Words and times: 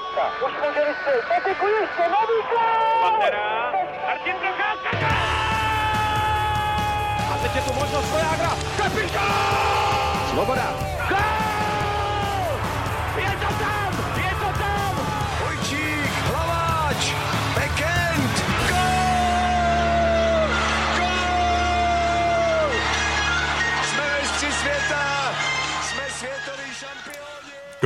Procházka. 0.00 0.46
Už 0.46 0.52
může 0.52 0.84
vystřelit. 0.88 1.24
Peteku 1.28 1.66
ještě, 1.66 2.02
nový 2.02 2.38
gol! 2.50 3.10
Pantera, 3.10 3.72
Martin 4.06 4.36
Procházka, 4.36 5.08
A 7.32 7.38
teď 7.42 7.56
je 7.56 7.62
tu 7.62 7.72
možnost 7.72 8.10
pro 8.10 8.18
Jágra. 8.18 8.50
Kapitán! 8.76 10.30
Svoboda. 10.30 10.99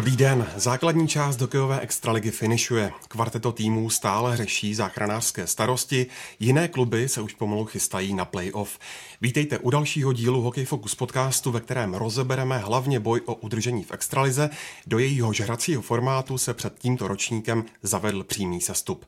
Dobrý 0.05 0.17
den, 0.17 0.47
základní 0.57 1.09
část 1.09 1.41
hokejové 1.41 1.81
extraligy 1.81 2.31
finišuje. 2.31 2.93
Kvarteto 3.09 3.53
týmů 3.53 3.91
stále 3.91 4.37
řeší 4.37 4.75
záchranářské 4.75 5.47
starosti, 5.47 6.07
jiné 6.41 6.69
kluby 6.69 7.09
se 7.09 7.21
už 7.21 7.35
pomalu 7.35 7.65
chystají 7.65 8.15
na 8.15 8.25
playoff. 8.25 8.79
Vítejte 9.21 9.59
u 9.59 9.71
dalšího 9.71 10.13
dílu 10.13 10.43
Hokej 10.43 10.65
Focus 10.65 10.95
podcastu, 10.95 11.51
ve 11.51 11.61
kterém 11.61 11.95
rozebereme 11.95 12.59
hlavně 12.59 13.01
boj 13.01 13.21
o 13.25 13.35
udržení 13.35 13.85
v 13.85 13.93
extralize. 13.93 14.51
Do 14.87 14.99
jejího 14.99 15.33
žracího 15.33 15.83
formátu 15.83 16.39
se 16.39 16.55
před 16.55 16.79
tímto 16.79 17.09
ročníkem 17.09 17.65
zavedl 17.83 18.25
přímý 18.25 18.61
sestup. 18.61 19.07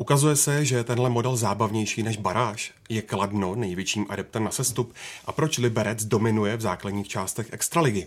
Ukazuje 0.00 0.36
se, 0.36 0.64
že 0.64 0.76
je 0.76 0.84
tenhle 0.84 1.10
model 1.10 1.36
zábavnější 1.36 2.02
než 2.02 2.16
baráž. 2.16 2.72
Je 2.88 3.02
Kladno 3.02 3.54
největším 3.54 4.06
adeptem 4.08 4.44
na 4.44 4.50
sestup 4.50 4.94
a 5.26 5.32
proč 5.32 5.58
Liberec 5.58 6.04
dominuje 6.04 6.56
v 6.56 6.60
základních 6.60 7.08
částech 7.08 7.48
extraligy. 7.52 8.06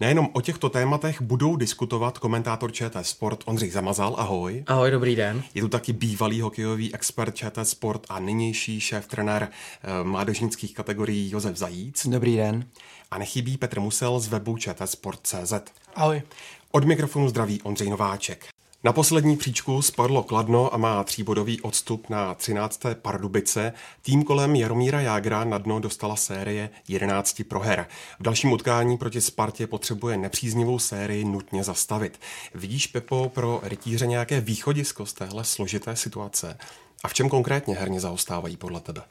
Nejenom 0.00 0.28
o 0.32 0.40
těchto 0.40 0.68
tématech 0.68 1.22
budou 1.22 1.56
diskutovat 1.56 2.18
komentátor 2.18 2.72
ČT 2.72 3.06
Sport 3.06 3.42
Ondřej 3.44 3.70
Zamazal. 3.70 4.14
Ahoj. 4.18 4.64
Ahoj, 4.66 4.90
dobrý 4.90 5.16
den. 5.16 5.42
Je 5.54 5.62
tu 5.62 5.68
taky 5.68 5.92
bývalý 5.92 6.40
hokejový 6.40 6.94
expert 6.94 7.34
ČT 7.34 7.68
Sport 7.68 8.06
a 8.08 8.18
nynější 8.18 8.80
šéf 8.80 9.06
trenér 9.06 9.48
eh, 9.50 10.04
mládežnických 10.04 10.74
kategorií 10.74 11.30
Josef 11.30 11.56
Zajíc. 11.56 12.06
Dobrý 12.06 12.36
den. 12.36 12.64
A 13.10 13.18
nechybí 13.18 13.56
Petr 13.56 13.80
Musel 13.80 14.20
z 14.20 14.28
webu 14.28 14.56
čtsport.cz. 14.56 15.52
Ahoj. 15.94 16.22
Od 16.70 16.84
mikrofonu 16.84 17.28
zdraví 17.28 17.62
Ondřej 17.62 17.90
Nováček. 17.90 18.52
Na 18.84 18.92
poslední 18.92 19.36
příčku 19.36 19.82
spadlo 19.82 20.22
Kladno 20.22 20.74
a 20.74 20.76
má 20.76 21.04
tříbodový 21.04 21.60
odstup 21.60 22.08
na 22.08 22.34
13. 22.34 22.80
Pardubice. 23.02 23.72
Tým 24.02 24.24
kolem 24.24 24.56
Jaromíra 24.56 25.00
Jágra 25.00 25.44
na 25.44 25.58
dno 25.58 25.80
dostala 25.80 26.16
série 26.16 26.70
11 26.88 27.42
proher. 27.48 27.86
V 28.20 28.22
dalším 28.22 28.52
utkání 28.52 28.98
proti 28.98 29.20
Spartě 29.20 29.66
potřebuje 29.66 30.16
nepříznivou 30.16 30.78
sérii 30.78 31.24
nutně 31.24 31.64
zastavit. 31.64 32.20
Vidíš, 32.54 32.86
Pepo, 32.86 33.30
pro 33.34 33.60
rytíře 33.62 34.06
nějaké 34.06 34.40
východisko 34.40 35.06
z 35.06 35.12
téhle 35.12 35.44
složité 35.44 35.96
situace? 35.96 36.58
A 37.04 37.08
v 37.08 37.14
čem 37.14 37.28
konkrétně 37.28 37.74
herně 37.74 38.00
zaostávají 38.00 38.56
podle 38.56 38.80
tebe? 38.80 39.02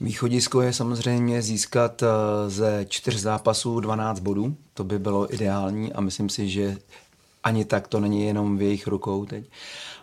Východisko 0.00 0.62
je 0.62 0.72
samozřejmě 0.72 1.42
získat 1.42 2.02
eh, 2.02 2.06
ze 2.50 2.86
čtyř 2.88 3.16
zápasů 3.16 3.80
12 3.80 4.20
bodů. 4.20 4.56
To 4.74 4.84
by 4.84 4.98
bylo 4.98 5.34
ideální 5.34 5.92
a 5.92 6.00
myslím 6.00 6.28
si, 6.28 6.48
že 6.48 6.78
ani 7.44 7.64
tak 7.64 7.88
to 7.88 8.00
není 8.00 8.26
jenom 8.26 8.58
v 8.58 8.62
jejich 8.62 8.86
rukou 8.86 9.26
teď. 9.26 9.50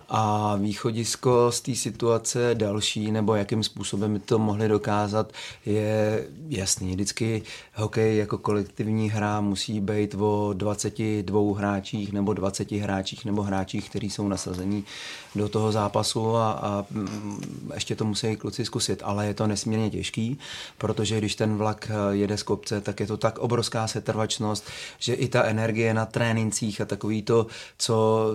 A 0.10 0.56
východisko 0.56 1.52
z 1.52 1.62
té 1.62 1.76
situace 1.76 2.52
další, 2.54 3.12
nebo 3.12 3.36
jakým 3.36 3.64
způsobem 3.64 4.14
by 4.14 4.20
to 4.20 4.40
mohli 4.40 4.68
dokázat, 4.68 5.34
je 5.66 6.28
jasný. 6.50 6.92
Vždycky 6.92 7.42
hokej 7.74 8.18
jako 8.18 8.38
kolektivní 8.38 9.10
hra 9.10 9.42
musí 9.42 9.80
být 9.80 10.16
o 10.20 10.54
22 10.54 11.58
hráčích 11.58 12.14
nebo 12.14 12.34
20 12.34 12.72
hráčích 12.72 13.26
nebo 13.26 13.42
hráčích, 13.42 13.90
kteří 13.90 14.10
jsou 14.10 14.28
nasazení 14.28 14.84
do 15.36 15.50
toho 15.50 15.72
zápasu 15.72 16.36
a, 16.36 16.52
a 16.52 16.86
mm, 16.92 17.72
ještě 17.74 17.96
to 17.96 18.06
musí 18.06 18.36
kluci 18.36 18.66
zkusit, 18.66 19.02
ale 19.06 19.28
je 19.28 19.34
to 19.34 19.48
nesmírně 19.48 19.90
těžký, 19.90 20.40
protože 20.78 21.18
když 21.18 21.36
ten 21.36 21.58
vlak 21.58 21.92
jede 22.12 22.38
z 22.38 22.44
kopce, 22.44 22.82
tak 22.82 23.00
je 23.00 23.08
to 23.08 23.18
tak 23.18 23.40
obrovská 23.40 23.88
setrvačnost, 23.88 24.64
že 25.00 25.14
i 25.14 25.28
ta 25.28 25.44
energie 25.44 25.94
na 25.94 26.06
trénincích 26.06 26.82
a 26.82 26.86
takový 26.86 27.22
to, 27.22 27.48
co 27.78 28.28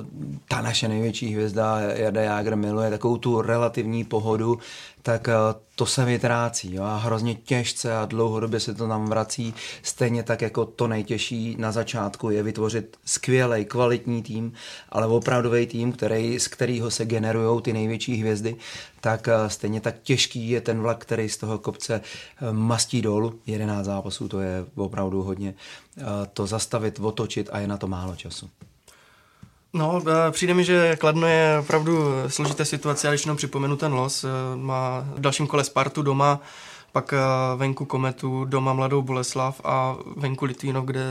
ta 0.48 0.62
naše 0.62 0.88
největší 0.88 1.34
hvězda 1.34 1.61
Jarda 1.94 2.20
Jágr 2.22 2.56
miluje, 2.56 2.90
takovou 2.90 3.16
tu 3.16 3.42
relativní 3.42 4.04
pohodu, 4.04 4.58
tak 5.02 5.28
eh, 5.28 5.34
to 5.74 5.86
se 5.86 6.04
vytrácí 6.04 6.74
jo? 6.74 6.82
a 6.82 6.96
hrozně 6.96 7.34
těžce 7.34 7.96
a 7.96 8.06
dlouhodobě 8.06 8.60
se 8.60 8.74
to 8.74 8.86
nám 8.86 9.06
vrací. 9.06 9.54
Stejně 9.82 10.22
tak 10.22 10.42
jako 10.42 10.64
to 10.64 10.88
nejtěžší 10.88 11.56
na 11.58 11.72
začátku 11.72 12.30
je 12.30 12.42
vytvořit 12.42 12.96
skvělý, 13.04 13.64
kvalitní 13.64 14.22
tým, 14.22 14.52
ale 14.88 15.06
opravdový 15.06 15.66
tým, 15.66 15.92
který, 15.92 16.40
z 16.40 16.48
kterého 16.48 16.90
se 16.90 17.04
generují 17.04 17.62
ty 17.62 17.72
největší 17.72 18.16
hvězdy, 18.16 18.56
tak 19.00 19.28
eh, 19.28 19.50
stejně 19.50 19.80
tak 19.80 19.94
těžký 20.02 20.50
je 20.50 20.60
ten 20.60 20.80
vlak, 20.80 20.98
který 20.98 21.28
z 21.28 21.36
toho 21.36 21.58
kopce 21.58 22.00
eh, 22.00 22.52
mastí 22.52 23.02
dolů. 23.02 23.40
11 23.46 23.84
zápasů, 23.84 24.28
to 24.28 24.40
je 24.40 24.64
opravdu 24.74 25.22
hodně. 25.22 25.54
To 26.32 26.46
zastavit, 26.46 27.00
otočit 27.00 27.48
a 27.52 27.58
je 27.58 27.66
na 27.66 27.76
to 27.76 27.86
málo 27.86 28.16
času. 28.16 28.50
No, 29.74 30.02
přijde 30.30 30.54
mi, 30.54 30.64
že 30.64 30.96
Kladno 30.96 31.26
je 31.26 31.58
opravdu 31.60 31.98
složité 32.28 32.64
situace, 32.64 33.06
já 33.06 33.12
když 33.12 33.24
jenom 33.24 33.36
připomenu 33.36 33.76
ten 33.76 33.92
los, 33.92 34.24
má 34.56 35.04
v 35.14 35.20
dalším 35.20 35.46
kole 35.46 35.64
Spartu 35.64 36.02
doma, 36.02 36.40
pak 36.92 37.14
venku 37.56 37.84
Kometu, 37.84 38.44
doma 38.44 38.72
Mladou 38.72 39.02
Boleslav 39.02 39.60
a 39.64 39.96
venku 40.16 40.44
Litvínov, 40.44 40.84
kde 40.84 41.04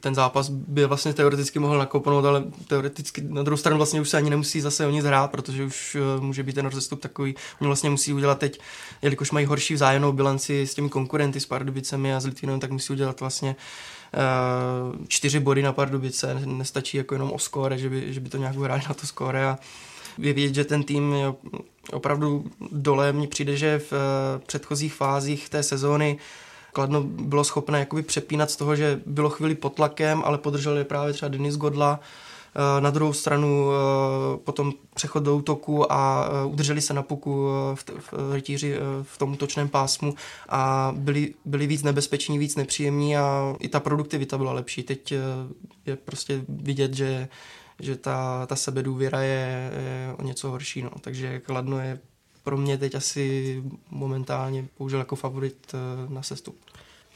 ten 0.00 0.14
zápas 0.14 0.48
by 0.48 0.86
vlastně 0.86 1.12
teoreticky 1.14 1.58
mohl 1.58 1.78
nakoupnout, 1.78 2.24
ale 2.24 2.44
teoreticky 2.66 3.22
na 3.28 3.42
druhou 3.42 3.56
stranu 3.56 3.76
vlastně 3.76 4.00
už 4.00 4.08
se 4.08 4.16
ani 4.16 4.30
nemusí 4.30 4.60
zase 4.60 4.86
o 4.86 4.90
nic 4.90 5.04
hrát, 5.04 5.30
protože 5.30 5.64
už 5.64 5.96
může 6.20 6.42
být 6.42 6.54
ten 6.54 6.66
rozestup 6.66 7.00
takový, 7.00 7.34
oni 7.60 7.66
vlastně 7.66 7.90
musí 7.90 8.12
udělat 8.12 8.38
teď, 8.38 8.60
jelikož 9.02 9.30
mají 9.30 9.46
horší 9.46 9.74
vzájemnou 9.74 10.12
bilanci 10.12 10.66
s 10.66 10.74
těmi 10.74 10.88
konkurenty, 10.88 11.40
s 11.40 11.46
Pardubicemi 11.46 12.14
a 12.14 12.20
s 12.20 12.26
Litvínovem, 12.26 12.60
tak 12.60 12.70
musí 12.70 12.92
udělat 12.92 13.20
vlastně 13.20 13.56
čtyři 15.08 15.40
body 15.40 15.62
na 15.62 15.72
Pardubice, 15.72 16.42
nestačí 16.44 16.96
jako 16.96 17.14
jenom 17.14 17.32
o 17.32 17.38
skóre, 17.38 17.78
že 17.78 17.88
by, 17.90 18.12
že 18.12 18.20
by 18.20 18.28
to 18.28 18.36
nějak 18.36 18.56
hráli 18.56 18.82
na 18.88 18.94
to 18.94 19.06
skóre 19.06 19.46
a 19.46 19.58
je 20.18 20.32
vidět, 20.32 20.54
že 20.54 20.64
ten 20.64 20.82
tým 20.82 21.12
je 21.12 21.34
opravdu 21.92 22.44
dole. 22.72 23.12
Mně 23.12 23.28
přijde, 23.28 23.56
že 23.56 23.78
v 23.78 23.92
předchozích 24.46 24.94
fázích 24.94 25.48
té 25.48 25.62
sezóny 25.62 26.18
Kladno 26.72 27.02
bylo 27.02 27.44
schopné 27.44 27.78
jakoby 27.78 28.02
přepínat 28.02 28.50
z 28.50 28.56
toho, 28.56 28.76
že 28.76 29.00
bylo 29.06 29.30
chvíli 29.30 29.54
pod 29.54 29.74
tlakem, 29.74 30.22
ale 30.24 30.38
podržel 30.38 30.78
je 30.78 30.84
právě 30.84 31.12
třeba 31.12 31.28
Denis 31.28 31.56
Godla, 31.56 32.00
na 32.80 32.90
druhou 32.90 33.12
stranu 33.12 33.68
potom 34.44 34.72
přechod 34.94 35.22
do 35.22 35.36
útoku 35.36 35.92
a 35.92 36.28
udrželi 36.44 36.80
se 36.80 36.94
na 36.94 37.02
puku 37.02 37.48
v, 37.74 37.84
v 38.12 38.32
rytíři 38.32 38.76
v 39.02 39.18
tom 39.18 39.32
útočném 39.32 39.68
pásmu 39.68 40.14
a 40.48 40.92
byli, 40.96 41.34
byli 41.44 41.66
víc 41.66 41.82
nebezpeční, 41.82 42.38
víc 42.38 42.56
nepříjemní 42.56 43.16
a 43.16 43.56
i 43.60 43.68
ta 43.68 43.80
produktivita 43.80 44.38
byla 44.38 44.52
lepší. 44.52 44.82
Teď 44.82 45.14
je 45.86 45.96
prostě 45.96 46.44
vidět, 46.48 46.94
že, 46.94 47.28
že 47.80 47.96
ta, 47.96 48.46
ta 48.46 48.56
sebedůvěra 48.56 49.20
je, 49.20 49.72
je 49.76 50.14
o 50.18 50.22
něco 50.22 50.50
horší. 50.50 50.82
No. 50.82 50.90
Takže 51.00 51.40
Kladno 51.40 51.80
je 51.80 51.98
pro 52.44 52.56
mě 52.56 52.78
teď 52.78 52.94
asi 52.94 53.62
momentálně 53.90 54.66
použil 54.78 54.98
jako 54.98 55.16
favorit 55.16 55.74
na 56.08 56.22
sestup. 56.22 56.56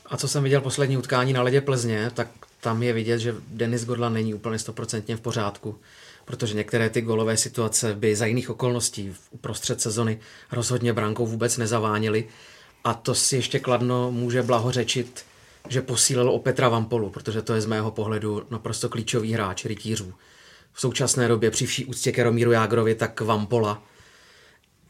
A 0.06 0.16
co 0.16 0.28
jsem 0.28 0.42
viděl 0.42 0.60
poslední 0.60 0.96
utkání 0.96 1.32
na 1.32 1.42
ledě 1.42 1.60
Plzně, 1.60 2.10
tak 2.14 2.28
tam 2.60 2.82
je 2.82 2.92
vidět, 2.92 3.18
že 3.18 3.34
Denis 3.48 3.84
Godla 3.84 4.08
není 4.08 4.34
úplně 4.34 4.58
stoprocentně 4.58 5.16
v 5.16 5.20
pořádku, 5.20 5.78
protože 6.24 6.54
některé 6.54 6.90
ty 6.90 7.00
golové 7.00 7.36
situace 7.36 7.94
by 7.94 8.16
za 8.16 8.26
jiných 8.26 8.50
okolností 8.50 9.10
v 9.12 9.28
uprostřed 9.30 9.80
sezony 9.80 10.20
rozhodně 10.52 10.92
brankou 10.92 11.26
vůbec 11.26 11.56
nezaváněly. 11.56 12.28
A 12.84 12.94
to 12.94 13.14
si 13.14 13.36
ještě 13.36 13.58
kladno 13.58 14.12
může 14.12 14.42
blahořečit, 14.42 15.24
že 15.68 15.82
posílilo 15.82 16.32
o 16.32 16.38
Petra 16.38 16.68
Vampolu, 16.68 17.10
protože 17.10 17.42
to 17.42 17.54
je 17.54 17.60
z 17.60 17.66
mého 17.66 17.90
pohledu 17.90 18.46
naprosto 18.50 18.88
klíčový 18.88 19.32
hráč 19.32 19.64
rytířů. 19.64 20.14
V 20.72 20.80
současné 20.80 21.28
době 21.28 21.50
při 21.50 21.66
vší 21.66 21.84
úctě 21.84 22.12
ke 22.12 22.22
Romíru 22.22 22.52
Jágrovi, 22.52 22.94
tak 22.94 23.20
Vampola 23.20 23.82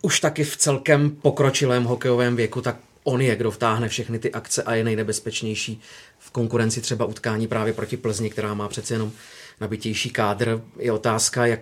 už 0.02 0.20
taky 0.20 0.44
v 0.44 0.56
celkem 0.56 1.10
pokročilém 1.10 1.84
hokejovém 1.84 2.36
věku, 2.36 2.60
tak 2.60 2.76
on 3.04 3.20
je, 3.20 3.36
kdo 3.36 3.50
vtáhne 3.50 3.88
všechny 3.88 4.18
ty 4.18 4.32
akce 4.32 4.62
a 4.62 4.74
je 4.74 4.84
nejnebezpečnější 4.84 5.80
v 6.18 6.30
konkurenci 6.30 6.80
třeba 6.80 7.04
utkání 7.04 7.46
právě 7.46 7.72
proti 7.72 7.96
Plzni, 7.96 8.30
která 8.30 8.54
má 8.54 8.68
přece 8.68 8.94
jenom 8.94 9.12
nabitější 9.60 10.10
kádr. 10.10 10.62
Je 10.78 10.92
otázka, 10.92 11.46
jak 11.46 11.60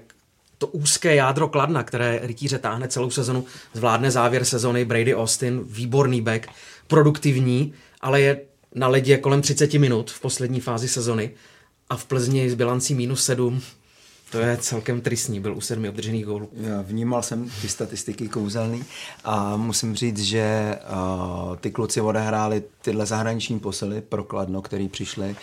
to 0.58 0.66
úzké 0.66 1.14
jádro 1.14 1.48
Kladna, 1.48 1.82
které 1.82 2.20
rytíře 2.22 2.58
táhne 2.58 2.88
celou 2.88 3.10
sezonu, 3.10 3.44
zvládne 3.72 4.10
závěr 4.10 4.44
sezony 4.44 4.84
Brady 4.84 5.14
Austin, 5.14 5.60
výborný 5.64 6.20
back, 6.20 6.46
produktivní, 6.86 7.74
ale 8.00 8.20
je 8.20 8.40
na 8.74 8.88
ledě 8.88 9.18
kolem 9.18 9.42
30 9.42 9.74
minut 9.74 10.10
v 10.10 10.20
poslední 10.20 10.60
fázi 10.60 10.88
sezony 10.88 11.30
a 11.90 11.96
v 11.96 12.04
Plzni 12.04 12.50
s 12.50 12.54
bilancí 12.54 12.94
minus 12.94 13.24
7 13.24 13.62
to 14.36 14.42
je 14.42 14.56
celkem 14.56 15.00
tristní, 15.00 15.40
byl 15.40 15.56
u 15.56 15.60
sedmi 15.60 15.88
obdržených 15.88 16.24
gólů. 16.24 16.48
Vnímal 16.82 17.22
jsem 17.22 17.50
ty 17.60 17.68
statistiky 17.68 18.28
kouzelný 18.28 18.84
a 19.24 19.56
musím 19.56 19.94
říct, 19.94 20.22
že 20.22 20.78
uh, 20.90 21.56
ty 21.56 21.70
kluci 21.70 22.00
odehráli 22.00 22.62
tyhle 22.82 23.06
zahraniční 23.06 23.60
posily 23.60 24.00
pro 24.00 24.24
Kladno, 24.24 24.62
který 24.62 24.88
přišli, 24.88 25.36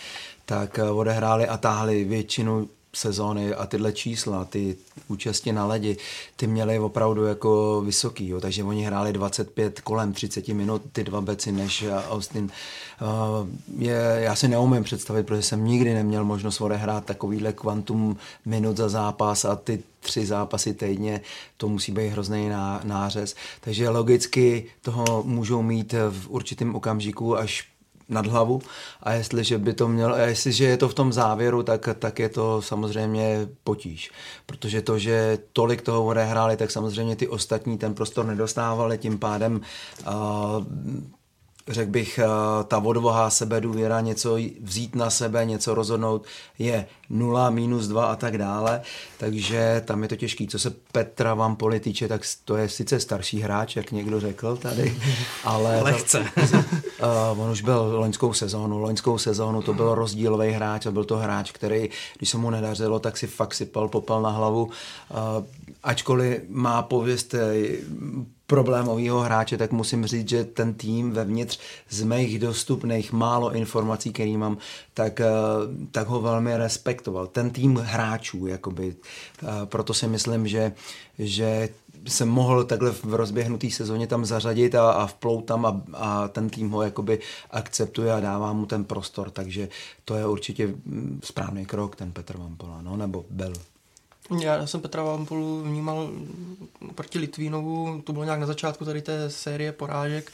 tak 0.44 0.78
uh, 0.82 0.98
odehráli 0.98 1.48
a 1.48 1.56
táhli 1.56 2.04
většinu 2.04 2.68
sezóny 2.94 3.54
a 3.54 3.66
tyhle 3.66 3.92
čísla, 3.92 4.44
ty 4.44 4.76
účasti 5.08 5.52
na 5.52 5.66
ledi, 5.66 5.96
ty 6.36 6.46
měly 6.46 6.78
opravdu 6.78 7.24
jako 7.24 7.82
vysoký, 7.84 8.28
jo. 8.28 8.40
takže 8.40 8.64
oni 8.64 8.84
hráli 8.84 9.12
25 9.12 9.80
kolem 9.80 10.12
30 10.12 10.48
minut, 10.48 10.82
ty 10.92 11.04
dva 11.04 11.20
beci 11.20 11.52
než 11.52 11.84
Austin. 12.08 12.50
Uh, 13.00 13.48
je, 13.78 14.16
já 14.18 14.36
si 14.36 14.48
neumím 14.48 14.84
představit, 14.84 15.26
protože 15.26 15.42
jsem 15.42 15.64
nikdy 15.64 15.94
neměl 15.94 16.24
možnost 16.24 16.60
odehrát 16.60 17.04
takovýhle 17.04 17.52
kvantum 17.52 18.16
minut 18.44 18.76
za 18.76 18.88
zápas 18.88 19.44
a 19.44 19.56
ty 19.56 19.82
tři 20.00 20.26
zápasy 20.26 20.74
týdně, 20.74 21.20
to 21.56 21.68
musí 21.68 21.92
být 21.92 22.08
hrozný 22.08 22.50
nářez. 22.84 23.34
Takže 23.60 23.88
logicky 23.88 24.66
toho 24.82 25.22
můžou 25.26 25.62
mít 25.62 25.92
v 26.10 26.28
určitém 26.28 26.74
okamžiku 26.74 27.38
až 27.38 27.73
nad 28.08 28.26
hlavu 28.26 28.60
a 29.02 29.12
jestliže 29.12 29.58
by 29.58 29.72
to 29.72 29.88
mělo, 29.88 30.14
a 30.14 30.18
jestliže 30.18 30.64
je 30.64 30.76
to 30.76 30.88
v 30.88 30.94
tom 30.94 31.12
závěru, 31.12 31.62
tak, 31.62 31.88
tak 31.98 32.18
je 32.18 32.28
to 32.28 32.62
samozřejmě 32.62 33.48
potíž. 33.64 34.10
Protože 34.46 34.82
to, 34.82 34.98
že 34.98 35.38
tolik 35.52 35.82
toho 35.82 36.04
odehráli, 36.04 36.56
tak 36.56 36.70
samozřejmě 36.70 37.16
ty 37.16 37.28
ostatní 37.28 37.78
ten 37.78 37.94
prostor 37.94 38.26
nedostávali, 38.26 38.98
tím 38.98 39.18
pádem 39.18 39.60
uh, 40.06 40.12
řekl 41.68 41.90
bych, 41.90 42.18
eh, 42.18 42.26
ta 42.64 42.78
odvaha, 42.78 43.30
důvěra, 43.60 44.00
něco 44.00 44.36
vzít 44.62 44.94
na 44.94 45.10
sebe, 45.10 45.44
něco 45.44 45.74
rozhodnout 45.74 46.24
je 46.58 46.86
nula, 47.10 47.50
minus 47.50 47.88
dva 47.88 48.06
a 48.06 48.16
tak 48.16 48.38
dále, 48.38 48.82
takže 49.18 49.82
tam 49.84 50.02
je 50.02 50.08
to 50.08 50.16
těžký. 50.16 50.48
Co 50.48 50.58
se 50.58 50.70
Petra 50.92 51.34
vám 51.34 51.56
týče, 51.80 52.08
tak 52.08 52.22
to 52.44 52.56
je 52.56 52.68
sice 52.68 53.00
starší 53.00 53.40
hráč, 53.40 53.76
jak 53.76 53.92
někdo 53.92 54.20
řekl 54.20 54.56
tady, 54.56 54.96
ale... 55.44 55.82
Lehce. 55.82 56.20
uh, 56.20 57.40
on 57.40 57.50
už 57.50 57.62
byl 57.62 57.92
loňskou 57.94 58.32
sezónu, 58.32 58.78
loňskou 58.78 59.18
sezónu 59.18 59.62
to 59.62 59.74
byl 59.74 59.94
rozdílový 59.94 60.50
hráč 60.50 60.86
a 60.86 60.90
byl 60.90 61.04
to 61.04 61.16
hráč, 61.16 61.52
který, 61.52 61.90
když 62.18 62.28
se 62.28 62.38
mu 62.38 62.50
nedařilo, 62.50 62.98
tak 62.98 63.16
si 63.16 63.26
fakt 63.26 63.54
sypal 63.54 63.88
popel 63.88 64.22
na 64.22 64.30
hlavu. 64.30 64.64
Uh, 64.64 64.70
ačkoliv 65.82 66.40
má 66.48 66.82
pověst 66.82 67.34
problémového 68.46 69.20
hráče, 69.20 69.56
tak 69.56 69.72
musím 69.72 70.06
říct, 70.06 70.28
že 70.28 70.44
ten 70.44 70.74
tým 70.74 71.10
vevnitř 71.10 71.58
z 71.90 72.02
mých 72.02 72.38
dostupných 72.38 73.12
málo 73.12 73.52
informací, 73.52 74.12
který 74.12 74.36
mám, 74.36 74.58
tak, 74.94 75.20
eh, 75.20 75.26
tak 75.90 76.08
ho 76.08 76.20
velmi 76.20 76.56
respektoval. 76.56 77.26
Ten 77.26 77.50
tým 77.50 77.76
hráčů, 77.76 78.46
jakoby. 78.46 78.96
Eh, 79.42 79.46
proto 79.64 79.94
si 79.94 80.06
myslím, 80.08 80.48
že, 80.48 80.72
že 81.18 81.68
jsem 82.08 82.28
mohl 82.28 82.64
takhle 82.64 82.90
v 82.90 83.14
rozběhnutý 83.14 83.70
sezóně 83.70 84.06
tam 84.06 84.24
zařadit 84.24 84.74
a, 84.74 84.90
a 84.90 85.06
vplout 85.06 85.44
tam 85.44 85.66
a, 85.66 85.82
a 85.92 86.28
ten 86.28 86.50
tým 86.50 86.70
ho 86.70 86.82
jakoby 86.82 87.18
akceptuje 87.50 88.12
a 88.12 88.20
dává 88.20 88.52
mu 88.52 88.66
ten 88.66 88.84
prostor, 88.84 89.30
takže 89.30 89.68
to 90.04 90.14
je 90.14 90.26
určitě 90.26 90.66
mm, 90.66 91.20
správný 91.24 91.66
krok, 91.66 91.96
ten 91.96 92.12
Petr 92.12 92.36
Vampola, 92.36 92.82
no, 92.82 92.96
nebo 92.96 93.24
byl. 93.30 93.52
Já 94.40 94.66
jsem 94.66 94.80
Petra 94.80 95.02
Vampolu 95.02 95.62
vnímal 95.62 96.10
proti 96.94 97.18
Litvínovu, 97.18 98.02
to 98.04 98.12
bylo 98.12 98.24
nějak 98.24 98.40
na 98.40 98.46
začátku 98.46 98.84
tady 98.84 99.02
té 99.02 99.30
série 99.30 99.72
porážek, 99.72 100.32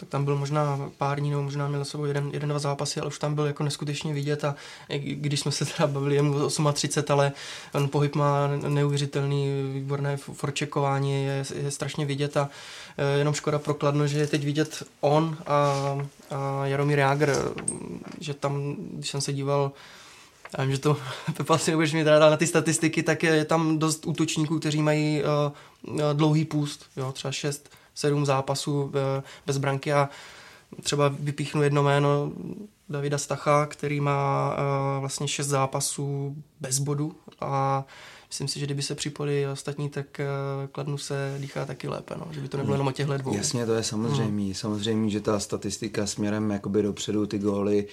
tak 0.00 0.08
tam 0.08 0.24
byl 0.24 0.36
možná 0.36 0.90
pár 0.98 1.20
dní, 1.20 1.30
nebo 1.30 1.42
možná 1.42 1.68
měl 1.68 1.84
sebou 1.84 2.04
jeden, 2.04 2.30
jeden, 2.32 2.48
dva 2.48 2.58
zápasy, 2.58 3.00
ale 3.00 3.08
už 3.08 3.18
tam 3.18 3.34
byl 3.34 3.46
jako 3.46 3.64
neskutečně 3.64 4.14
vidět 4.14 4.44
a 4.44 4.54
když 4.98 5.40
jsme 5.40 5.52
se 5.52 5.64
teda 5.64 5.86
bavili 5.86 6.14
jemu 6.14 6.48
38, 6.72 7.12
ale 7.12 7.32
on 7.74 7.88
pohyb 7.88 8.14
má 8.14 8.46
neuvěřitelný, 8.46 9.70
výborné 9.72 10.16
forčekování, 10.16 11.24
je, 11.24 11.44
je 11.54 11.70
strašně 11.70 12.06
vidět 12.06 12.36
a 12.36 12.48
e, 12.98 13.18
jenom 13.18 13.34
škoda 13.34 13.58
prokladno, 13.58 14.06
že 14.06 14.18
je 14.18 14.26
teď 14.26 14.44
vidět 14.44 14.82
on 15.00 15.36
a, 15.46 15.72
a 16.30 16.66
Jaromír 16.66 16.98
Jágr, 16.98 17.36
že 18.20 18.34
tam, 18.34 18.76
když 18.92 19.10
jsem 19.10 19.20
se 19.20 19.32
díval 19.32 19.72
já 20.58 20.64
vím, 20.64 20.72
že 20.72 20.78
to 20.78 20.96
Pepa 21.36 21.54
asi 21.54 21.70
nebudeš 21.70 21.92
mít 21.92 22.06
ráda 22.06 22.30
na 22.30 22.36
ty 22.36 22.46
statistiky, 22.46 23.02
tak 23.02 23.22
je 23.22 23.44
tam 23.44 23.78
dost 23.78 24.06
útočníků, 24.06 24.58
kteří 24.58 24.82
mají 24.82 25.22
uh, 25.22 26.12
dlouhý 26.12 26.44
půst, 26.44 26.86
jo, 26.96 27.12
třeba 27.12 27.32
6, 27.32 27.70
7 27.94 28.26
zápasů 28.26 28.82
uh, 28.82 28.92
bez 29.46 29.58
branky 29.58 29.92
a 29.92 30.08
třeba 30.82 31.08
vypíchnu 31.08 31.62
jedno 31.62 31.82
jméno 31.82 32.32
Davida 32.88 33.18
Stacha, 33.18 33.66
který 33.66 34.00
má 34.00 34.50
uh, 34.50 35.00
vlastně 35.00 35.28
6 35.28 35.46
zápasů 35.46 36.36
bez 36.60 36.78
bodu 36.78 37.16
a 37.40 37.84
myslím 38.28 38.48
si, 38.48 38.60
že 38.60 38.66
kdyby 38.66 38.82
se 38.82 38.94
připojili 38.94 39.48
ostatní, 39.48 39.90
tak 39.90 40.20
uh, 40.20 40.66
Kladnu 40.66 40.98
se 40.98 41.36
dýchá 41.40 41.64
taky 41.64 41.88
lépe, 41.88 42.14
no, 42.18 42.26
že 42.30 42.40
by 42.40 42.48
to 42.48 42.56
nebylo 42.56 42.74
jenom 42.74 42.86
o 42.86 42.92
těchto 42.92 43.16
dvou. 43.16 43.36
Jasně, 43.36 43.66
to 43.66 43.74
je 43.74 43.82
samozřejmě. 43.82 44.44
Hmm. 44.44 44.54
Samozřejmě, 44.54 45.10
že 45.10 45.20
ta 45.20 45.40
statistika 45.40 46.06
směrem 46.06 46.50
jakoby 46.50 46.82
dopředu, 46.82 47.26
ty 47.26 47.38
góly, 47.38 47.86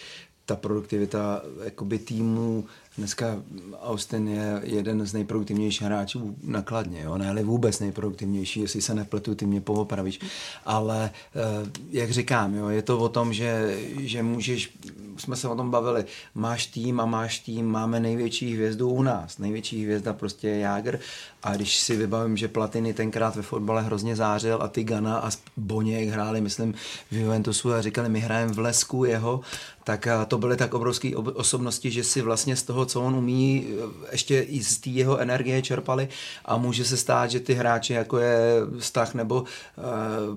ta 0.45 0.55
produktivita 0.55 1.41
jakoby 1.63 1.99
týmu 1.99 2.65
Dneska 2.97 3.43
Austin 3.81 4.27
je 4.27 4.61
jeden 4.63 5.05
z 5.05 5.13
nejproduktivnějších 5.13 5.81
hráčů 5.81 6.35
nakladně, 6.43 7.01
jo? 7.01 7.17
ne 7.17 7.43
vůbec 7.43 7.79
nejproduktivnější, 7.79 8.59
jestli 8.59 8.81
se 8.81 8.93
nepletu, 8.93 9.35
ty 9.35 9.45
mě 9.45 9.61
povopravíš. 9.61 10.19
Ale 10.65 11.11
eh, 11.35 11.71
jak 11.91 12.11
říkám, 12.11 12.55
jo, 12.55 12.69
je 12.69 12.81
to 12.81 12.97
o 12.99 13.09
tom, 13.09 13.33
že, 13.33 13.79
že 13.99 14.23
můžeš, 14.23 14.77
jsme 15.17 15.35
se 15.35 15.47
o 15.47 15.55
tom 15.55 15.71
bavili, 15.71 16.05
máš 16.35 16.65
tým 16.65 16.99
a 16.99 17.05
máš 17.05 17.39
tým, 17.39 17.65
máme 17.65 17.99
největší 17.99 18.53
hvězdu 18.53 18.89
u 18.89 19.03
nás. 19.03 19.37
Největší 19.37 19.83
hvězda 19.83 20.13
prostě 20.13 20.47
je 20.47 20.59
Jágr 20.59 20.99
a 21.43 21.55
když 21.55 21.79
si 21.79 21.95
vybavím, 21.95 22.37
že 22.37 22.47
Platiny 22.47 22.93
tenkrát 22.93 23.35
ve 23.35 23.41
fotbale 23.41 23.81
hrozně 23.81 24.15
zářil 24.15 24.59
a 24.61 24.67
ty 24.67 24.83
Gana 24.83 25.17
a 25.17 25.29
Boněk 25.57 26.09
hráli, 26.09 26.41
myslím, 26.41 26.73
v 27.11 27.17
Juventusu 27.17 27.73
a 27.73 27.81
říkali, 27.81 28.09
my 28.09 28.19
hrajeme 28.19 28.53
v 28.53 28.59
lesku 28.59 29.05
jeho, 29.05 29.41
tak 29.85 30.07
eh, 30.07 30.25
to 30.27 30.37
byly 30.37 30.57
tak 30.57 30.73
obrovské 30.73 31.15
osobnosti, 31.15 31.91
že 31.91 32.03
si 32.03 32.21
vlastně 32.21 32.55
z 32.55 32.63
toho 32.63 32.85
co 32.85 33.01
on 33.01 33.15
umí, 33.15 33.67
ještě 34.11 34.41
i 34.41 34.63
z 34.63 34.77
té 34.77 34.89
jeho 34.89 35.17
energie 35.17 35.61
čerpali. 35.61 36.09
A 36.45 36.57
může 36.57 36.85
se 36.85 36.97
stát, 36.97 37.31
že 37.31 37.39
ty 37.39 37.53
hráči, 37.53 37.93
jako 37.93 38.17
je 38.17 38.39
vztah 38.79 39.13
nebo 39.13 39.41
uh, 39.41 39.45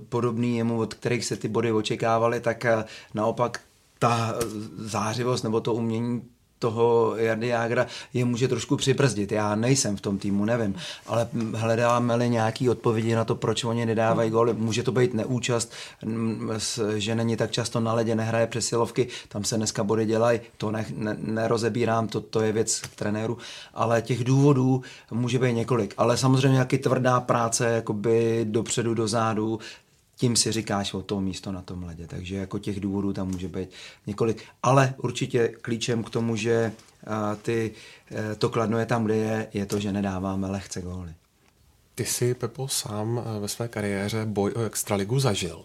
podobný 0.08 0.56
jemu, 0.56 0.80
od 0.80 0.94
kterých 0.94 1.24
se 1.24 1.36
ty 1.36 1.48
body 1.48 1.72
očekávaly, 1.72 2.40
tak 2.40 2.66
uh, 2.76 2.84
naopak 3.14 3.60
ta 3.98 4.34
zářivost 4.76 5.44
nebo 5.44 5.60
to 5.60 5.74
umění 5.74 6.22
toho 6.58 7.16
Jardy 7.16 7.48
Jágra 7.48 7.86
je 8.14 8.24
může 8.24 8.48
trošku 8.48 8.76
přibrzdit. 8.76 9.32
Já 9.32 9.54
nejsem 9.54 9.96
v 9.96 10.00
tom 10.00 10.18
týmu, 10.18 10.44
nevím, 10.44 10.74
ale 11.06 11.28
hledáme-li 11.54 12.28
nějaký 12.28 12.70
odpovědi 12.70 13.14
na 13.14 13.24
to, 13.24 13.34
proč 13.34 13.64
oni 13.64 13.86
nedávají 13.86 14.30
góly. 14.30 14.54
Může 14.54 14.82
to 14.82 14.92
být 14.92 15.14
neúčast, 15.14 15.72
že 16.96 17.14
není 17.14 17.36
tak 17.36 17.50
často 17.50 17.80
na 17.80 17.92
ledě, 17.92 18.14
nehraje 18.14 18.46
přesilovky, 18.46 19.08
tam 19.28 19.44
se 19.44 19.56
dneska 19.56 19.84
body 19.84 20.06
dělají, 20.06 20.40
to 20.56 20.70
ne, 20.70 20.86
ne, 20.96 21.16
nerozebírám, 21.20 22.08
to, 22.08 22.20
to 22.20 22.40
je 22.40 22.52
věc 22.52 22.82
trenéru, 22.96 23.38
ale 23.74 24.02
těch 24.02 24.24
důvodů 24.24 24.82
může 25.10 25.38
být 25.38 25.52
několik. 25.52 25.94
Ale 25.96 26.16
samozřejmě 26.16 26.48
nějaký 26.48 26.78
tvrdá 26.78 27.20
práce, 27.20 27.68
jakoby 27.68 28.40
dopředu, 28.48 28.94
dozadu, 28.94 29.58
tím 30.18 30.36
si 30.36 30.52
říkáš 30.52 30.94
o 30.94 31.02
to 31.02 31.20
místo 31.20 31.52
na 31.52 31.62
tom 31.62 31.82
ledě. 31.82 32.06
Takže 32.06 32.36
jako 32.36 32.58
těch 32.58 32.80
důvodů 32.80 33.12
tam 33.12 33.28
může 33.28 33.48
být 33.48 33.68
několik. 34.06 34.42
Ale 34.62 34.94
určitě 34.96 35.48
klíčem 35.48 36.04
k 36.04 36.10
tomu, 36.10 36.36
že 36.36 36.72
ty, 37.42 37.72
e, 38.10 38.34
to 38.34 38.48
kladno 38.48 38.78
je 38.78 38.86
tam, 38.86 39.04
kde 39.04 39.16
je, 39.16 39.48
je 39.54 39.66
to, 39.66 39.80
že 39.80 39.92
nedáváme 39.92 40.50
lehce 40.50 40.82
góly. 40.82 41.14
Ty 41.94 42.04
jsi, 42.04 42.34
Pepo, 42.34 42.68
sám 42.68 43.22
e, 43.36 43.40
ve 43.40 43.48
své 43.48 43.68
kariéře 43.68 44.24
boj 44.24 44.52
o 44.56 44.62
extraligu 44.62 45.20
zažil. 45.20 45.64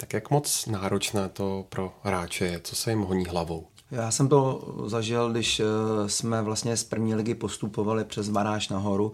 Tak 0.00 0.12
jak 0.12 0.30
moc 0.30 0.66
náročné 0.66 1.28
to 1.28 1.66
pro 1.68 1.92
hráče 2.02 2.44
je? 2.44 2.60
Co 2.60 2.76
se 2.76 2.90
jim 2.90 3.00
honí 3.00 3.24
hlavou? 3.24 3.66
Já 3.90 4.10
jsem 4.10 4.28
to 4.28 4.60
zažil, 4.86 5.30
když 5.30 5.60
eh, 5.60 5.64
jsme 6.06 6.42
vlastně 6.42 6.76
z 6.76 6.84
první 6.84 7.14
ligy 7.14 7.34
postupovali 7.34 8.04
přes 8.04 8.28
baráž 8.28 8.68
nahoru. 8.68 9.12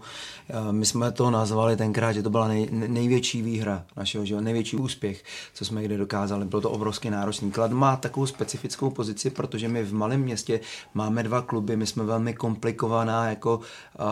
Eh, 0.49 0.71
my 0.71 0.85
jsme 0.85 1.11
to 1.11 1.31
nazvali 1.31 1.77
tenkrát, 1.77 2.11
že 2.11 2.23
to 2.23 2.29
byla 2.29 2.47
nej, 2.47 2.69
největší 2.71 3.41
výhra 3.41 3.85
našeho 3.97 4.25
života, 4.25 4.43
největší 4.43 4.77
úspěch, 4.77 5.23
co 5.53 5.65
jsme 5.65 5.83
kdy 5.83 5.97
dokázali. 5.97 6.45
Bylo 6.45 6.61
to 6.61 6.71
obrovský 6.71 7.09
náročný. 7.09 7.51
Klad 7.51 7.71
má 7.71 7.95
takovou 7.95 8.25
specifickou 8.25 8.89
pozici, 8.89 9.29
protože 9.29 9.67
my 9.67 9.83
v 9.83 9.93
malém 9.93 10.21
městě 10.21 10.59
máme 10.93 11.23
dva 11.23 11.41
kluby, 11.41 11.77
my 11.77 11.87
jsme 11.87 12.03
velmi 12.03 12.33
komplikovaná 12.33 13.29
jako, 13.29 13.59
eh, 13.99 14.03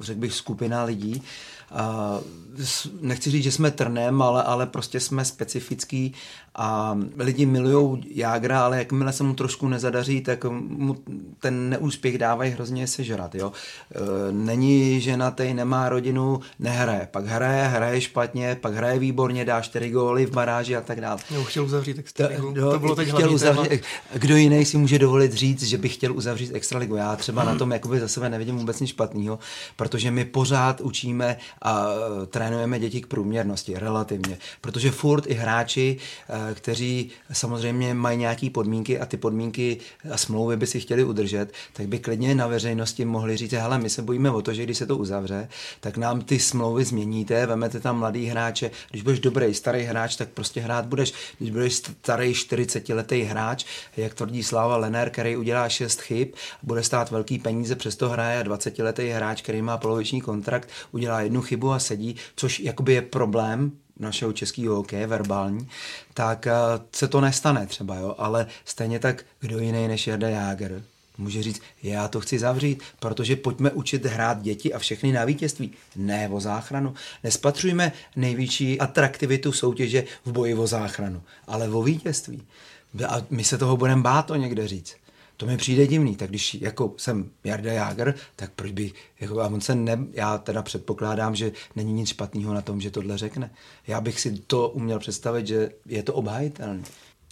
řekl 0.00 0.20
bych, 0.20 0.34
skupina 0.34 0.84
lidí. 0.84 1.22
Nechci 3.00 3.30
říct, 3.30 3.44
že 3.44 3.52
jsme 3.52 3.70
trnem, 3.70 4.22
ale, 4.22 4.42
ale 4.42 4.66
prostě 4.66 5.00
jsme 5.00 5.24
specifický 5.24 6.14
a 6.54 6.98
lidi 7.18 7.46
milují 7.46 8.02
Jágra, 8.14 8.64
ale 8.64 8.78
jakmile 8.78 9.12
se 9.12 9.24
mu 9.24 9.34
trošku 9.34 9.68
nezadaří, 9.68 10.20
tak 10.20 10.44
mu 10.44 10.96
ten 11.40 11.70
neúspěch 11.70 12.18
dávají 12.18 12.52
hrozně 12.52 12.86
sežrat. 12.86 13.34
Jo? 13.34 13.52
E, 13.94 14.32
není 14.32 15.00
ženatý, 15.00 15.54
nemá 15.54 15.88
rodinu, 15.88 16.40
nehraje. 16.58 17.08
Pak 17.10 17.26
hraje, 17.26 17.68
hraje 17.68 18.00
špatně, 18.00 18.56
pak 18.60 18.74
hraje 18.74 18.98
výborně, 18.98 19.44
dá 19.44 19.60
čtyři 19.60 19.90
góly 19.90 20.26
v 20.26 20.30
baráži 20.30 20.76
a 20.76 20.80
tak 20.80 21.00
dále. 21.00 21.20
Jo, 21.30 21.44
chtěl 21.44 21.64
uzavřít 21.64 21.98
extraligu. 21.98 22.54
To, 22.54 22.72
to 22.72 22.78
bylo 22.78 22.96
teď 22.96 23.08
chtěl 23.08 23.34
uzavřít. 23.34 23.82
Kdo 24.14 24.36
jiný 24.36 24.64
si 24.64 24.76
může 24.78 24.98
dovolit 24.98 25.32
říct, 25.32 25.62
že 25.62 25.78
by 25.78 25.88
chtěl 25.88 26.16
uzavřít 26.16 26.50
extraligu? 26.54 26.96
Já 26.96 27.16
třeba 27.16 27.42
hmm. 27.42 27.52
na 27.52 27.58
tom 27.58 27.72
jakoby 27.72 28.00
za 28.00 28.08
sebe 28.08 28.28
nevidím 28.28 28.58
vůbec 28.58 28.80
nic 28.80 28.90
špatného, 28.90 29.38
protože 29.76 30.10
my 30.10 30.24
pořád 30.24 30.80
učíme 30.80 31.36
a 31.62 31.86
trénujeme 32.30 32.78
děti 32.78 33.00
k 33.00 33.06
průměrnosti 33.06 33.74
relativně, 33.78 34.38
protože 34.60 34.90
furt 34.90 35.26
i 35.26 35.34
hráči, 35.34 35.96
e, 36.50 36.54
kteří 36.54 37.10
samozřejmě 37.32 37.94
mají 37.94 38.18
nějaké 38.18 38.50
podmínky 38.50 39.00
a 39.00 39.06
ty 39.06 39.16
podmínky 39.16 39.78
a 40.12 40.16
smlouvy 40.16 40.56
by 40.56 40.66
si 40.66 40.80
chtěli 40.80 41.04
udržet, 41.04 41.52
tak 41.72 41.86
by 41.88 41.98
klidně 41.98 42.34
na 42.34 42.46
veřejnosti 42.46 43.04
mohli 43.04 43.36
říct, 43.36 43.52
hele, 43.52 43.78
my 43.78 43.90
se 43.90 44.02
bojíme 44.02 44.30
o 44.30 44.42
to, 44.42 44.54
že 44.54 44.62
když 44.62 44.78
se 44.78 44.86
to 44.86 44.96
uzavře, 44.96 45.48
tak 45.80 45.96
nám 45.96 46.20
ty 46.20 46.38
smlouvy 46.38 46.84
změníte, 46.84 47.46
vemete 47.46 47.80
tam 47.80 47.98
mladý 47.98 48.26
hráče, 48.26 48.70
když 48.90 49.02
budeš 49.02 49.20
dobrý, 49.20 49.54
starý 49.54 49.82
hráč, 49.82 50.16
tak 50.16 50.28
prostě 50.28 50.60
hrát 50.60 50.86
budeš. 50.86 51.12
Když 51.38 51.50
budeš 51.50 51.74
starý 51.74 52.32
40-letý 52.32 53.22
hráč, 53.22 53.64
jak 53.96 54.14
tvrdí 54.14 54.42
Sláva 54.42 54.76
Lener, 54.76 55.10
který 55.10 55.36
udělá 55.36 55.68
6 55.68 56.00
chyb, 56.00 56.28
bude 56.62 56.82
stát 56.82 57.10
velký 57.10 57.38
peníze, 57.38 57.76
přesto 57.76 58.08
hraje 58.08 58.40
a 58.40 58.44
20-letý 58.44 59.08
hráč, 59.08 59.42
který 59.42 59.62
má 59.62 59.76
poloviční 59.76 60.20
kontrakt, 60.20 60.68
udělá 60.92 61.20
jednu 61.20 61.40
chybu 61.40 61.51
a 61.72 61.78
sedí, 61.78 62.16
což 62.36 62.60
jakoby 62.60 62.92
je 62.92 63.02
problém, 63.02 63.72
našeho 63.98 64.32
českého 64.32 64.76
hokeje, 64.76 65.06
verbální, 65.06 65.68
tak 66.14 66.46
uh, 66.46 66.84
se 66.92 67.08
to 67.08 67.20
nestane 67.20 67.66
třeba, 67.66 67.96
jo, 67.96 68.14
ale 68.18 68.46
stejně 68.64 68.98
tak 68.98 69.24
kdo 69.40 69.58
jiný 69.58 69.88
než 69.88 70.06
Jarda 70.06 70.28
Jáger 70.28 70.82
může 71.18 71.42
říct, 71.42 71.62
já 71.82 72.08
to 72.08 72.20
chci 72.20 72.38
zavřít, 72.38 72.82
protože 72.98 73.36
pojďme 73.36 73.70
učit 73.70 74.06
hrát 74.06 74.42
děti 74.42 74.74
a 74.74 74.78
všechny 74.78 75.12
na 75.12 75.24
vítězství, 75.24 75.72
ne 75.96 76.28
o 76.28 76.40
záchranu. 76.40 76.94
Nespatřujme 77.24 77.92
největší 78.16 78.80
atraktivitu 78.80 79.52
soutěže 79.52 80.04
v 80.24 80.32
boji 80.32 80.54
o 80.54 80.66
záchranu, 80.66 81.22
ale 81.46 81.68
o 81.68 81.82
vítězství. 81.82 82.42
A 83.08 83.22
my 83.30 83.44
se 83.44 83.58
toho 83.58 83.76
budeme 83.76 84.02
bát 84.02 84.26
to 84.26 84.36
někde 84.36 84.68
říct. 84.68 84.96
To 85.42 85.46
mi 85.48 85.56
přijde 85.56 85.86
divný, 85.86 86.16
tak 86.16 86.28
když 86.28 86.54
jako 86.54 86.94
jsem 86.96 87.30
Jarda 87.44 87.72
Jágr, 87.72 88.14
tak 88.36 88.50
proč 88.56 88.72
by, 88.72 88.92
jako, 89.20 89.40
a 89.40 89.46
on 89.46 89.60
se 89.60 89.74
ne, 89.74 89.98
já 90.12 90.38
teda 90.38 90.62
předpokládám, 90.62 91.34
že 91.34 91.52
není 91.76 91.92
nic 91.92 92.08
špatného 92.08 92.54
na 92.54 92.62
tom, 92.62 92.80
že 92.80 92.90
tohle 92.90 93.18
řekne. 93.18 93.50
Já 93.86 94.00
bych 94.00 94.20
si 94.20 94.38
to 94.38 94.68
uměl 94.68 94.98
představit, 94.98 95.46
že 95.46 95.70
je 95.86 96.02
to 96.02 96.14
obhajitelné 96.14 96.82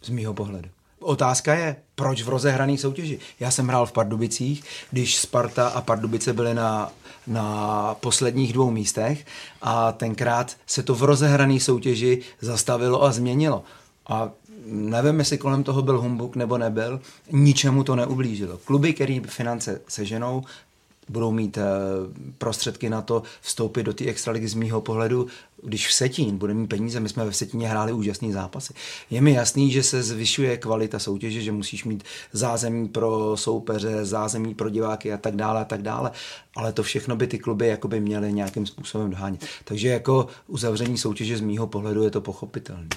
z 0.02 0.08
mýho 0.08 0.34
pohledu. 0.34 0.68
Otázka 1.00 1.54
je, 1.54 1.76
proč 1.94 2.22
v 2.22 2.28
rozehrané 2.28 2.78
soutěži? 2.78 3.18
Já 3.40 3.50
jsem 3.50 3.68
hrál 3.68 3.86
v 3.86 3.92
Pardubicích, 3.92 4.64
když 4.90 5.16
Sparta 5.16 5.68
a 5.68 5.80
Pardubice 5.80 6.32
byly 6.32 6.54
na, 6.54 6.92
na 7.26 7.94
posledních 7.94 8.52
dvou 8.52 8.70
místech 8.70 9.26
a 9.62 9.92
tenkrát 9.92 10.56
se 10.66 10.82
to 10.82 10.94
v 10.94 11.02
rozehrané 11.02 11.60
soutěži 11.60 12.22
zastavilo 12.40 13.02
a 13.02 13.12
změnilo. 13.12 13.64
A 14.08 14.30
nevím, 14.70 15.18
jestli 15.18 15.38
kolem 15.38 15.62
toho 15.62 15.82
byl 15.82 16.00
humbuk 16.00 16.36
nebo 16.36 16.58
nebyl, 16.58 17.00
ničemu 17.30 17.84
to 17.84 17.96
neublížilo. 17.96 18.58
Kluby, 18.58 18.92
který 18.92 19.20
finance 19.20 19.80
seženou, 19.88 20.42
budou 21.10 21.32
mít 21.32 21.58
eh, 21.58 21.62
prostředky 22.38 22.90
na 22.90 23.02
to 23.02 23.22
vstoupit 23.40 23.82
do 23.82 23.92
té 23.92 24.04
extraligy 24.04 24.48
z 24.48 24.54
mýho 24.54 24.80
pohledu, 24.80 25.26
když 25.62 25.88
v 25.88 25.92
Setín 25.92 26.38
bude 26.38 26.54
mít 26.54 26.66
peníze, 26.66 27.00
my 27.00 27.08
jsme 27.08 27.24
ve 27.24 27.32
Setíně 27.32 27.68
hráli 27.68 27.92
úžasný 27.92 28.32
zápasy. 28.32 28.74
Je 29.10 29.20
mi 29.20 29.32
jasný, 29.32 29.70
že 29.70 29.82
se 29.82 30.02
zvyšuje 30.02 30.56
kvalita 30.56 30.98
soutěže, 30.98 31.40
že 31.40 31.52
musíš 31.52 31.84
mít 31.84 32.04
zázemí 32.32 32.88
pro 32.88 33.36
soupeře, 33.36 34.04
zázemí 34.04 34.54
pro 34.54 34.70
diváky 34.70 35.12
a 35.12 35.16
tak 35.16 35.36
dále 35.36 35.60
a 35.60 35.64
tak 35.64 35.82
dále, 35.82 36.10
ale 36.56 36.72
to 36.72 36.82
všechno 36.82 37.16
by 37.16 37.26
ty 37.26 37.38
kluby 37.38 37.66
jakoby 37.66 38.00
měly 38.00 38.32
nějakým 38.32 38.66
způsobem 38.66 39.10
dohánět. 39.10 39.44
Takže 39.64 39.88
jako 39.88 40.26
uzavření 40.46 40.98
soutěže 40.98 41.36
z 41.36 41.40
mýho 41.40 41.66
pohledu 41.66 42.02
je 42.02 42.10
to 42.10 42.20
pochopitelné. 42.20 42.88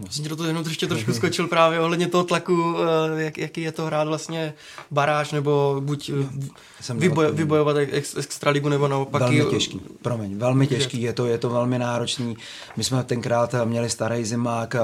Vlastně. 0.00 0.28
Do 0.28 0.36
toho 0.36 0.46
jenom 0.46 0.64
ještě 0.66 0.86
trošku 0.86 1.12
skočil 1.12 1.48
právě 1.48 1.80
ohledně 1.80 2.06
toho 2.06 2.24
tlaku, 2.24 2.76
eh, 3.16 3.22
jak, 3.22 3.38
jaký 3.38 3.60
je 3.62 3.72
to 3.72 3.84
hrát 3.86 4.08
vlastně 4.08 4.54
baráž, 4.90 5.32
nebo 5.32 5.76
buď 5.84 6.10
eh, 6.10 6.94
vyboj, 6.94 7.26
vybojovat 7.32 7.76
ex, 7.76 8.16
extraligu, 8.16 8.68
nebo 8.68 8.88
naopak. 8.88 9.22
Velmi 9.22 9.44
těžký, 9.44 9.80
promiň, 10.02 10.38
velmi 10.38 10.66
těžký, 10.66 11.02
je 11.02 11.12
to, 11.12 11.26
je 11.26 11.38
to 11.38 11.50
velmi 11.50 11.78
náročný. 11.78 12.36
My 12.76 12.84
jsme 12.84 13.04
tenkrát 13.04 13.54
měli 13.64 13.90
starý 13.90 14.24
zimák, 14.24 14.76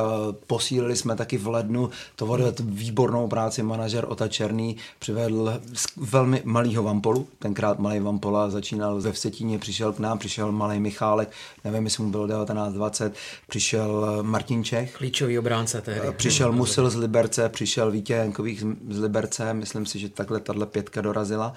posílili 0.47 0.97
jsme 0.97 1.17
taky 1.17 1.39
v 1.39 1.47
lednu, 1.47 1.91
to 2.17 2.27
odvedl 2.27 2.65
výbornou 2.65 3.29
práci 3.29 3.63
manažer 3.63 4.05
Ota 4.09 4.29
Černý, 4.29 4.77
přivedl 4.99 5.61
velmi 5.97 6.43
malýho 6.45 6.83
Vampolu, 6.83 7.29
tenkrát 7.39 7.79
malý 7.79 8.01
Vampola 8.01 8.51
začínal 8.51 9.01
ve 9.01 9.13
Vsetíně, 9.13 9.59
přišel 9.59 9.93
k 9.93 9.99
nám, 9.99 10.19
přišel 10.19 10.53
malý 10.53 10.81
Michálek, 10.81 11.31
nevím, 11.65 11.85
jestli 11.85 12.03
mu 12.05 12.11
bylo 12.11 12.27
19-20, 12.27 13.11
přišel 13.49 14.19
Martin 14.23 14.65
Čech, 14.65 15.01
Klíčový 15.07 15.39
obránce 15.39 15.81
tehdy. 15.81 16.13
Přišel 16.13 16.53
Musil 16.53 16.91
z 16.91 16.97
Liberce, 16.97 17.49
přišel 17.49 17.91
Vítě 17.91 18.13
Jankových 18.13 18.65
z 18.91 18.99
Liberce, 18.99 19.55
myslím 19.55 19.87
si, 19.87 19.99
že 19.99 20.09
takhle 20.09 20.41
tahle 20.41 20.67
pětka 20.67 21.01
dorazila. 21.01 21.53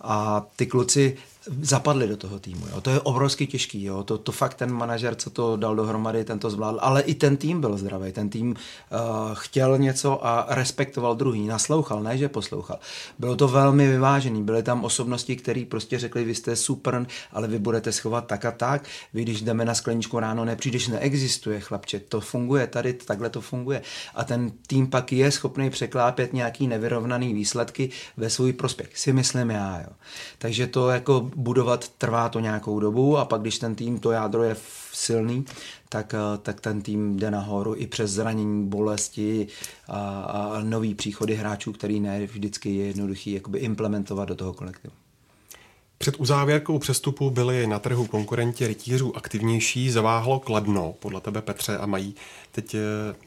A 0.00 0.46
ty 0.56 0.66
kluci 0.66 1.16
zapadli 1.62 2.08
do 2.08 2.16
toho 2.16 2.38
týmu. 2.38 2.66
Jo. 2.70 2.80
To 2.80 2.90
je 2.90 3.00
obrovsky 3.00 3.46
těžký. 3.46 3.84
Jo. 3.84 4.02
To, 4.02 4.18
to 4.18 4.32
fakt 4.32 4.54
ten 4.54 4.72
manažer, 4.72 5.14
co 5.14 5.30
to 5.30 5.56
dal 5.56 5.76
dohromady, 5.76 6.24
ten 6.24 6.38
to 6.38 6.50
zvládl. 6.50 6.78
Ale 6.82 7.02
i 7.02 7.14
ten 7.14 7.36
tým 7.36 7.60
byl 7.60 7.76
zdravý. 7.76 8.12
Ten 8.12 8.28
tým 8.28 8.50
uh, 8.50 8.56
chtěl 9.34 9.78
něco 9.78 10.26
a 10.26 10.46
respektoval 10.48 11.14
druhý. 11.14 11.46
Naslouchal, 11.46 12.02
ne 12.02 12.18
že 12.18 12.28
poslouchal. 12.28 12.78
Bylo 13.18 13.36
to 13.36 13.48
velmi 13.48 13.88
vyvážený. 13.88 14.42
Byly 14.42 14.62
tam 14.62 14.84
osobnosti, 14.84 15.36
které 15.36 15.64
prostě 15.68 15.98
řekli, 15.98 16.24
vy 16.24 16.34
jste 16.34 16.56
super, 16.56 17.06
ale 17.32 17.48
vy 17.48 17.58
budete 17.58 17.92
schovat 17.92 18.26
tak 18.26 18.44
a 18.44 18.50
tak. 18.50 18.84
Vy, 19.14 19.22
když 19.22 19.42
jdeme 19.42 19.64
na 19.64 19.74
skleničku 19.74 20.18
ráno, 20.18 20.44
nepřijdeš, 20.44 20.88
neexistuje, 20.88 21.60
chlapče. 21.60 22.00
To 22.00 22.20
funguje 22.20 22.66
tady, 22.66 22.92
takhle 22.92 23.30
to 23.30 23.40
funguje. 23.40 23.82
A 24.14 24.24
ten 24.24 24.52
tým 24.66 24.86
pak 24.86 25.12
je 25.12 25.30
schopný 25.30 25.70
překlápět 25.70 26.32
nějaký 26.32 26.66
nevyrovnaný 26.66 27.34
výsledky 27.34 27.90
ve 28.16 28.30
svůj 28.30 28.52
prospěch. 28.52 28.98
Si 28.98 29.12
myslím 29.12 29.50
já. 29.50 29.80
Jo. 29.80 29.92
Takže 30.38 30.66
to 30.66 30.90
jako 30.90 31.29
budovat 31.36 31.88
trvá 31.88 32.28
to 32.28 32.40
nějakou 32.40 32.80
dobu 32.80 33.18
a 33.18 33.24
pak 33.24 33.40
když 33.40 33.58
ten 33.58 33.74
tým, 33.74 33.98
to 33.98 34.10
jádro 34.10 34.42
je 34.42 34.56
silný, 34.92 35.44
tak, 35.88 36.14
eh, 36.14 36.38
tak 36.42 36.60
ten 36.60 36.82
tým 36.82 37.16
jde 37.16 37.30
nahoru 37.30 37.74
i 37.76 37.86
přes 37.86 38.10
zranění, 38.10 38.66
bolesti 38.68 39.46
a, 39.88 40.20
a 40.22 40.60
nový 40.62 40.94
příchody 40.94 41.34
hráčů, 41.34 41.72
který 41.72 42.00
ne 42.00 42.26
vždycky 42.26 42.74
je 42.74 42.86
jednoduchý 42.86 43.32
jakoby 43.32 43.58
implementovat 43.58 44.24
do 44.24 44.34
toho 44.34 44.52
kolektivu. 44.52 44.92
Před 46.02 46.16
uzávěrkou 46.20 46.78
přestupu 46.78 47.30
byli 47.30 47.66
na 47.66 47.78
trhu 47.78 48.06
konkurenti 48.06 48.66
rytířů 48.66 49.16
aktivnější, 49.16 49.90
zaváhlo 49.90 50.40
Kladno, 50.40 50.94
podle 50.98 51.20
tebe 51.20 51.42
Petře, 51.42 51.78
a 51.78 51.86
mají 51.86 52.14
teď 52.52 52.74
eh, 52.74 52.78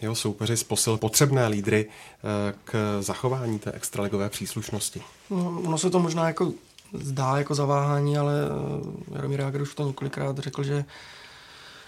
jeho 0.02 0.16
soupeři 0.16 0.58
z 0.58 0.64
posil 0.64 0.98
potřebné 0.98 1.48
lídry 1.48 1.86
eh, 1.90 2.54
k 2.64 2.98
zachování 3.02 3.60
té 3.60 3.72
extraligové 3.72 4.30
příslušnosti. 4.30 5.02
No, 5.30 5.62
ono 5.66 5.78
se 5.78 5.90
to 5.90 6.00
možná 6.00 6.28
jako 6.28 6.54
zdá 6.94 7.38
jako 7.38 7.56
zaváhání, 7.56 8.18
ale 8.18 8.34
eh, 8.46 9.16
Jaromír 9.16 9.40
Jágr 9.40 9.62
už 9.62 9.76
to 9.76 9.88
několikrát 9.88 10.38
řekl, 10.38 10.64
že 10.64 10.86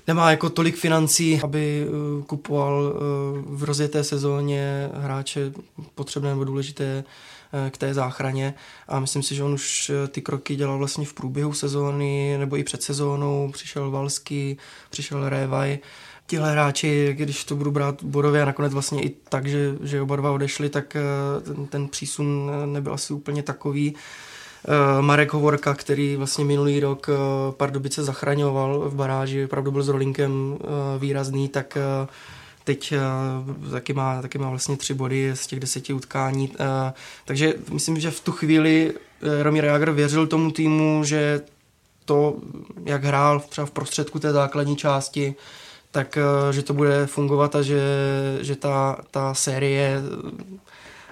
nemá 0.07 0.31
jako 0.31 0.49
tolik 0.49 0.75
financí, 0.75 1.41
aby 1.43 1.87
eh, 1.87 2.23
kupoval 2.23 2.93
eh, 2.93 2.99
v 3.45 3.63
rozjeté 3.63 4.03
sezóně 4.03 4.89
hráče 4.93 5.51
potřebné 5.95 6.29
nebo 6.29 6.43
důležité 6.43 7.03
k 7.69 7.77
té 7.77 7.93
záchraně 7.93 8.53
a 8.87 8.99
myslím 8.99 9.23
si, 9.23 9.35
že 9.35 9.43
on 9.43 9.53
už 9.53 9.91
ty 10.07 10.21
kroky 10.21 10.55
dělal 10.55 10.77
vlastně 10.77 11.05
v 11.05 11.13
průběhu 11.13 11.53
sezóny 11.53 12.35
nebo 12.37 12.57
i 12.57 12.63
před 12.63 12.83
sezónou. 12.83 13.51
Přišel 13.51 13.91
Valský, 13.91 14.57
přišel 14.89 15.29
Révaj. 15.29 15.79
Tihle 16.27 16.51
hráči, 16.51 17.13
když 17.17 17.43
to 17.45 17.55
budu 17.55 17.71
brát 17.71 18.03
bodově 18.03 18.41
a 18.41 18.45
nakonec 18.45 18.73
vlastně 18.73 19.03
i 19.03 19.09
tak, 19.09 19.47
že, 19.47 19.75
že 19.83 20.01
oba 20.01 20.15
dva 20.15 20.31
odešli, 20.31 20.69
tak 20.69 20.97
ten, 21.43 21.65
ten 21.65 21.87
přísun 21.87 22.51
nebyl 22.65 22.93
asi 22.93 23.13
úplně 23.13 23.43
takový. 23.43 23.95
Eh, 24.67 25.01
Marek 25.01 25.33
Hovorka, 25.33 25.73
který 25.73 26.15
vlastně 26.15 26.45
minulý 26.45 26.79
rok 26.79 27.09
eh, 27.09 27.13
Pardubice 27.51 28.03
zachraňoval 28.03 28.89
v 28.89 28.95
baráži, 28.95 29.45
opravdu 29.45 29.71
byl 29.71 29.83
s 29.83 29.89
rolinkem 29.89 30.57
eh, 30.59 30.65
výrazný, 30.99 31.49
tak 31.49 31.77
teď 32.63 32.93
taky 33.71 33.93
má, 33.93 34.21
taky 34.21 34.37
má 34.37 34.49
vlastně 34.49 34.77
tři 34.77 34.93
body 34.93 35.31
z 35.33 35.47
těch 35.47 35.59
deseti 35.59 35.93
utkání. 35.93 36.51
Takže 37.25 37.53
myslím, 37.71 37.99
že 37.99 38.11
v 38.11 38.19
tu 38.19 38.31
chvíli 38.31 38.93
Romír 39.41 39.65
Jager 39.65 39.91
věřil 39.91 40.27
tomu 40.27 40.51
týmu, 40.51 41.03
že 41.03 41.41
to, 42.05 42.35
jak 42.85 43.03
hrál 43.03 43.39
třeba 43.39 43.67
v 43.67 43.71
prostředku 43.71 44.19
té 44.19 44.31
základní 44.31 44.75
části, 44.75 45.35
tak 45.91 46.17
že 46.51 46.63
to 46.63 46.73
bude 46.73 47.07
fungovat 47.07 47.55
a 47.55 47.61
že, 47.61 47.81
že 48.41 48.55
ta, 48.55 48.97
ta 49.11 49.33
série 49.33 50.01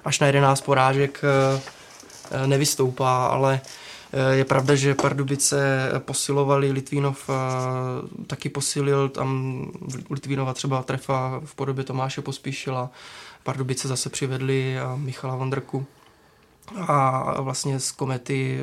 až 0.05 0.19
na 0.19 0.27
11 0.27 0.62
porážek 0.62 1.22
nevystoupá, 2.45 3.25
ale 3.25 3.61
eh, 4.13 4.35
je 4.35 4.45
pravda, 4.45 4.75
že 4.75 4.95
Pardubice 4.95 5.91
posilovali, 5.99 6.71
Litvínov 6.71 7.29
eh, 7.29 7.33
taky 8.27 8.49
posilil, 8.49 9.09
tam 9.09 9.71
Litvínova 10.09 10.53
třeba 10.53 10.83
trefa 10.83 11.41
v 11.45 11.55
podobě 11.55 11.83
Tomáše 11.83 12.21
Pospíšila, 12.21 12.89
Pardubice 13.43 13.87
zase 13.87 14.09
přivedli 14.09 14.75
Michala 14.95 15.35
Vandrku 15.35 15.85
a 16.87 17.41
vlastně 17.41 17.79
z 17.79 17.91
Komety 17.91 18.59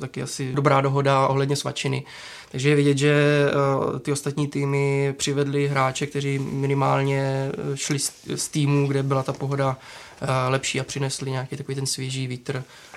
taky 0.00 0.22
asi 0.22 0.52
dobrá 0.52 0.80
dohoda 0.80 1.28
ohledně 1.28 1.56
svačiny. 1.56 2.04
Takže 2.50 2.68
je 2.68 2.76
vidět, 2.76 2.98
že 2.98 3.46
ty 4.02 4.12
ostatní 4.12 4.48
týmy 4.48 5.14
přivedli 5.16 5.68
hráče, 5.68 6.06
kteří 6.06 6.38
minimálně 6.38 7.52
šli 7.74 7.98
z 8.34 8.48
týmu, 8.48 8.86
kde 8.86 9.02
byla 9.02 9.22
ta 9.22 9.32
pohoda 9.32 9.76
lepší 10.48 10.80
a 10.80 10.84
přinesli 10.84 11.30
nějaký 11.30 11.56
takový 11.56 11.74
ten 11.74 11.86
svěží 11.86 12.26
vítr 12.26 12.64
Eh, 12.64 12.91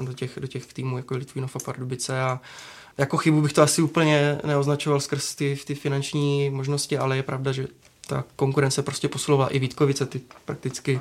do 0.00 0.12
těch, 0.12 0.38
do 0.40 0.46
těch 0.46 0.72
týmů 0.72 0.96
jako 0.96 1.16
Litvínov 1.16 1.56
a 1.56 1.58
Pardubice 1.58 2.22
a 2.22 2.40
jako 2.98 3.16
chybu 3.16 3.42
bych 3.42 3.52
to 3.52 3.62
asi 3.62 3.82
úplně 3.82 4.38
neoznačoval 4.44 5.00
skrz 5.00 5.34
ty, 5.34 5.58
ty 5.66 5.74
finanční 5.74 6.50
možnosti, 6.50 6.98
ale 6.98 7.16
je 7.16 7.22
pravda, 7.22 7.52
že 7.52 7.66
ta 8.06 8.24
konkurence 8.36 8.82
prostě 8.82 9.08
posilovala 9.08 9.48
i 9.48 9.58
Vítkovice, 9.58 10.06
ty 10.06 10.20
prakticky 10.44 11.00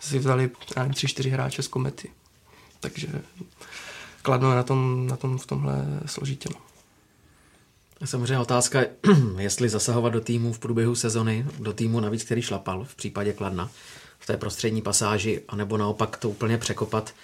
si 0.00 0.18
vzali 0.18 0.50
tři, 0.94 1.06
čtyři 1.06 1.30
hráče 1.30 1.62
z 1.62 1.68
komety. 1.68 2.10
Takže 2.80 3.08
Kladno 4.26 4.54
na 4.54 4.62
tom, 4.62 5.06
na 5.06 5.16
tom 5.16 5.38
v 5.38 5.46
tomhle 5.46 5.86
složitě. 6.06 6.48
No. 6.54 6.60
Samozřejmě 8.06 8.38
otázka 8.38 8.80
je, 8.80 8.90
jestli 9.38 9.68
zasahovat 9.68 10.08
do 10.08 10.20
týmu 10.20 10.52
v 10.52 10.58
průběhu 10.58 10.94
sezony, 10.94 11.46
do 11.58 11.72
týmu 11.72 12.00
navíc, 12.00 12.24
který 12.24 12.42
šlapal 12.42 12.84
v 12.84 12.94
případě 12.94 13.32
Kladna 13.32 13.70
v 14.18 14.26
té 14.26 14.36
prostřední 14.36 14.82
pasáži, 14.82 15.42
anebo 15.48 15.76
naopak 15.76 16.16
to 16.16 16.30
úplně 16.30 16.58
překopat. 16.58 17.14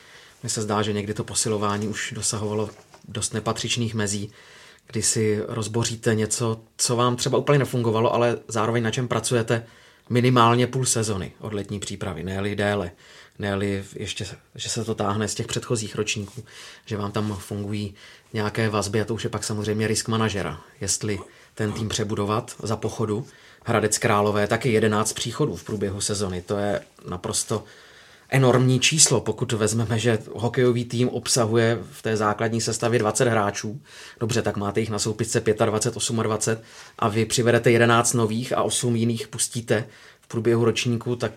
Mně 0.42 0.50
se 0.50 0.62
zdá, 0.62 0.82
že 0.82 0.92
někdy 0.92 1.14
to 1.14 1.24
posilování 1.24 1.88
už 1.88 2.12
dosahovalo 2.16 2.70
dost 3.08 3.34
nepatřičných 3.34 3.94
mezí, 3.94 4.32
kdy 4.86 5.02
si 5.02 5.42
rozboříte 5.48 6.14
něco, 6.14 6.60
co 6.76 6.96
vám 6.96 7.16
třeba 7.16 7.38
úplně 7.38 7.58
nefungovalo, 7.58 8.14
ale 8.14 8.38
zároveň 8.48 8.82
na 8.82 8.90
čem 8.90 9.08
pracujete 9.08 9.66
minimálně 10.10 10.66
půl 10.66 10.86
sezony 10.86 11.32
od 11.38 11.54
letní 11.54 11.80
přípravy, 11.80 12.22
ne 12.22 12.54
déle 12.54 12.90
ne 13.38 13.58
ještě, 13.94 14.26
že 14.54 14.68
se 14.68 14.84
to 14.84 14.94
táhne 14.94 15.28
z 15.28 15.34
těch 15.34 15.46
předchozích 15.46 15.94
ročníků, 15.94 16.44
že 16.86 16.96
vám 16.96 17.12
tam 17.12 17.36
fungují 17.36 17.94
nějaké 18.32 18.68
vazby 18.68 19.00
a 19.00 19.04
to 19.04 19.14
už 19.14 19.24
je 19.24 19.30
pak 19.30 19.44
samozřejmě 19.44 19.88
risk 19.88 20.08
manažera, 20.08 20.60
jestli 20.80 21.18
ten 21.54 21.72
tým 21.72 21.88
přebudovat 21.88 22.56
za 22.62 22.76
pochodu. 22.76 23.26
Hradec 23.64 23.98
Králové 23.98 24.46
taky 24.46 24.72
11 24.72 25.12
příchodů 25.12 25.56
v 25.56 25.64
průběhu 25.64 26.00
sezony, 26.00 26.42
to 26.42 26.58
je 26.58 26.80
naprosto 27.08 27.64
enormní 28.32 28.80
číslo, 28.80 29.20
pokud 29.20 29.52
vezmeme, 29.52 29.98
že 29.98 30.18
hokejový 30.34 30.84
tým 30.84 31.08
obsahuje 31.08 31.78
v 31.92 32.02
té 32.02 32.16
základní 32.16 32.60
sestavě 32.60 32.98
20 32.98 33.28
hráčů, 33.28 33.80
dobře, 34.20 34.42
tak 34.42 34.56
máte 34.56 34.80
jich 34.80 34.90
na 34.90 34.98
soupisce 34.98 35.40
25, 35.40 35.66
28 35.66 36.22
a 36.98 37.08
vy 37.08 37.24
přivedete 37.24 37.70
11 37.70 38.12
nových 38.12 38.52
a 38.52 38.62
8 38.62 38.96
jiných 38.96 39.28
pustíte 39.28 39.84
v 40.20 40.28
průběhu 40.28 40.64
ročníku, 40.64 41.16
tak 41.16 41.32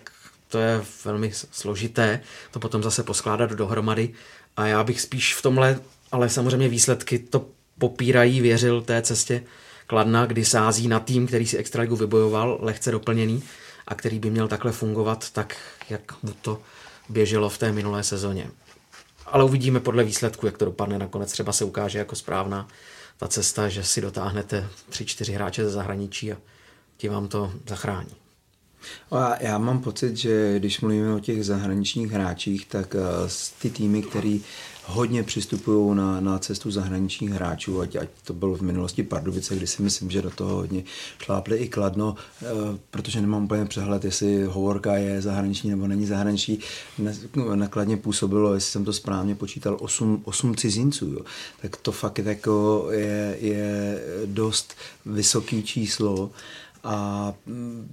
to 0.48 0.58
je 0.58 0.82
velmi 1.04 1.32
složité 1.32 2.20
to 2.50 2.58
potom 2.58 2.82
zase 2.82 3.02
poskládat 3.02 3.50
dohromady. 3.50 4.14
A 4.56 4.66
já 4.66 4.84
bych 4.84 5.00
spíš 5.00 5.34
v 5.34 5.42
tomhle, 5.42 5.80
ale 6.12 6.28
samozřejmě 6.28 6.68
výsledky 6.68 7.18
to 7.18 7.46
popírají, 7.78 8.40
věřil 8.40 8.82
té 8.82 9.02
cestě 9.02 9.42
Kladna, 9.86 10.26
kdy 10.26 10.44
sází 10.44 10.88
na 10.88 11.00
tým, 11.00 11.26
který 11.26 11.46
si 11.46 11.56
extraligu 11.56 11.96
vybojoval, 11.96 12.58
lehce 12.62 12.90
doplněný 12.90 13.42
a 13.86 13.94
který 13.94 14.18
by 14.18 14.30
měl 14.30 14.48
takhle 14.48 14.72
fungovat 14.72 15.30
tak, 15.30 15.56
jak 15.90 16.22
mu 16.22 16.32
to 16.42 16.62
běželo 17.08 17.48
v 17.48 17.58
té 17.58 17.72
minulé 17.72 18.02
sezóně. 18.02 18.50
Ale 19.26 19.44
uvidíme 19.44 19.80
podle 19.80 20.04
výsledku, 20.04 20.46
jak 20.46 20.58
to 20.58 20.64
dopadne. 20.64 20.98
Nakonec 20.98 21.32
třeba 21.32 21.52
se 21.52 21.64
ukáže 21.64 21.98
jako 21.98 22.16
správná 22.16 22.68
ta 23.16 23.28
cesta, 23.28 23.68
že 23.68 23.84
si 23.84 24.00
dotáhnete 24.00 24.68
tři, 24.88 25.06
čtyři 25.06 25.32
hráče 25.32 25.64
ze 25.64 25.70
zahraničí 25.70 26.32
a 26.32 26.36
ti 26.96 27.08
vám 27.08 27.28
to 27.28 27.52
zachrání. 27.66 28.25
A 29.10 29.42
já 29.42 29.58
mám 29.58 29.80
pocit, 29.80 30.16
že 30.16 30.58
když 30.58 30.80
mluvíme 30.80 31.14
o 31.14 31.20
těch 31.20 31.44
zahraničních 31.44 32.10
hráčích, 32.12 32.66
tak 32.66 32.94
uh, 32.94 33.00
ty 33.62 33.70
týmy, 33.70 34.02
který 34.02 34.42
hodně 34.84 35.22
přistupují 35.22 35.96
na, 35.96 36.20
na 36.20 36.38
cestu 36.38 36.70
zahraničních 36.70 37.30
hráčů, 37.30 37.80
ať, 37.80 37.96
ať 37.96 38.08
to 38.24 38.32
bylo 38.32 38.54
v 38.54 38.60
minulosti 38.60 39.02
Pardubice, 39.02 39.56
kdy 39.56 39.66
si 39.66 39.82
myslím, 39.82 40.10
že 40.10 40.22
do 40.22 40.30
toho 40.30 40.54
hodně 40.54 40.82
šlápli 41.18 41.56
i 41.56 41.68
Kladno, 41.68 42.14
uh, 42.42 42.48
protože 42.90 43.20
nemám 43.20 43.44
úplně 43.44 43.64
přehled, 43.64 44.04
jestli 44.04 44.44
Hovorka 44.44 44.96
je 44.96 45.22
zahraniční 45.22 45.70
nebo 45.70 45.86
není 45.86 46.06
zahraniční. 46.06 46.58
Na 47.54 47.68
Kladně 47.68 47.96
působilo, 47.96 48.54
jestli 48.54 48.70
jsem 48.70 48.84
to 48.84 48.92
správně 48.92 49.34
počítal, 49.34 49.76
8, 49.80 50.22
8 50.24 50.56
cizinců. 50.56 51.06
Jo. 51.06 51.20
Tak 51.62 51.76
to 51.76 51.92
fakt 51.92 52.18
jako 52.18 52.86
je, 52.90 53.36
je 53.40 54.00
dost 54.26 54.74
vysoký 55.06 55.62
číslo 55.62 56.30
a 56.84 57.34
mm, 57.46 57.88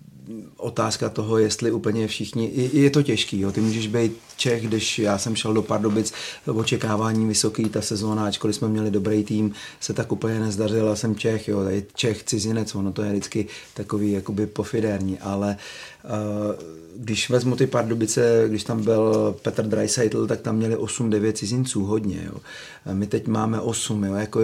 otázka 0.58 1.10
toho, 1.10 1.38
jestli 1.38 1.72
úplně 1.72 2.08
všichni, 2.08 2.70
je 2.74 2.90
to 2.90 3.04
těžký, 3.04 3.40
jo. 3.40 3.52
ty 3.52 3.62
můžeš 3.62 3.88
být 3.88 4.18
Čech, 4.38 4.68
když 4.68 5.00
já 5.00 5.18
jsem 5.18 5.36
šel 5.36 5.54
do 5.54 5.62
Pardubic, 5.62 6.14
očekávání 6.46 7.28
vysoký, 7.28 7.70
ta 7.70 7.82
sezóna, 7.82 8.26
ačkoliv 8.26 8.56
jsme 8.56 8.68
měli 8.68 8.92
dobrý 8.92 9.24
tým, 9.24 9.54
se 9.80 9.94
tak 9.94 10.12
úplně 10.12 10.40
nezdařila, 10.40 10.96
jsem 10.96 11.16
Čech, 11.16 11.48
jo, 11.48 11.64
tady 11.64 11.86
Čech, 11.96 12.24
cizinec, 12.24 12.76
ono 12.76 12.92
to 12.92 13.04
je 13.04 13.12
vždycky 13.12 13.48
takový 13.74 14.12
jakoby 14.12 14.48
pofidérní, 14.48 15.20
ale 15.20 15.58
uh, 16.04 16.84
když 16.96 17.30
vezmu 17.30 17.56
ty 17.56 17.68
Pardubice, 17.68 18.46
když 18.48 18.64
tam 18.64 18.84
byl 18.84 19.36
Petr 19.42 19.66
Dreisaitl, 19.66 20.28
tak 20.28 20.42
tam 20.42 20.56
měli 20.56 20.76
8-9 20.76 21.34
cizinců, 21.34 21.86
hodně. 21.86 22.24
Jo. 22.26 22.38
My 22.94 23.08
teď 23.08 23.28
máme 23.28 23.62
8. 23.62 24.04
Jo. 24.04 24.14
Jako 24.14 24.42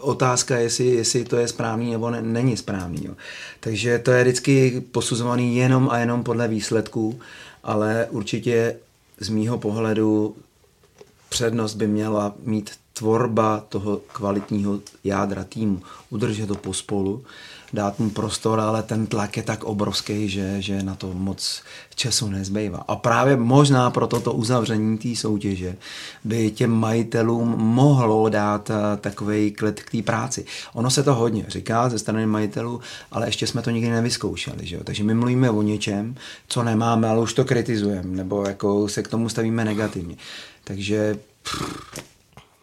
otázka, 0.00 0.58
jestli, 0.58 0.86
jestli 0.86 1.24
to 1.24 1.36
je 1.36 1.48
správný 1.48 1.90
nebo 1.90 2.10
ne, 2.10 2.22
není 2.22 2.56
správný. 2.56 3.00
Jo. 3.04 3.14
Takže 3.60 3.98
to 3.98 4.10
je 4.10 4.22
vždycky 4.22 4.82
posuzovaný 5.08 5.56
jenom 5.56 5.88
a 5.90 5.98
jenom 5.98 6.24
podle 6.24 6.48
výsledků, 6.48 7.20
ale 7.64 8.06
určitě 8.10 8.76
z 9.20 9.28
mýho 9.28 9.58
pohledu 9.58 10.36
přednost 11.28 11.74
by 11.74 11.86
měla 11.86 12.34
mít 12.44 12.70
tvorba 12.92 13.64
toho 13.68 14.00
kvalitního 14.12 14.80
jádra 15.04 15.44
týmu, 15.44 15.82
udržet 16.10 16.46
to 16.46 16.54
pospolu, 16.54 17.24
dát 17.72 17.98
mu 17.98 18.10
prostor, 18.10 18.60
ale 18.60 18.82
ten 18.82 19.06
tlak 19.06 19.36
je 19.36 19.42
tak 19.42 19.64
obrovský, 19.64 20.28
že, 20.28 20.62
že 20.62 20.82
na 20.82 20.94
to 20.94 21.14
moc 21.14 21.62
času 21.94 22.28
nezbývá. 22.28 22.84
A 22.88 22.96
právě 22.96 23.36
možná 23.36 23.90
pro 23.90 24.06
toto 24.06 24.32
uzavření 24.32 24.98
té 24.98 25.16
soutěže 25.16 25.76
by 26.24 26.50
těm 26.50 26.70
majitelům 26.70 27.48
mohlo 27.58 28.28
dát 28.28 28.70
eh, 28.70 28.96
takový 28.96 29.50
klid 29.50 29.82
k 29.82 29.90
té 29.90 30.02
práci. 30.02 30.44
Ono 30.74 30.90
se 30.90 31.02
to 31.02 31.14
hodně 31.14 31.44
říká 31.48 31.88
ze 31.88 31.98
strany 31.98 32.26
majitelů, 32.26 32.80
ale 33.12 33.28
ještě 33.28 33.46
jsme 33.46 33.62
to 33.62 33.70
nikdy 33.70 33.90
nevyzkoušeli. 33.90 34.66
Že 34.66 34.76
jo? 34.76 34.84
Takže 34.84 35.04
my 35.04 35.14
mluvíme 35.14 35.50
o 35.50 35.62
něčem, 35.62 36.14
co 36.48 36.62
nemáme, 36.62 37.08
ale 37.08 37.20
už 37.20 37.32
to 37.32 37.44
kritizujeme, 37.44 38.16
nebo 38.16 38.44
jako 38.48 38.88
se 38.88 39.02
k 39.02 39.08
tomu 39.08 39.28
stavíme 39.28 39.64
negativně. 39.64 40.16
Takže 40.64 41.18
pff, 41.42 42.02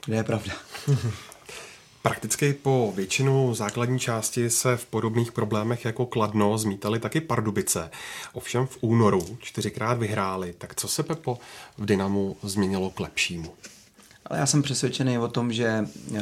kde 0.05 0.15
je 0.15 0.23
pravda? 0.23 0.53
Prakticky 2.05 2.53
po 2.53 2.93
většinu 2.95 3.53
základní 3.53 3.99
části 3.99 4.49
se 4.49 4.77
v 4.77 4.85
podobných 4.85 5.31
problémech 5.31 5.85
jako 5.85 6.05
Kladno 6.05 6.57
zmítali 6.57 6.99
taky 6.99 7.21
Pardubice. 7.21 7.91
Ovšem 8.33 8.67
v 8.67 8.77
únoru 8.81 9.37
čtyřikrát 9.39 9.97
vyhráli. 9.97 10.53
Tak 10.57 10.75
co 10.75 10.87
se 10.87 11.03
Pepo 11.03 11.39
v 11.77 11.85
Dynamu 11.85 12.37
změnilo 12.43 12.89
k 12.89 12.99
lepšímu? 12.99 13.53
Ale 14.27 14.39
já 14.39 14.45
jsem 14.45 14.61
přesvědčený 14.61 15.17
o 15.17 15.27
tom, 15.27 15.53
že 15.53 15.87
uh, 16.11 16.17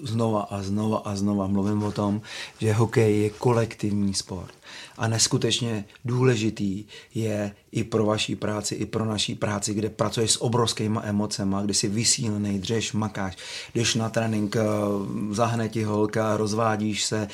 znova 0.00 0.42
a 0.42 0.62
znova 0.62 0.98
a 0.98 1.16
znova 1.16 1.46
mluvím 1.46 1.82
o 1.82 1.92
tom, 1.92 2.20
že 2.58 2.72
hokej 2.72 3.22
je 3.22 3.30
kolektivní 3.30 4.14
sport. 4.14 4.54
A 4.98 5.08
neskutečně 5.08 5.84
důležitý 6.04 6.84
je 7.14 7.54
i 7.72 7.84
pro 7.84 8.04
vaší 8.04 8.36
práci, 8.36 8.74
i 8.74 8.86
pro 8.86 9.04
naší 9.04 9.34
práci, 9.34 9.74
kde 9.74 9.90
pracuješ 9.90 10.30
s 10.30 10.42
obrovskými 10.42 10.98
emocemi, 11.02 11.56
kdy 11.64 11.74
si 11.74 11.88
vysílený, 11.88 12.58
dřeš, 12.58 12.92
makáš, 12.92 13.36
jdeš 13.74 13.94
na 13.94 14.08
trénink, 14.08 14.56
uh, 14.56 15.34
zahne 15.34 15.68
ti 15.68 15.82
holka, 15.82 16.36
rozvádíš 16.36 17.04
se, 17.04 17.28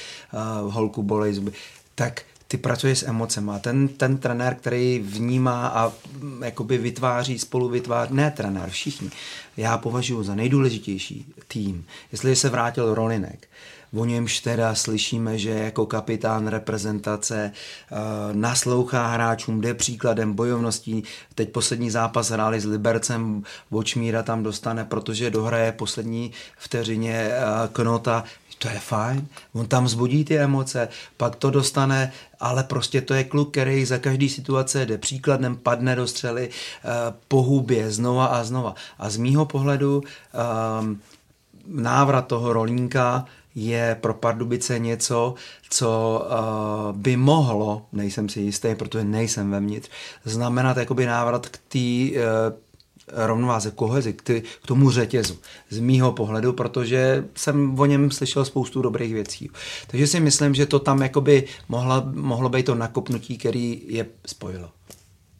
uh, 0.64 0.72
holku 0.72 1.02
bolej 1.02 1.34
zuby, 1.34 1.52
tak 1.94 2.22
ty 2.52 2.58
pracuješ 2.58 2.98
s 2.98 3.08
emocema. 3.08 3.58
Ten, 3.58 3.88
ten 3.88 4.18
trenér, 4.18 4.54
který 4.54 4.98
vnímá 4.98 5.66
a 5.66 5.92
mm, 6.20 6.42
jakoby 6.42 6.78
vytváří, 6.78 7.38
spolu 7.38 7.68
vytváří, 7.68 8.14
ne 8.14 8.30
trenér, 8.30 8.70
všichni, 8.70 9.10
já 9.56 9.78
považuji 9.78 10.22
za 10.22 10.34
nejdůležitější 10.34 11.26
tým. 11.48 11.84
Jestli 12.12 12.36
se 12.36 12.48
vrátil 12.48 12.94
Rolinek, 12.94 13.48
o 13.94 14.04
němž 14.04 14.40
teda 14.40 14.74
slyšíme, 14.74 15.38
že 15.38 15.50
jako 15.50 15.86
kapitán 15.86 16.46
reprezentace 16.46 17.52
uh, 17.52 17.98
naslouchá 18.36 19.06
hráčům, 19.06 19.60
jde 19.60 19.74
příkladem 19.74 20.32
bojovností. 20.32 21.04
Teď 21.34 21.52
poslední 21.52 21.90
zápas 21.90 22.30
hráli 22.30 22.60
s 22.60 22.64
Libercem, 22.64 23.42
Vočmíra 23.70 24.22
tam 24.22 24.42
dostane, 24.42 24.84
protože 24.84 25.30
dohraje 25.30 25.72
poslední 25.72 26.32
vteřině 26.58 27.28
uh, 27.28 27.72
Knota, 27.72 28.24
to 28.62 28.68
je 28.68 28.78
fajn, 28.78 29.26
on 29.52 29.66
tam 29.66 29.88
zbudí 29.88 30.24
ty 30.24 30.38
emoce, 30.38 30.88
pak 31.16 31.36
to 31.36 31.50
dostane, 31.50 32.12
ale 32.40 32.62
prostě 32.62 33.00
to 33.00 33.14
je 33.14 33.24
kluk, 33.24 33.50
který 33.50 33.84
za 33.84 33.98
každý 33.98 34.28
situace 34.28 34.86
jde 34.86 34.98
příkladem, 34.98 35.56
padne 35.56 35.96
do 35.96 36.06
střely, 36.06 36.48
uh, 36.48 36.90
pohubě 37.28 37.90
znova 37.90 38.26
a 38.26 38.44
znova. 38.44 38.74
A 38.98 39.10
z 39.10 39.16
mýho 39.16 39.46
pohledu 39.46 40.02
um, 40.80 41.00
návrat 41.66 42.26
toho 42.26 42.52
rolínka 42.52 43.24
je 43.54 43.96
pro 44.00 44.14
Pardubice 44.14 44.78
něco, 44.78 45.34
co 45.70 46.22
uh, 46.24 46.96
by 46.96 47.16
mohlo, 47.16 47.82
nejsem 47.92 48.28
si 48.28 48.40
jistý, 48.40 48.74
protože 48.74 49.04
nejsem 49.04 49.50
vevnitř, 49.50 49.90
znamenat 50.24 50.76
jakoby 50.76 51.06
návrat 51.06 51.46
k 51.46 51.58
té 51.68 51.78
uh, 51.78 52.22
rovnováze, 53.14 53.70
kohezi, 53.70 54.12
k, 54.12 54.22
ty, 54.22 54.42
k 54.62 54.66
tomu 54.66 54.90
řetězu. 54.90 55.38
Z 55.70 55.78
mýho 55.78 56.12
pohledu, 56.12 56.52
protože 56.52 57.24
jsem 57.34 57.80
o 57.80 57.86
něm 57.86 58.10
slyšel 58.10 58.44
spoustu 58.44 58.82
dobrých 58.82 59.14
věcí. 59.14 59.50
Takže 59.86 60.06
si 60.06 60.20
myslím, 60.20 60.54
že 60.54 60.66
to 60.66 60.78
tam 60.78 61.02
jakoby 61.02 61.44
mohlo, 61.68 62.02
mohlo 62.12 62.48
být 62.48 62.66
to 62.66 62.74
nakopnutí, 62.74 63.38
který 63.38 63.82
je 63.86 64.06
spojilo. 64.26 64.70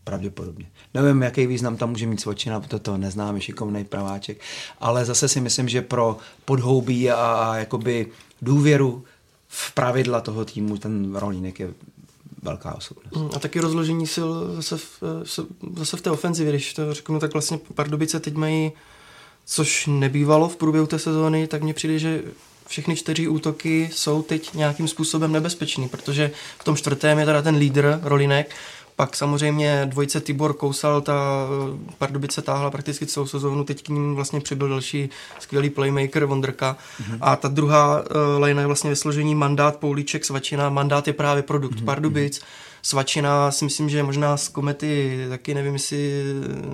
Pravděpodobně. 0.04 0.66
Nevím, 0.94 1.22
jaký 1.22 1.46
význam 1.46 1.76
tam 1.76 1.90
může 1.90 2.06
mít 2.06 2.20
Svočina, 2.20 2.61
protože 2.61 2.78
to 2.78 2.96
neznám, 2.96 3.40
šikovný 3.40 3.85
praváček, 3.85 4.40
ale 4.80 5.04
zase 5.04 5.28
si 5.28 5.40
myslím, 5.40 5.68
že 5.68 5.82
pro 5.82 6.16
podhoubí 6.44 7.11
a, 7.11 7.14
a 7.14 7.56
jakoby 7.56 8.06
důvěru 8.42 9.04
v 9.48 9.74
pravidla 9.74 10.20
toho 10.20 10.44
týmu 10.44 10.78
ten 10.78 11.14
rolínek 11.14 11.61
je 11.61 11.68
velká 12.42 12.74
osobnost. 12.74 13.16
Mm, 13.16 13.31
a 13.37 13.38
taky 13.38 13.61
rozložení 13.61 14.07
sil 14.14 14.28
zase 14.57 14.76
v, 14.76 15.02
zase 15.76 15.96
v 15.96 16.00
té 16.00 16.11
ofenzivě, 16.11 16.52
když 16.52 16.74
to 16.74 16.94
řeknu, 16.94 17.20
tak 17.20 17.33
vlastně 17.33 17.59
Pardubice 17.74 18.20
teď 18.20 18.35
mají, 18.35 18.72
což 19.44 19.87
nebývalo 19.87 20.48
v 20.48 20.57
průběhu 20.57 20.87
té 20.87 20.98
sezóny, 20.98 21.46
tak 21.46 21.62
mně 21.62 21.74
přijde, 21.74 21.98
že 21.98 22.22
všechny 22.66 22.96
čtyři 22.96 23.28
útoky 23.28 23.90
jsou 23.92 24.22
teď 24.22 24.55
nějakým 24.55 24.88
způsobem 24.88 25.33
nebezpečný, 25.33 25.88
protože 25.88 26.31
v 26.59 26.64
tom 26.64 26.76
čtvrtém 26.76 27.18
je 27.18 27.26
teda 27.26 27.42
ten 27.42 27.57
lídr 27.57 28.00
Rolinek, 28.02 28.55
pak 28.96 29.16
samozřejmě 29.16 29.87
dvojice 29.87 30.20
Tibor 30.20 30.55
Kousal, 30.55 31.00
ta 31.00 31.46
eh, 31.92 31.94
Pardubice 31.98 32.42
táhla 32.42 32.70
prakticky 32.70 33.07
celou 33.07 33.26
sezónu, 33.26 33.64
teď 33.64 33.83
k 33.83 33.88
ním 33.88 34.14
vlastně 34.14 34.40
přibyl 34.40 34.68
další 34.68 35.11
skvělý 35.38 35.70
playmaker 35.70 36.24
Vondrka. 36.24 36.76
Mm-hmm. 36.76 37.18
A 37.20 37.37
ta 37.37 37.48
druhá 37.48 38.00
uh, 38.00 38.42
line 38.42 38.62
je 38.62 38.66
vlastně 38.66 38.90
ve 38.90 38.96
složení 38.96 39.35
mandát 39.35 39.76
Poulíček 39.76 40.24
Svačina. 40.24 40.70
Mandát 40.70 41.07
je 41.07 41.12
právě 41.12 41.42
produkt 41.42 41.74
mm-hmm. 41.74 41.85
Pardubic. 41.85 42.42
Svačina 42.83 43.50
si 43.50 43.64
myslím, 43.64 43.88
že 43.88 44.02
možná 44.02 44.37
z 44.37 44.48
komety 44.48 45.24
taky 45.28 45.55
nevím, 45.55 45.72
jestli 45.72 46.22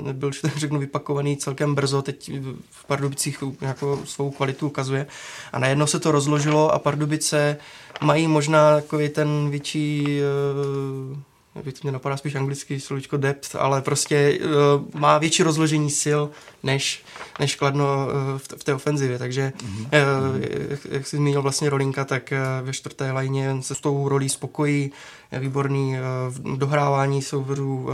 nebyl, 0.02 0.32
že 0.32 0.40
řeknu, 0.56 0.78
vypakovaný 0.78 1.36
celkem 1.36 1.74
brzo, 1.74 2.02
teď 2.02 2.30
v 2.70 2.84
Pardubicích 2.86 3.44
jako 3.60 4.00
svou 4.04 4.30
kvalitu 4.30 4.66
ukazuje. 4.66 5.06
A 5.52 5.58
najednou 5.58 5.86
se 5.86 6.00
to 6.00 6.12
rozložilo 6.12 6.74
a 6.74 6.78
Pardubice 6.78 7.56
mají 8.02 8.26
možná 8.26 8.74
takový 8.74 9.08
ten 9.08 9.50
větší 9.50 10.06
uh, 11.10 11.18
to 11.54 11.80
mě 11.82 11.92
napadá 11.92 12.16
spíš 12.16 12.34
anglický 12.34 12.80
slovíčko 12.80 13.16
depth, 13.16 13.56
ale 13.56 13.82
prostě 13.82 14.38
uh, 14.38 15.00
má 15.00 15.18
větší 15.18 15.42
rozložení 15.42 15.90
sil 16.02 16.22
než, 16.62 17.04
než 17.40 17.54
Kladno 17.54 17.84
uh, 17.84 18.38
v, 18.38 18.48
v 18.60 18.64
té 18.64 18.74
ofenzivě, 18.74 19.18
takže 19.18 19.52
mm-hmm. 19.56 19.86
uh, 19.86 20.42
jak, 20.70 20.84
jak 20.90 21.06
jsi 21.06 21.16
zmínil 21.16 21.42
vlastně 21.42 21.70
Rolinka, 21.70 22.04
tak 22.04 22.32
uh, 22.32 22.66
ve 22.66 22.72
čtvrté 22.72 23.12
lajně 23.12 23.56
se 23.60 23.74
s 23.74 23.80
tou 23.80 24.08
rolí 24.08 24.28
spokojí, 24.28 24.92
je 25.32 25.40
výborný 25.40 25.92
uh, 25.92 25.98
v 26.28 26.58
dohrávání 26.58 27.22
souborů 27.22 27.82
uh, 27.82 27.90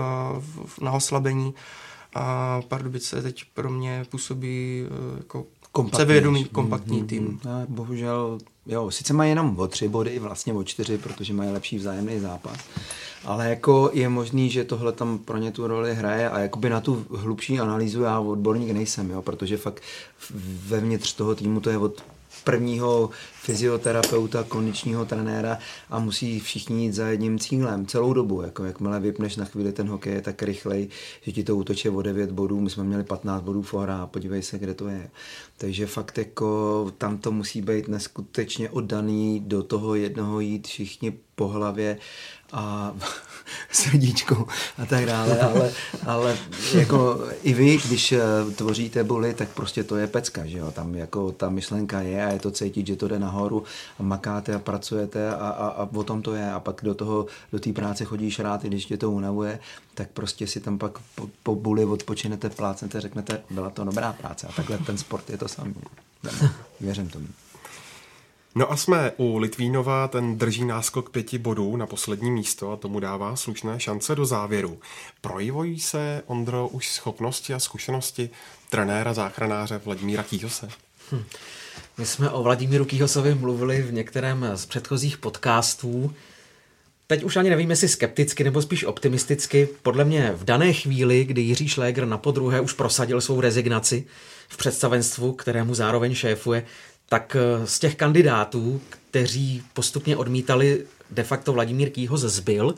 na 0.80 0.92
oslabení 0.92 1.54
a 2.14 2.60
Pardubice 2.68 3.22
teď 3.22 3.44
pro 3.54 3.70
mě 3.70 4.04
působí 4.10 4.84
uh, 4.90 5.18
jako 5.18 5.46
kompletní. 5.72 6.02
sebevědomý, 6.02 6.44
kompaktní 6.44 7.02
mm-hmm. 7.02 7.06
tým. 7.06 7.40
Ne, 7.44 7.66
bohužel, 7.68 8.38
jo, 8.66 8.90
sice 8.90 9.12
mají 9.12 9.30
jenom 9.30 9.58
o 9.58 9.68
tři 9.68 9.88
body, 9.88 10.18
vlastně 10.18 10.52
o 10.52 10.64
čtyři, 10.64 10.98
protože 10.98 11.32
mají 11.32 11.50
lepší 11.50 11.78
vzájemný 11.78 12.20
zápas, 12.20 12.58
ale 13.24 13.48
jako 13.48 13.90
je 13.92 14.08
možný, 14.08 14.50
že 14.50 14.64
tohle 14.64 14.92
tam 14.92 15.18
pro 15.18 15.36
ně 15.36 15.52
tu 15.52 15.66
roli 15.66 15.94
hraje 15.94 16.30
a 16.30 16.38
jakoby 16.38 16.70
na 16.70 16.80
tu 16.80 17.06
hlubší 17.10 17.60
analýzu 17.60 18.02
já 18.02 18.20
odborník 18.20 18.70
nejsem, 18.70 19.10
jo, 19.10 19.22
protože 19.22 19.56
fakt 19.56 19.82
vevnitř 20.66 21.12
toho 21.12 21.34
týmu 21.34 21.60
to 21.60 21.70
je 21.70 21.78
od 21.78 22.02
prvního 22.44 23.10
fyzioterapeuta, 23.42 24.42
kondičního 24.42 25.04
trenéra 25.04 25.58
a 25.90 25.98
musí 25.98 26.40
všichni 26.40 26.84
jít 26.84 26.92
za 26.92 27.06
jedním 27.06 27.38
cílem 27.38 27.86
celou 27.86 28.12
dobu. 28.12 28.42
Jako 28.42 28.64
jakmile 28.64 29.00
vypneš 29.00 29.36
na 29.36 29.44
chvíli 29.44 29.72
ten 29.72 29.88
hokej, 29.88 30.22
tak 30.22 30.42
rychlej, 30.42 30.88
že 31.22 31.32
ti 31.32 31.44
to 31.44 31.56
útoče 31.56 31.90
o 31.90 32.02
9 32.02 32.32
bodů. 32.32 32.60
My 32.60 32.70
jsme 32.70 32.84
měli 32.84 33.04
15 33.04 33.42
bodů 33.42 33.62
fora 33.62 34.02
a 34.02 34.06
podívej 34.06 34.42
se, 34.42 34.58
kde 34.58 34.74
to 34.74 34.88
je. 34.88 35.10
Takže 35.56 35.86
fakt 35.86 36.18
jako 36.18 36.92
tam 36.98 37.18
to 37.18 37.32
musí 37.32 37.62
být 37.62 37.88
neskutečně 37.88 38.70
oddaný 38.70 39.40
do 39.46 39.62
toho 39.62 39.94
jednoho 39.94 40.40
jít 40.40 40.66
všichni 40.66 41.10
po 41.34 41.48
hlavě 41.48 41.98
a 42.52 42.94
srdíčkou 43.72 44.46
a 44.78 44.86
tak 44.86 45.06
dále, 45.06 45.40
ale, 45.40 45.72
ale 46.06 46.38
jako 46.74 47.20
i 47.42 47.54
vy, 47.54 47.78
když 47.88 48.12
eh, 48.12 48.20
tvoříte 48.56 49.04
buly, 49.04 49.34
tak 49.34 49.48
prostě 49.48 49.84
to 49.84 49.96
je 49.96 50.06
pecka, 50.06 50.46
že 50.46 50.58
jo, 50.58 50.70
tam 50.70 50.94
jako 50.94 51.32
ta 51.32 51.48
myšlenka 51.48 52.00
je 52.00 52.26
a 52.26 52.32
je 52.32 52.38
to 52.38 52.50
cítit, 52.50 52.86
že 52.86 52.96
to 52.96 53.08
jde 53.08 53.18
nahoru 53.18 53.64
a 53.98 54.02
makáte 54.02 54.54
a 54.54 54.58
pracujete 54.58 55.30
a, 55.30 55.34
a, 55.34 55.66
a 55.68 55.88
o 55.94 56.02
tom 56.02 56.22
to 56.22 56.34
je 56.34 56.52
a 56.52 56.60
pak 56.60 56.80
do 56.82 56.94
toho, 56.94 57.26
do 57.52 57.58
té 57.58 57.72
práce 57.72 58.04
chodíš 58.04 58.38
rád, 58.38 58.64
i 58.64 58.68
když 58.68 58.86
tě 58.86 58.96
to 58.96 59.10
unavuje, 59.10 59.58
tak 59.94 60.08
prostě 60.08 60.46
si 60.46 60.60
tam 60.60 60.78
pak 60.78 60.98
po, 61.14 61.28
po 61.42 61.54
buli 61.54 61.84
odpočinete, 61.84 62.50
plácnete, 62.50 63.00
řeknete, 63.00 63.40
byla 63.50 63.70
to 63.70 63.84
dobrá 63.84 64.12
práce 64.12 64.46
a 64.46 64.52
takhle 64.52 64.78
ten 64.78 64.98
sport 64.98 65.30
je 65.30 65.38
to 65.38 65.48
samý. 65.48 65.74
Věřím 66.80 67.08
tomu. 67.08 67.26
No 68.56 68.72
a 68.72 68.76
jsme 68.76 69.12
u 69.16 69.38
Litvínova, 69.38 70.08
ten 70.08 70.38
drží 70.38 70.64
náskok 70.64 71.10
pěti 71.10 71.38
bodů 71.38 71.76
na 71.76 71.86
poslední 71.86 72.30
místo 72.30 72.72
a 72.72 72.76
tomu 72.76 73.00
dává 73.00 73.36
slušné 73.36 73.80
šance 73.80 74.14
do 74.14 74.26
závěru. 74.26 74.80
Projevují 75.20 75.80
se, 75.80 76.22
Ondro, 76.26 76.68
už 76.68 76.88
schopnosti 76.88 77.54
a 77.54 77.58
zkušenosti 77.58 78.30
trenéra 78.70 79.14
záchranáře 79.14 79.80
Vladimíra 79.84 80.22
Kýhose? 80.22 80.68
Hm. 81.12 81.24
My 81.98 82.06
jsme 82.06 82.30
o 82.30 82.42
Vladimíru 82.42 82.84
Kýhosovi 82.84 83.34
mluvili 83.34 83.82
v 83.82 83.92
některém 83.92 84.46
z 84.54 84.66
předchozích 84.66 85.18
podcastů. 85.18 86.14
Teď 87.06 87.24
už 87.24 87.36
ani 87.36 87.50
nevím, 87.50 87.70
jestli 87.70 87.88
skepticky 87.88 88.44
nebo 88.44 88.62
spíš 88.62 88.84
optimisticky. 88.84 89.68
Podle 89.82 90.04
mě 90.04 90.32
v 90.36 90.44
dané 90.44 90.72
chvíli, 90.72 91.24
kdy 91.24 91.40
Jiří 91.40 91.68
Šléger 91.68 92.06
na 92.06 92.18
podruhé 92.18 92.60
už 92.60 92.72
prosadil 92.72 93.20
svou 93.20 93.40
rezignaci 93.40 94.04
v 94.48 94.56
představenstvu, 94.56 95.32
kterému 95.32 95.74
zároveň 95.74 96.14
šéfuje, 96.14 96.66
tak 97.08 97.36
eh, 97.36 97.66
z 97.66 97.78
těch 97.78 97.94
kandidátů, 97.94 98.80
kteří 98.90 99.62
postupně 99.72 100.16
odmítali, 100.16 100.86
de 101.10 101.22
facto 101.22 101.52
Vladimír 101.52 101.90
Kýho 101.90 102.16
zbyl, 102.16 102.74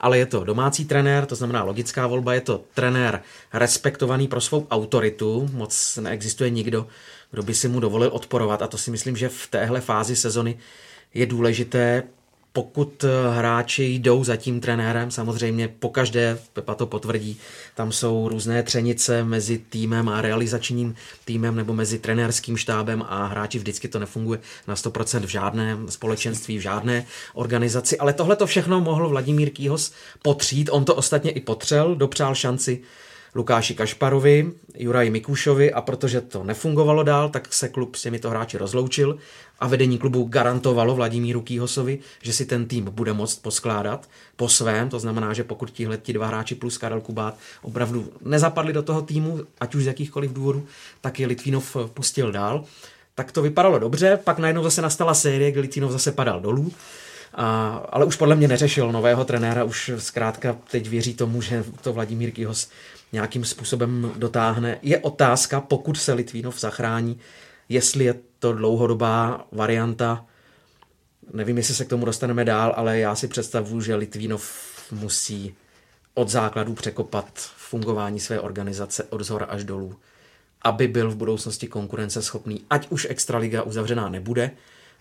ale 0.00 0.18
je 0.18 0.26
to 0.26 0.44
domácí 0.44 0.84
trenér, 0.84 1.26
to 1.26 1.34
znamená 1.34 1.64
logická 1.64 2.06
volba, 2.06 2.34
je 2.34 2.40
to 2.40 2.64
trenér 2.74 3.22
respektovaný 3.52 4.28
pro 4.28 4.40
svou 4.40 4.66
autoritu, 4.70 5.50
moc 5.52 5.98
neexistuje 6.02 6.50
nikdo, 6.50 6.86
kdo 7.30 7.42
by 7.42 7.54
si 7.54 7.68
mu 7.68 7.80
dovolil 7.80 8.10
odporovat 8.12 8.62
a 8.62 8.66
to 8.66 8.78
si 8.78 8.90
myslím, 8.90 9.16
že 9.16 9.28
v 9.28 9.46
téhle 9.46 9.80
fázi 9.80 10.16
sezony 10.16 10.58
je 11.14 11.26
důležité, 11.26 12.02
pokud 12.62 13.04
eh, 13.04 13.08
hráči 13.30 13.84
jdou 13.84 14.24
za 14.24 14.36
tím 14.36 14.60
trenérem, 14.60 15.10
samozřejmě 15.10 15.68
pokaždé, 15.68 16.38
Pepa 16.52 16.74
to 16.74 16.86
potvrdí, 16.86 17.38
tam 17.74 17.92
jsou 17.92 18.28
různé 18.28 18.62
třenice 18.62 19.24
mezi 19.24 19.58
týmem 19.58 20.08
a 20.08 20.20
realizačním 20.20 20.94
týmem 21.24 21.56
nebo 21.56 21.74
mezi 21.74 21.98
trenérským 21.98 22.56
štábem 22.56 23.04
a 23.08 23.26
hráči 23.26 23.58
vždycky 23.58 23.88
to 23.88 23.98
nefunguje 23.98 24.40
na 24.66 24.74
100% 24.74 25.20
v 25.20 25.28
žádném 25.28 25.88
společenství, 25.88 26.58
v 26.58 26.62
žádné 26.62 27.06
organizaci, 27.34 27.98
ale 27.98 28.12
tohle 28.12 28.36
to 28.36 28.46
všechno 28.46 28.80
mohl 28.80 29.08
Vladimír 29.08 29.50
Kýhos 29.50 29.92
potřít, 30.22 30.70
on 30.72 30.84
to 30.84 30.94
ostatně 30.94 31.30
i 31.30 31.40
potřel, 31.40 31.94
dopřál 31.94 32.34
šanci 32.34 32.82
Lukáši 33.34 33.74
Kašparovi, 33.74 34.52
Juraji 34.78 35.10
Mikušovi 35.10 35.72
a 35.72 35.80
protože 35.80 36.20
to 36.20 36.44
nefungovalo 36.44 37.02
dál, 37.02 37.28
tak 37.28 37.54
se 37.54 37.68
klub 37.68 37.94
s 37.94 38.02
těmito 38.02 38.30
hráči 38.30 38.58
rozloučil 38.58 39.18
a 39.60 39.68
vedení 39.68 39.98
klubu 39.98 40.24
garantovalo 40.24 40.94
Vladimíru 40.94 41.42
Kýhosovi, 41.42 41.98
že 42.22 42.32
si 42.32 42.46
ten 42.46 42.66
tým 42.66 42.84
bude 42.84 43.12
moct 43.12 43.42
poskládat 43.42 44.08
po 44.36 44.48
svém, 44.48 44.88
to 44.88 44.98
znamená, 44.98 45.32
že 45.32 45.44
pokud 45.44 45.70
tihle 45.70 45.98
ti 45.98 46.12
dva 46.12 46.26
hráči 46.26 46.54
plus 46.54 46.78
Karel 46.78 47.00
Kubát 47.00 47.38
opravdu 47.62 48.12
nezapadli 48.24 48.72
do 48.72 48.82
toho 48.82 49.02
týmu, 49.02 49.40
ať 49.60 49.74
už 49.74 49.82
z 49.82 49.86
jakýchkoliv 49.86 50.32
důvodů, 50.32 50.66
tak 51.00 51.20
je 51.20 51.26
Litvínov 51.26 51.76
pustil 51.94 52.32
dál. 52.32 52.64
Tak 53.14 53.32
to 53.32 53.42
vypadalo 53.42 53.78
dobře, 53.78 54.18
pak 54.24 54.38
najednou 54.38 54.62
zase 54.62 54.82
nastala 54.82 55.14
série, 55.14 55.50
kdy 55.50 55.60
Litvínov 55.60 55.92
zase 55.92 56.12
padal 56.12 56.40
dolů. 56.40 56.72
A, 57.34 57.70
ale 57.90 58.04
už 58.04 58.16
podle 58.16 58.36
mě 58.36 58.48
neřešil 58.48 58.92
nového 58.92 59.24
trenéra, 59.24 59.64
už 59.64 59.90
zkrátka 59.98 60.56
teď 60.70 60.88
věří 60.88 61.14
tomu, 61.14 61.42
že 61.42 61.64
to 61.82 61.92
Vladimír 61.92 62.30
Kýhos 62.30 62.68
nějakým 63.12 63.44
způsobem 63.44 64.12
dotáhne. 64.16 64.78
Je 64.82 64.98
otázka, 64.98 65.60
pokud 65.60 65.96
se 65.96 66.12
Litvínov 66.12 66.60
zachrání, 66.60 67.18
jestli 67.68 68.04
je 68.04 68.14
to 68.38 68.52
dlouhodobá 68.52 69.46
varianta. 69.52 70.26
Nevím, 71.32 71.56
jestli 71.56 71.74
se 71.74 71.84
k 71.84 71.88
tomu 71.88 72.04
dostaneme 72.04 72.44
dál, 72.44 72.74
ale 72.76 72.98
já 72.98 73.14
si 73.14 73.28
představuji, 73.28 73.80
že 73.80 73.94
Litvínov 73.94 74.68
musí 74.92 75.54
od 76.14 76.28
základů 76.28 76.74
překopat 76.74 77.50
fungování 77.56 78.20
své 78.20 78.40
organizace 78.40 79.04
od 79.04 79.20
zhora 79.20 79.46
až 79.46 79.64
dolů, 79.64 79.96
aby 80.62 80.88
byl 80.88 81.10
v 81.10 81.16
budoucnosti 81.16 81.66
konkurenceschopný, 81.66 82.64
ať 82.70 82.90
už 82.90 83.06
Extraliga 83.10 83.62
uzavřená 83.62 84.08
nebude, 84.08 84.50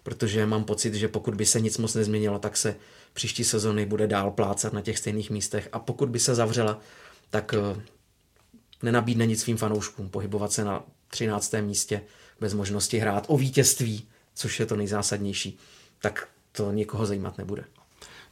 protože 0.03 0.45
mám 0.45 0.63
pocit, 0.63 0.93
že 0.93 1.07
pokud 1.07 1.35
by 1.35 1.45
se 1.45 1.59
nic 1.59 1.77
moc 1.77 1.95
nezměnilo, 1.95 2.39
tak 2.39 2.57
se 2.57 2.75
příští 3.13 3.43
sezony 3.43 3.85
bude 3.85 4.07
dál 4.07 4.31
plácat 4.31 4.73
na 4.73 4.81
těch 4.81 4.97
stejných 4.97 5.29
místech 5.29 5.69
a 5.71 5.79
pokud 5.79 6.09
by 6.09 6.19
se 6.19 6.35
zavřela, 6.35 6.79
tak 7.29 7.53
eh, 7.53 7.81
nenabídne 8.83 9.25
nic 9.25 9.41
svým 9.41 9.57
fanouškům 9.57 10.09
pohybovat 10.09 10.51
se 10.51 10.63
na 10.63 10.83
13. 11.07 11.53
místě 11.61 12.01
bez 12.39 12.53
možnosti 12.53 12.97
hrát 12.97 13.25
o 13.27 13.37
vítězství, 13.37 14.07
což 14.35 14.59
je 14.59 14.65
to 14.65 14.75
nejzásadnější, 14.75 15.57
tak 16.01 16.27
to 16.51 16.71
nikoho 16.71 17.05
zajímat 17.05 17.37
nebude. 17.37 17.63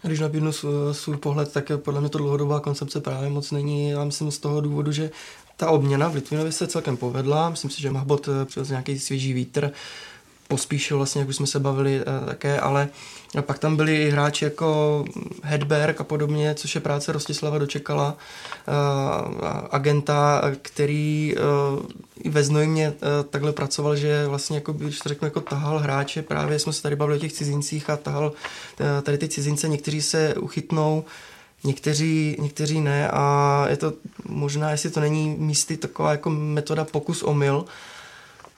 Když 0.02 0.20
nabídnu 0.20 0.52
svůj 0.92 1.18
pohled, 1.18 1.54
tak 1.54 1.72
podle 1.78 2.02
mě 2.02 2.10
to 2.10 2.18
dlouhodobá 2.18 2.60
koncepce 2.60 3.02
právě 3.02 3.30
moc 3.30 3.52
není. 3.52 3.90
Já 3.90 4.04
myslím 4.04 4.32
z 4.32 4.38
toho 4.38 4.62
důvodu, 4.62 4.92
že 4.92 5.12
ta 5.58 5.70
obměna 5.70 6.08
v 6.08 6.16
Litvinově 6.16 6.52
se 6.52 6.68
celkem 6.68 6.98
povedla. 6.98 7.50
Myslím 7.50 7.72
si, 7.72 7.82
že 7.82 7.92
Mahbot 7.92 8.30
přivez 8.46 8.70
nějaký 8.70 9.00
svěží 9.00 9.34
vítr. 9.34 9.72
Pospíšil 10.48 10.98
vlastně, 10.98 11.20
jak 11.20 11.30
už 11.30 11.36
jsme 11.36 11.48
se 11.48 11.60
bavili 11.60 12.00
uh, 12.00 12.28
také, 12.28 12.60
ale 12.60 12.90
pak 13.42 13.60
tam 13.60 13.76
byli 13.76 14.12
hráči 14.12 14.46
jako 14.46 15.06
Hedberg 15.44 16.02
a 16.02 16.04
podobně, 16.04 16.56
což 16.56 16.76
je 16.76 16.82
práce 16.82 17.12
Rostislava 17.12 17.58
dočekala, 17.58 18.18
uh, 18.68 19.48
agenta, 19.72 20.42
který 20.62 21.36
uh, 21.36 21.86
i 22.24 22.30
ve 22.30 22.44
Znojmě 22.44 22.94
takhle 23.30 23.52
pracoval, 23.52 23.96
že 23.96 24.28
vlastně, 24.28 24.58
jako, 24.58 24.74
když 24.74 25.00
to 25.00 25.10
řeknu, 25.10 25.26
jako 25.26 25.42
tahal 25.42 25.80
hráče, 25.80 26.22
právě 26.22 26.60
jsme 26.60 26.74
se 26.74 26.82
tady 26.82 26.96
bavili 26.96 27.18
o 27.18 27.22
těch 27.22 27.34
cizincích 27.34 27.90
a 27.90 27.98
tahal 27.98 28.32
tady 29.04 29.18
ty 29.18 29.28
cizince, 29.28 29.68
někteří 29.68 30.02
se 30.02 30.36
uchytnou, 30.36 31.06
někteří, 31.64 32.38
někteří 32.40 32.82
ne 32.82 33.10
a 33.12 33.66
je 33.70 33.78
to 33.78 33.94
možná, 34.30 34.72
jestli 34.72 34.90
to 34.90 35.00
není 35.00 35.36
místy 35.40 35.78
taková 35.78 36.12
jako 36.12 36.30
metoda 36.30 36.86
pokus 36.86 37.24
omyl, 37.24 37.66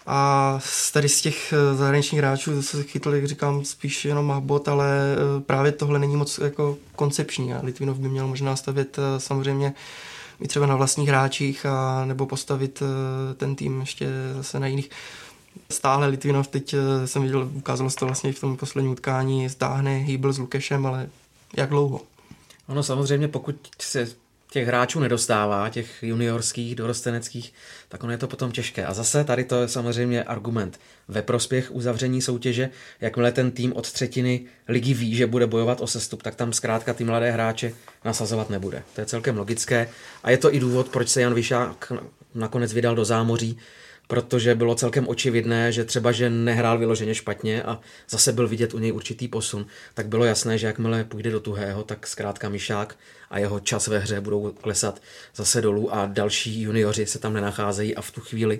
a 0.07 0.59
tady 0.93 1.09
z 1.09 1.21
těch 1.21 1.53
eh, 1.53 1.75
zahraničních 1.75 2.19
hráčů 2.19 2.61
se 2.61 2.83
chytl, 2.83 3.15
jak 3.15 3.27
říkám, 3.27 3.65
spíš 3.65 4.05
jenom 4.05 4.25
Mahbot, 4.25 4.67
ale 4.67 4.87
eh, 4.87 5.41
právě 5.41 5.71
tohle 5.71 5.99
není 5.99 6.15
moc 6.15 6.37
jako 6.37 6.77
koncepční 6.95 7.53
a 7.53 7.59
Litvinov 7.63 7.97
by 7.97 8.09
měl 8.09 8.27
možná 8.27 8.55
stavět 8.55 8.97
eh, 8.99 9.19
samozřejmě 9.19 9.73
i 10.41 10.47
třeba 10.47 10.65
na 10.65 10.75
vlastních 10.75 11.09
hráčích 11.09 11.65
a 11.65 12.05
nebo 12.05 12.25
postavit 12.25 12.83
ten 13.37 13.55
tým 13.55 13.79
ještě 13.79 14.07
zase 14.35 14.59
na 14.59 14.67
jiných. 14.67 14.89
Stále 15.71 16.07
Litvinov, 16.07 16.47
teď 16.47 16.75
jsem 17.05 17.21
viděl, 17.21 17.49
ukázalo 17.53 17.89
se 17.89 17.95
to 17.95 18.05
vlastně 18.05 18.33
v 18.33 18.39
tom 18.39 18.57
posledním 18.57 18.91
utkání, 18.91 19.49
stáhne 19.49 19.97
Hýbl 19.97 20.33
s 20.33 20.37
Lukešem, 20.37 20.85
ale 20.85 21.09
jak 21.57 21.69
dlouho? 21.69 22.01
Ono 22.67 22.83
samozřejmě, 22.83 23.27
pokud 23.27 23.55
se 23.81 24.07
těch 24.57 24.67
hráčů 24.67 24.99
nedostává, 24.99 25.69
těch 25.69 26.03
juniorských, 26.03 26.75
dorosteneckých, 26.75 27.53
tak 27.89 28.03
ono 28.03 28.11
je 28.11 28.17
to 28.17 28.27
potom 28.27 28.51
těžké. 28.51 28.85
A 28.85 28.93
zase 28.93 29.23
tady 29.23 29.43
to 29.43 29.61
je 29.61 29.67
samozřejmě 29.67 30.23
argument 30.23 30.79
ve 31.07 31.21
prospěch 31.21 31.71
uzavření 31.71 32.21
soutěže. 32.21 32.69
Jakmile 33.01 33.31
ten 33.31 33.51
tým 33.51 33.73
od 33.73 33.91
třetiny 33.91 34.45
ligy 34.67 34.93
ví, 34.93 35.15
že 35.15 35.27
bude 35.27 35.47
bojovat 35.47 35.81
o 35.81 35.87
sestup, 35.87 36.23
tak 36.23 36.35
tam 36.35 36.53
zkrátka 36.53 36.93
ty 36.93 37.03
mladé 37.03 37.31
hráče 37.31 37.71
nasazovat 38.05 38.49
nebude. 38.49 38.83
To 38.95 39.01
je 39.01 39.05
celkem 39.05 39.37
logické. 39.37 39.89
A 40.23 40.31
je 40.31 40.37
to 40.37 40.55
i 40.55 40.59
důvod, 40.59 40.89
proč 40.89 41.09
se 41.09 41.21
Jan 41.21 41.33
Vyšák 41.33 41.91
nakonec 42.35 42.73
vydal 42.73 42.95
do 42.95 43.05
zámoří, 43.05 43.57
protože 44.07 44.55
bylo 44.55 44.75
celkem 44.75 45.07
očividné, 45.07 45.71
že 45.71 45.85
třeba, 45.85 46.11
že 46.11 46.29
nehrál 46.29 46.77
vyloženě 46.77 47.15
špatně 47.15 47.63
a 47.63 47.79
zase 48.09 48.33
byl 48.33 48.47
vidět 48.47 48.73
u 48.73 48.79
něj 48.79 48.91
určitý 48.91 49.27
posun, 49.27 49.65
tak 49.93 50.07
bylo 50.07 50.25
jasné, 50.25 50.57
že 50.57 50.67
jakmile 50.67 51.03
půjde 51.03 51.31
do 51.31 51.39
tuhého, 51.39 51.83
tak 51.83 52.07
zkrátka 52.07 52.49
Mišák 52.49 52.95
a 53.29 53.39
jeho 53.39 53.59
čas 53.59 53.87
ve 53.87 53.99
hře 53.99 54.21
budou 54.21 54.51
klesat 54.61 55.01
zase 55.35 55.61
dolů 55.61 55.93
a 55.93 56.05
další 56.05 56.61
junioři 56.61 57.05
se 57.05 57.19
tam 57.19 57.33
nenacházejí 57.33 57.95
a 57.95 58.01
v 58.01 58.11
tu 58.11 58.21
chvíli 58.21 58.59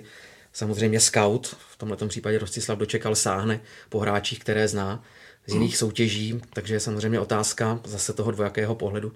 samozřejmě 0.52 1.00
scout, 1.00 1.56
v 1.70 1.76
tomto 1.76 2.08
případě 2.08 2.38
Rostislav 2.38 2.78
dočekal, 2.78 3.14
sáhne 3.14 3.60
po 3.88 3.98
hráčích, 3.98 4.38
které 4.38 4.68
zná 4.68 5.04
z 5.46 5.52
jiných 5.52 5.76
soutěží, 5.76 6.40
takže 6.52 6.74
je 6.74 6.80
samozřejmě 6.80 7.20
otázka 7.20 7.80
zase 7.84 8.12
toho 8.12 8.30
dvojakého 8.30 8.74
pohledu, 8.74 9.12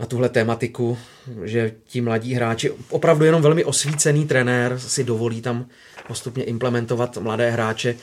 na 0.00 0.06
tuhle 0.06 0.28
tématiku, 0.28 0.98
že 1.44 1.72
ti 1.86 2.00
mladí 2.00 2.34
hráči, 2.34 2.70
opravdu 2.88 3.24
jenom 3.24 3.42
velmi 3.42 3.64
osvícený 3.64 4.26
trenér 4.26 4.78
si 4.78 5.04
dovolí 5.04 5.40
tam 5.40 5.66
postupně 6.06 6.44
implementovat 6.44 7.16
mladé 7.16 7.50
hráče. 7.50 7.96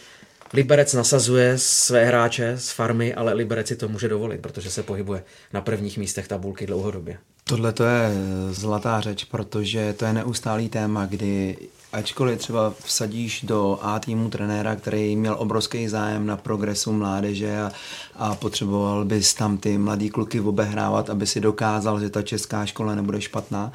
Liberec 0.53 0.93
nasazuje 0.93 1.57
své 1.57 2.05
hráče 2.05 2.57
z 2.57 2.71
farmy, 2.71 3.13
ale 3.13 3.33
Liberec 3.33 3.67
si 3.67 3.75
to 3.75 3.87
může 3.87 4.07
dovolit, 4.07 4.41
protože 4.41 4.71
se 4.71 4.83
pohybuje 4.83 5.23
na 5.53 5.61
prvních 5.61 5.97
místech 5.97 6.27
tabulky 6.27 6.65
dlouhodobě. 6.67 7.17
Tohle 7.43 7.73
to 7.73 7.83
je 7.83 8.11
zlatá 8.51 9.01
řeč, 9.01 9.23
protože 9.23 9.93
to 9.93 10.05
je 10.05 10.13
neustálý 10.13 10.69
téma, 10.69 11.05
kdy 11.05 11.57
ačkoliv 11.93 12.39
třeba 12.39 12.73
vsadíš 12.83 13.41
do 13.41 13.79
A 13.81 13.99
týmu 13.99 14.29
trenéra, 14.29 14.75
který 14.75 15.15
měl 15.15 15.35
obrovský 15.39 15.87
zájem 15.87 16.25
na 16.25 16.37
progresu 16.37 16.91
mládeže 16.93 17.61
a, 17.61 17.71
a 18.15 18.35
potřeboval 18.35 19.05
bys 19.05 19.33
tam 19.33 19.57
ty 19.57 19.77
mladý 19.77 20.09
kluky 20.09 20.39
obehrávat, 20.39 21.09
aby 21.09 21.27
si 21.27 21.39
dokázal, 21.39 21.99
že 21.99 22.09
ta 22.09 22.21
česká 22.21 22.65
škola 22.65 22.95
nebude 22.95 23.21
špatná, 23.21 23.71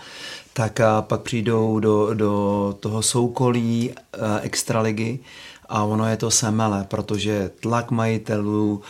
tak 0.52 0.80
a 0.80 1.02
pak 1.02 1.20
přijdou 1.20 1.80
do, 1.80 2.14
do 2.14 2.74
toho 2.80 3.02
soukolí 3.02 3.92
extraligy 4.42 5.18
a 5.68 5.85
ono 5.85 6.09
je 6.09 6.16
to 6.16 6.31
semele, 6.31 6.85
protože 6.88 7.50
tlak 7.61 7.90
majitelů, 7.90 8.83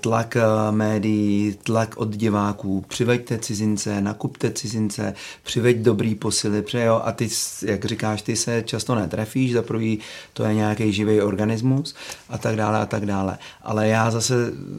tlak 0.00 0.36
médií, 0.70 1.58
tlak 1.62 1.96
od 1.96 2.16
diváků, 2.16 2.84
přiveďte 2.88 3.38
cizince, 3.38 4.00
nakupte 4.00 4.50
cizince, 4.50 5.14
přiveď 5.42 5.76
dobrý 5.76 6.14
posily, 6.14 6.62
přejo 6.62 7.02
a 7.04 7.12
ty, 7.12 7.28
jak 7.62 7.84
říkáš, 7.84 8.22
ty 8.22 8.36
se 8.36 8.62
často 8.62 8.94
netrefíš, 8.94 9.52
za 9.52 9.62
prvý 9.62 9.98
to 10.32 10.44
je 10.44 10.54
nějaký 10.54 10.92
živý 10.92 11.20
organismus 11.20 11.94
a 12.28 12.38
tak 12.38 12.56
dále 12.56 12.78
a 12.78 12.86
tak 12.86 13.06
dále. 13.06 13.38
Ale 13.62 13.88
já 13.88 14.10
zase 14.10 14.34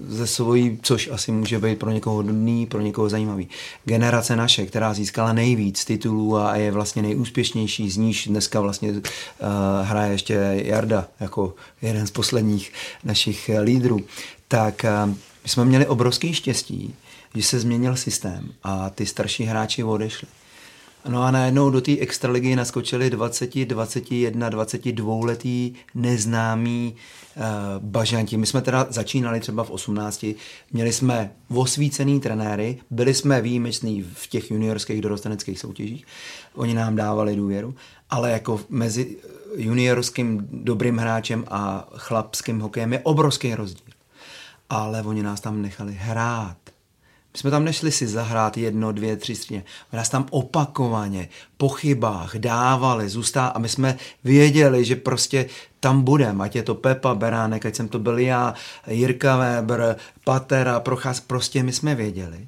ze 0.08 0.28
svojí, 0.28 0.80
což 0.82 1.10
asi 1.12 1.32
může 1.32 1.60
být 1.60 1.80
pro 1.80 1.92
někoho 1.92 2.16
hodný, 2.16 2.66
pro 2.66 2.82
někoho 2.82 3.10
zajímavý, 3.10 3.48
generace 3.86 4.36
naše, 4.36 4.66
která 4.66 4.94
získala 4.94 5.34
nejvíc 5.34 5.86
titulů 5.86 6.38
a 6.38 6.56
je 6.56 6.72
vlastně 6.72 7.02
nejúspěšnější, 7.02 7.90
z 7.90 7.98
níž 7.98 8.28
dneska 8.28 8.60
vlastně 8.60 8.92
uh, 8.92 9.00
hraje 9.84 10.12
ještě 10.12 10.62
Jarda, 10.66 11.08
jako 11.28 11.56
jeden 11.82 12.08
z 12.08 12.12
posledních 12.12 12.74
našich 13.04 13.50
eh, 13.50 13.60
lídrů, 13.60 14.00
tak 14.48 14.86
eh, 14.86 15.06
my 15.44 15.50
jsme 15.50 15.66
měli 15.66 15.88
obrovský 15.88 16.34
štěstí, 16.34 16.96
že 17.36 17.44
se 17.44 17.60
změnil 17.60 17.96
systém 17.96 18.54
a 18.64 18.90
ty 18.90 19.06
starší 19.06 19.44
hráči 19.44 19.84
odešli. 19.84 20.28
No 21.08 21.24
a 21.24 21.32
najednou 21.32 21.70
do 21.70 21.82
té 21.82 21.98
extraligy 21.98 22.56
naskočili 22.56 23.10
20, 23.10 23.66
21, 23.66 24.50
22 24.50 25.26
letý 25.26 25.74
neznámý 25.96 26.96
uh, 27.36 27.44
bažanti. 27.80 28.38
My 28.38 28.46
jsme 28.46 28.62
teda 28.62 28.88
začínali 28.90 29.40
třeba 29.40 29.64
v 29.64 29.72
18, 29.72 30.26
měli 30.72 30.94
jsme 30.94 31.32
osvícený 31.56 32.20
trenéry, 32.20 32.80
byli 32.90 33.14
jsme 33.14 33.42
výjimeční 33.42 34.06
v 34.14 34.28
těch 34.28 34.52
juniorských 34.52 35.02
dorosteneckých 35.02 35.60
soutěžích, 35.60 36.06
oni 36.56 36.74
nám 36.74 36.96
dávali 36.96 37.36
důvěru, 37.36 37.76
ale 38.10 38.32
jako 38.32 38.60
mezi 38.70 39.18
juniorským 39.56 40.48
dobrým 40.52 40.98
hráčem 40.98 41.46
a 41.48 41.88
chlapským 41.96 42.60
hokejem 42.60 42.94
je 42.94 43.00
obrovský 43.00 43.56
rozdíl. 43.56 43.94
Ale 44.70 45.02
oni 45.02 45.24
nás 45.24 45.42
tam 45.42 45.62
nechali 45.62 45.98
hrát. 46.00 46.58
My 47.34 47.40
jsme 47.40 47.52
tam 47.52 47.64
nešli 47.66 47.92
si 47.92 48.08
zahrát 48.08 48.58
jedno, 48.58 48.92
dvě, 48.92 49.18
tři 49.18 49.36
stříně. 49.36 49.64
My 49.92 49.98
nás 49.98 50.10
tam 50.10 50.26
opakovaně 50.30 51.30
po 51.58 51.70
chybách 51.70 52.36
dávali, 52.36 53.10
zůstá 53.10 53.48
a 53.48 53.60
my 53.60 53.70
jsme 53.70 53.98
věděli, 54.24 54.86
že 54.86 54.96
prostě 54.96 55.46
tam 55.80 56.02
budeme, 56.02 56.44
ať 56.44 56.56
je 56.56 56.64
to 56.64 56.76
Pepa 56.76 57.16
Beránek, 57.16 57.66
ať 57.66 57.76
jsem 57.76 57.88
to 57.88 58.00
byl 58.00 58.20
já, 58.20 58.54
Jirka 58.88 59.38
Weber, 59.38 59.96
Patera, 60.24 60.80
Procházk, 60.80 61.24
prostě 61.28 61.64
my 61.64 61.74
jsme 61.74 61.96
věděli, 61.96 62.48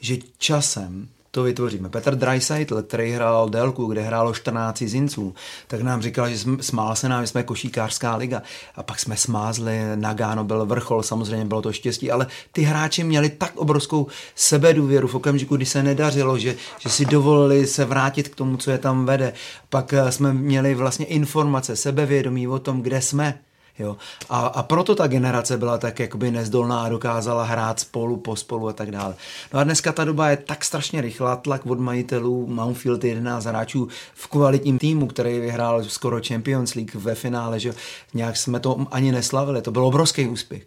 že 0.00 0.16
časem 0.38 1.08
to 1.30 1.42
vytvoříme. 1.42 1.88
Petr 1.88 2.14
Dreisaitl, 2.14 2.82
který 2.82 3.12
hrál 3.12 3.48
délku, 3.48 3.86
kde 3.86 4.02
hrálo 4.02 4.34
14 4.34 4.76
cizinců, 4.78 5.34
tak 5.66 5.82
nám 5.82 6.02
říkal, 6.02 6.28
že 6.28 6.38
jsme, 6.38 6.62
smál 6.62 6.96
se 6.96 7.08
nám, 7.08 7.22
že 7.22 7.26
jsme 7.26 7.42
košíkářská 7.42 8.16
liga. 8.16 8.42
A 8.74 8.82
pak 8.82 8.98
jsme 8.98 9.16
smázli, 9.16 9.80
Nagano 9.94 10.44
byl 10.44 10.66
vrchol, 10.66 11.02
samozřejmě 11.02 11.44
bylo 11.44 11.62
to 11.62 11.72
štěstí, 11.72 12.10
ale 12.10 12.26
ty 12.52 12.62
hráči 12.62 13.04
měli 13.04 13.28
tak 13.28 13.56
obrovskou 13.56 14.06
sebedůvěru 14.34 15.08
v 15.08 15.14
okamžiku, 15.14 15.56
kdy 15.56 15.66
se 15.66 15.82
nedařilo, 15.82 16.38
že, 16.38 16.56
že 16.78 16.88
si 16.88 17.04
dovolili 17.04 17.66
se 17.66 17.84
vrátit 17.84 18.28
k 18.28 18.34
tomu, 18.34 18.56
co 18.56 18.70
je 18.70 18.78
tam 18.78 19.06
vede. 19.06 19.32
Pak 19.68 19.92
eh, 19.92 20.12
jsme 20.12 20.32
měli 20.32 20.74
vlastně 20.74 21.06
informace, 21.06 21.76
sebevědomí 21.76 22.48
o 22.48 22.58
tom, 22.58 22.82
kde 22.82 23.02
jsme 23.02 23.38
Jo? 23.78 23.96
A, 24.28 24.46
a 24.46 24.62
proto 24.62 24.94
ta 24.94 25.06
generace 25.06 25.56
byla 25.56 25.78
tak 25.78 26.00
jakoby 26.00 26.30
nezdolná 26.30 26.82
a 26.82 26.88
dokázala 26.88 27.44
hrát 27.44 27.80
spolu, 27.80 28.16
pospolu 28.16 28.68
a 28.68 28.72
tak 28.72 28.90
dále. 28.90 29.14
No 29.52 29.60
a 29.60 29.64
dneska 29.64 29.92
ta 29.92 30.04
doba 30.04 30.30
je 30.30 30.36
tak 30.36 30.64
strašně 30.64 31.00
rychlá, 31.00 31.36
tlak 31.36 31.66
od 31.66 31.80
majitelů, 31.80 32.46
Mountfield 32.46 33.04
11 33.04 33.44
hráčů 33.44 33.88
v 34.14 34.26
kvalitním 34.26 34.78
týmu, 34.78 35.06
který 35.06 35.40
vyhrál 35.40 35.84
skoro 35.84 36.20
Champions 36.28 36.74
League 36.74 36.94
ve 36.94 37.14
finále, 37.14 37.60
že 37.60 37.74
nějak 38.14 38.36
jsme 38.36 38.60
to 38.60 38.86
ani 38.90 39.12
neslavili, 39.12 39.62
to 39.62 39.70
byl 39.70 39.84
obrovský 39.84 40.28
úspěch. 40.28 40.62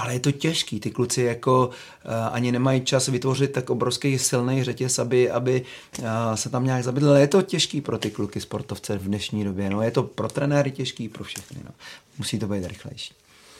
Ale 0.00 0.12
je 0.12 0.20
to 0.20 0.32
těžký, 0.32 0.80
ty 0.80 0.90
kluci 0.90 1.22
jako 1.22 1.66
uh, 1.66 2.12
ani 2.32 2.52
nemají 2.52 2.80
čas 2.80 3.08
vytvořit 3.08 3.52
tak 3.52 3.70
obrovský 3.70 4.18
silný 4.18 4.64
řetěz, 4.64 4.98
aby, 4.98 5.30
aby 5.30 5.62
uh, 5.98 6.06
se 6.34 6.50
tam 6.50 6.64
nějak 6.64 6.84
zabydleli. 6.84 7.20
Je 7.20 7.28
to 7.28 7.42
těžký 7.42 7.80
pro 7.80 7.98
ty 7.98 8.10
kluky 8.10 8.40
sportovce 8.40 8.98
v 8.98 9.04
dnešní 9.04 9.44
době. 9.44 9.70
No, 9.70 9.82
je 9.82 9.90
to 9.90 10.02
pro 10.02 10.28
trenéry 10.28 10.70
těžký, 10.70 11.08
pro 11.08 11.24
všechny. 11.24 11.60
No. 11.64 11.70
Musí 12.18 12.38
to 12.38 12.46
být 12.46 12.66
rychlejší. 12.66 13.14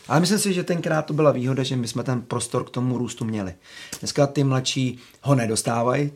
Ale 0.09 0.21
myslím 0.21 0.39
si, 0.39 0.53
že 0.53 0.65
tenkrát 0.65 1.03
to 1.03 1.13
byla 1.13 1.33
výhoda, 1.33 1.63
že 1.63 1.77
my 1.77 1.89
jsme 1.89 2.03
ten 2.03 2.23
prostor 2.23 2.65
k 2.65 2.71
tomu 2.71 2.99
růstu 2.99 3.25
měli. 3.25 3.55
Dneska 4.01 4.27
ty 4.27 4.45
mladší 4.45 4.99
ho 5.23 5.35
nedostávají. 5.35 6.13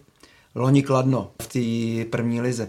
Loni 0.54 0.83
Kladno 0.83 1.31
v 1.42 1.46
té 1.46 2.11
první 2.11 2.40
lize 2.40 2.68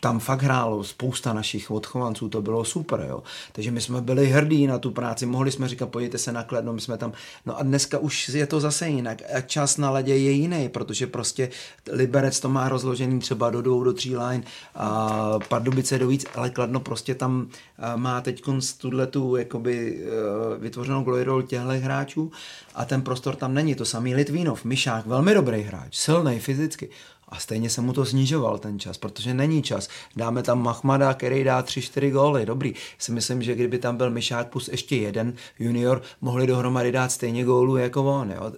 tam 0.00 0.20
fakt 0.20 0.42
hrálo 0.42 0.84
spousta 0.84 1.32
našich 1.32 1.70
odchovanců, 1.70 2.28
to 2.28 2.42
bylo 2.42 2.64
super, 2.64 3.06
jo. 3.08 3.22
Takže 3.52 3.70
my 3.70 3.80
jsme 3.80 4.00
byli 4.00 4.28
hrdí 4.28 4.66
na 4.66 4.78
tu 4.78 4.90
práci, 4.90 5.26
mohli 5.26 5.50
jsme 5.50 5.68
říkat, 5.68 5.88
pojďte 5.88 6.18
se 6.18 6.32
na 6.32 6.42
Kladno, 6.42 6.72
my 6.72 6.80
jsme 6.80 6.98
tam, 6.98 7.12
no 7.46 7.58
a 7.58 7.62
dneska 7.62 7.98
už 7.98 8.28
je 8.28 8.46
to 8.46 8.60
zase 8.60 8.88
jinak 8.88 9.22
a 9.34 9.40
čas 9.40 9.76
na 9.76 9.90
ledě 9.90 10.16
je 10.16 10.30
jiný, 10.30 10.68
protože 10.68 11.06
prostě 11.06 11.50
Liberec 11.92 12.40
to 12.40 12.48
má 12.48 12.68
rozložený 12.68 13.20
třeba 13.20 13.50
do 13.50 13.62
dvou, 13.62 13.84
do 13.84 13.92
tří 13.92 14.16
line 14.16 14.42
a 14.74 15.38
Pardubice 15.48 15.98
do 15.98 16.08
víc, 16.08 16.26
ale 16.34 16.50
Kladno 16.50 16.80
prostě 16.80 17.14
tam 17.14 17.48
má 17.96 18.20
teď 18.20 18.42
tuhle 18.78 19.06
tu 19.06 19.36
jakoby 19.36 20.00
e, 20.02 20.58
vytvořenou 20.58 21.02
glory 21.02 21.26
těchto 21.46 21.68
hráčů 21.68 22.32
a 22.74 22.84
ten 22.84 23.02
prostor 23.02 23.36
tam 23.36 23.54
není, 23.54 23.74
to 23.74 23.84
samý 23.84 24.14
Litvínov, 24.14 24.64
Myšák, 24.64 25.06
velmi 25.06 25.34
dobrý 25.34 25.62
hráč, 25.62 25.96
silný 25.96 26.38
fyzicky, 26.38 26.88
a 27.30 27.38
stejně 27.38 27.70
se 27.70 27.80
mu 27.80 27.92
to 27.92 28.04
snižoval 28.04 28.58
ten 28.58 28.78
čas, 28.78 28.98
protože 28.98 29.34
není 29.34 29.62
čas. 29.62 29.88
Dáme 30.16 30.42
tam 30.42 30.62
Mahmada, 30.62 31.14
který 31.14 31.44
dá 31.44 31.62
3-4 31.62 32.12
góly, 32.12 32.46
dobrý. 32.46 32.74
Si 32.98 33.12
myslím, 33.12 33.42
že 33.42 33.54
kdyby 33.54 33.78
tam 33.78 33.96
byl 33.96 34.10
Myšák 34.10 34.48
plus 34.48 34.68
ještě 34.68 34.96
jeden 34.96 35.34
junior, 35.58 36.02
mohli 36.20 36.46
dohromady 36.46 36.92
dát 36.92 37.12
stejně 37.12 37.44
gólů 37.44 37.76
jako 37.76 38.04
on. 38.20 38.30
Jo? 38.30 38.52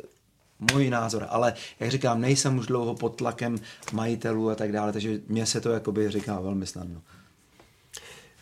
Můj 0.73 0.91
názor, 0.91 1.27
ale 1.29 1.55
jak 1.81 1.91
říkám, 1.91 2.21
nejsem 2.21 2.59
už 2.59 2.67
dlouho 2.67 2.95
pod 2.95 3.17
tlakem 3.17 3.59
majitelů 3.93 4.51
a 4.51 4.55
tak 4.55 4.73
dále, 4.73 4.93
takže 4.93 5.21
mně 5.29 5.47
se 5.47 5.61
to 5.61 5.71
jakoby 5.71 6.11
říká 6.11 6.41
velmi 6.41 6.67
snadno. 6.67 7.01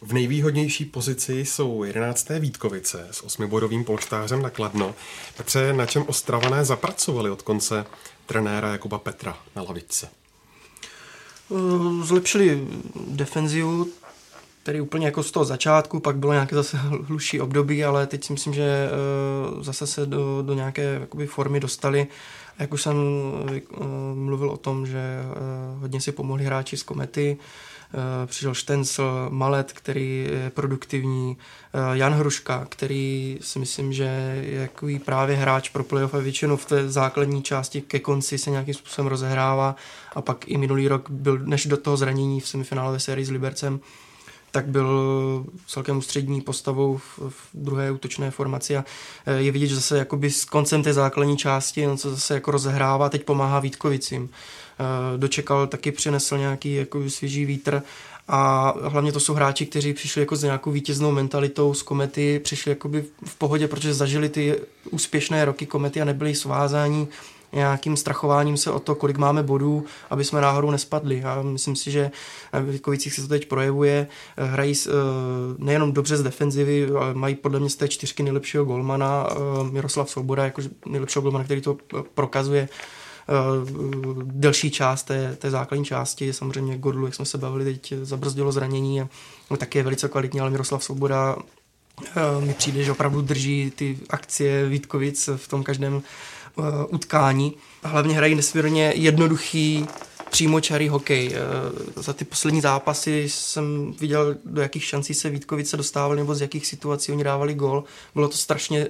V 0.03 0.13
nejvýhodnější 0.13 0.85
pozici 0.85 1.33
jsou 1.35 1.85
11. 1.85 2.29
Vítkovice 2.39 3.09
s 3.11 3.23
osmibodovým 3.25 3.85
polštářem 3.85 4.43
na 4.43 4.51
Kladno. 4.51 4.95
Petře, 5.37 5.73
na 5.73 5.87
čem 5.87 6.05
Ostravané 6.07 6.65
zapracovali 6.65 7.31
od 7.31 7.43
konce 7.43 7.87
trenéra 8.27 8.73
Jakuba 8.73 8.99
Petra 8.99 9.39
na 9.57 9.63
lavičce? 9.63 10.20
Eh, 11.51 12.05
zlepšili 12.05 12.69
defenzivu, 13.09 13.89
který 14.63 14.81
úplně 14.81 15.07
jako 15.07 15.23
z 15.23 15.31
toho 15.31 15.45
začátku, 15.45 16.01
pak 16.01 16.17
bylo 16.17 16.33
nějaké 16.33 16.57
zase 16.57 16.77
hluší 16.77 17.41
období, 17.41 17.85
ale 17.85 18.07
teď 18.07 18.25
si 18.25 18.33
myslím, 18.33 18.55
že 18.55 18.63
eh, 18.63 19.63
zase 19.65 19.87
se 19.87 20.07
do, 20.07 20.43
do 20.43 20.55
nějaké 20.55 20.83
jakoby, 20.83 21.27
formy 21.27 21.61
dostali. 21.61 22.07
Jak 22.59 22.73
už 22.73 22.83
jsem 22.83 22.97
eh, 23.57 23.61
mluvil 24.15 24.51
o 24.51 24.57
tom, 24.57 24.87
že 24.87 25.23
hodně 25.81 26.01
si 26.01 26.13
pomohli 26.13 26.45
hráči 26.45 26.77
z 26.77 26.83
Komety, 26.83 27.37
přišel 28.27 28.55
Štencel, 28.55 29.27
Malet, 29.31 29.73
který 29.73 30.29
je 30.33 30.51
produktivní, 30.51 31.37
eh, 31.75 31.79
Jan 31.93 32.13
Hruška, 32.13 32.67
který 32.69 33.39
si 33.41 33.59
myslím, 33.59 33.93
že 33.93 34.05
je 34.45 34.61
takový 34.61 34.99
právě 34.99 35.37
hráč 35.37 35.69
pro 35.69 35.85
playoff 35.85 36.15
a 36.15 36.19
většinou 36.19 36.57
v 36.57 36.65
té 36.65 36.89
základní 36.89 37.43
části 37.43 37.81
ke 37.81 37.99
konci 37.99 38.39
se 38.39 38.51
nějakým 38.51 38.75
způsobem 38.75 39.09
rozehrává. 39.09 39.77
A 40.15 40.23
pak 40.23 40.49
i 40.49 40.57
minulý 40.57 40.89
rok 40.89 41.11
byl, 41.11 41.39
než 41.39 41.67
do 41.67 41.77
toho 41.77 41.97
zranění 41.97 42.41
v 42.41 42.49
semifinálové 42.49 43.01
sérii 43.01 43.25
s 43.25 43.31
Libercem, 43.31 43.81
tak 44.51 44.67
byl 44.67 45.45
celkem 45.67 45.97
ústřední 45.97 46.41
postavou 46.41 46.97
v, 46.97 47.19
v 47.29 47.49
druhé 47.55 47.91
útočné 47.91 48.31
formaci 48.31 48.77
a 48.77 48.85
eh, 49.27 49.41
je 49.41 49.53
vidět, 49.53 49.67
že 49.67 49.75
zase 49.75 49.99
jakoby 49.99 50.31
s 50.31 50.45
koncem 50.45 50.83
té 50.83 50.93
základní 50.93 51.37
části 51.37 51.87
on 51.87 51.99
se 51.99 52.11
zase 52.11 52.35
jako 52.35 52.51
rozehrává, 52.51 53.09
teď 53.09 53.25
pomáhá 53.25 53.61
Vítkovicím. 53.61 54.31
Eh, 54.81 55.19
dočekal, 55.19 55.67
taky 55.67 55.93
přinesl 55.93 56.39
nějaký 56.39 56.75
jako 56.75 57.11
svěží 57.11 57.45
vítr 57.45 57.83
a 58.29 58.75
hlavně 58.83 59.13
to 59.13 59.21
jsou 59.21 59.35
hráči, 59.35 59.67
kteří 59.67 59.93
přišli 59.93 60.23
jako 60.23 60.37
s 60.37 60.43
nějakou 60.43 60.71
vítěznou 60.71 61.11
mentalitou 61.13 61.75
z 61.75 61.83
komety, 61.83 62.39
přišli 62.39 62.71
jakoby 62.71 63.05
v 63.25 63.37
pohodě, 63.37 63.69
protože 63.69 63.95
zažili 63.95 64.29
ty 64.29 64.61
úspěšné 64.91 65.45
roky 65.45 65.67
komety 65.67 66.01
a 66.01 66.05
nebyli 66.05 66.35
svázáni 66.35 67.09
nějakým 67.53 67.97
strachováním 67.97 68.57
se 68.57 68.71
o 68.71 68.79
to, 68.79 68.95
kolik 68.95 69.17
máme 69.17 69.43
bodů, 69.43 69.85
aby 70.11 70.25
jsme 70.25 70.41
náhodou 70.41 70.71
nespadli. 70.71 71.19
Já 71.19 71.43
myslím 71.43 71.77
si, 71.77 71.91
že 71.91 72.11
na 72.53 72.61
Vítkovicích 72.61 73.15
se 73.15 73.23
to 73.23 73.29
teď 73.29 73.49
projevuje. 73.49 74.07
Eh, 74.37 74.45
hrají 74.45 74.75
eh, 74.75 74.91
nejenom 75.59 75.93
dobře 75.93 76.17
z 76.17 76.23
defenzivy, 76.23 76.91
ale 76.91 77.15
mají 77.15 77.35
podle 77.35 77.61
mě 77.61 77.71
z 77.71 77.77
té 77.77 77.89
čtyřky 77.89 78.23
nejlepšího 78.23 78.65
golmana 78.65 79.29
Miroslav 79.71 80.11
Svoboda, 80.11 80.45
jako 80.45 80.63
nejlepšího 80.87 81.23
golmana, 81.23 81.45
který 81.45 81.61
to 81.61 81.77
prokazuje 82.15 82.69
Eh, 83.31 83.73
delší 84.25 84.71
část 84.71 85.03
té, 85.03 85.37
té 85.37 85.51
základní 85.51 85.85
části. 85.85 86.33
Samozřejmě 86.33 86.79
Godlu, 86.79 87.07
jak 87.07 87.15
jsme 87.15 87.25
se 87.25 87.39
bavili, 87.39 87.65
teď 87.65 87.93
zabrzdilo 88.03 88.53
zranění 88.53 89.01
a 89.01 89.09
taky 89.57 89.79
je 89.79 89.83
velice 89.83 90.09
kvalitní, 90.09 90.41
ale 90.41 90.51
Miroslav 90.51 90.85
Svoboda 90.85 91.37
eh, 92.07 92.45
mi 92.47 92.55
přijde, 92.55 92.85
že 92.85 92.93
opravdu 92.93 93.23
drží 93.23 93.73
ty 93.77 93.99
akcie 94.11 94.69
Vítkovic 94.69 95.29
v 95.37 95.49
tom 95.49 95.63
každém 95.63 96.03
utkání. 96.89 97.55
A 97.83 97.89
hlavně 97.89 98.15
hrají 98.15 98.35
nesmírně 98.35 98.93
jednoduchý 98.97 99.87
přímočarý 100.31 100.89
hokej. 100.89 101.29
Uh, 101.29 102.03
za 102.03 102.13
ty 102.13 102.25
poslední 102.25 102.61
zápasy 102.61 103.29
jsem 103.29 103.93
viděl, 104.01 104.37
do 104.45 104.63
jakých 104.63 104.85
šancí 104.85 105.15
se 105.15 105.31
Vítkovice 105.31 105.77
dostávali 105.77 106.17
nebo 106.17 106.35
z 106.35 106.41
jakých 106.41 106.67
situací 106.67 107.13
oni 107.13 107.25
dávali 107.25 107.55
gol. 107.55 107.85
Bylo 108.15 108.29
to 108.29 108.37
strašně 108.37 108.87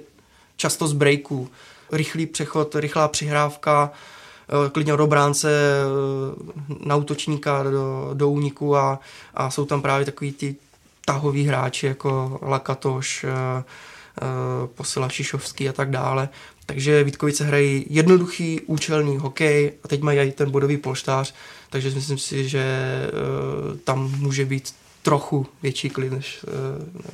často 0.56 0.88
z 0.88 0.92
breaků. 0.92 1.48
Rychlý 1.92 2.26
přechod, 2.26 2.74
rychlá 2.74 3.08
přihrávka, 3.08 3.92
Eh, 4.50 4.70
klidně 4.70 4.94
od 4.94 5.00
obránce 5.00 5.50
eh, 5.50 6.74
na 6.86 6.96
útočníka 6.96 7.62
do, 7.62 8.10
do 8.14 8.28
úniku 8.28 8.76
a, 8.76 9.00
a 9.34 9.50
jsou 9.50 9.64
tam 9.64 9.82
právě 9.82 10.06
takový 10.06 10.32
ty 10.32 10.56
tahoví 11.04 11.44
hráči 11.44 11.86
jako 11.86 12.38
Lakatoš, 12.42 13.24
eh, 13.24 13.64
posila 14.74 15.08
Šišovský 15.08 15.68
a 15.68 15.72
tak 15.72 15.90
dále. 15.90 16.28
Takže 16.70 17.04
Vítkovice 17.04 17.44
hrají 17.44 17.86
jednoduchý, 17.90 18.60
účelný 18.60 19.16
hokej 19.16 19.72
a 19.84 19.88
teď 19.88 20.00
mají 20.00 20.18
i 20.18 20.32
ten 20.32 20.50
bodový 20.50 20.76
polštář, 20.76 21.34
takže 21.70 21.90
myslím 21.90 22.18
si, 22.18 22.48
že 22.48 22.64
tam 23.84 24.14
může 24.18 24.44
být 24.44 24.74
trochu 25.02 25.46
větší 25.62 25.90
klid 25.90 26.12
než 26.12 26.44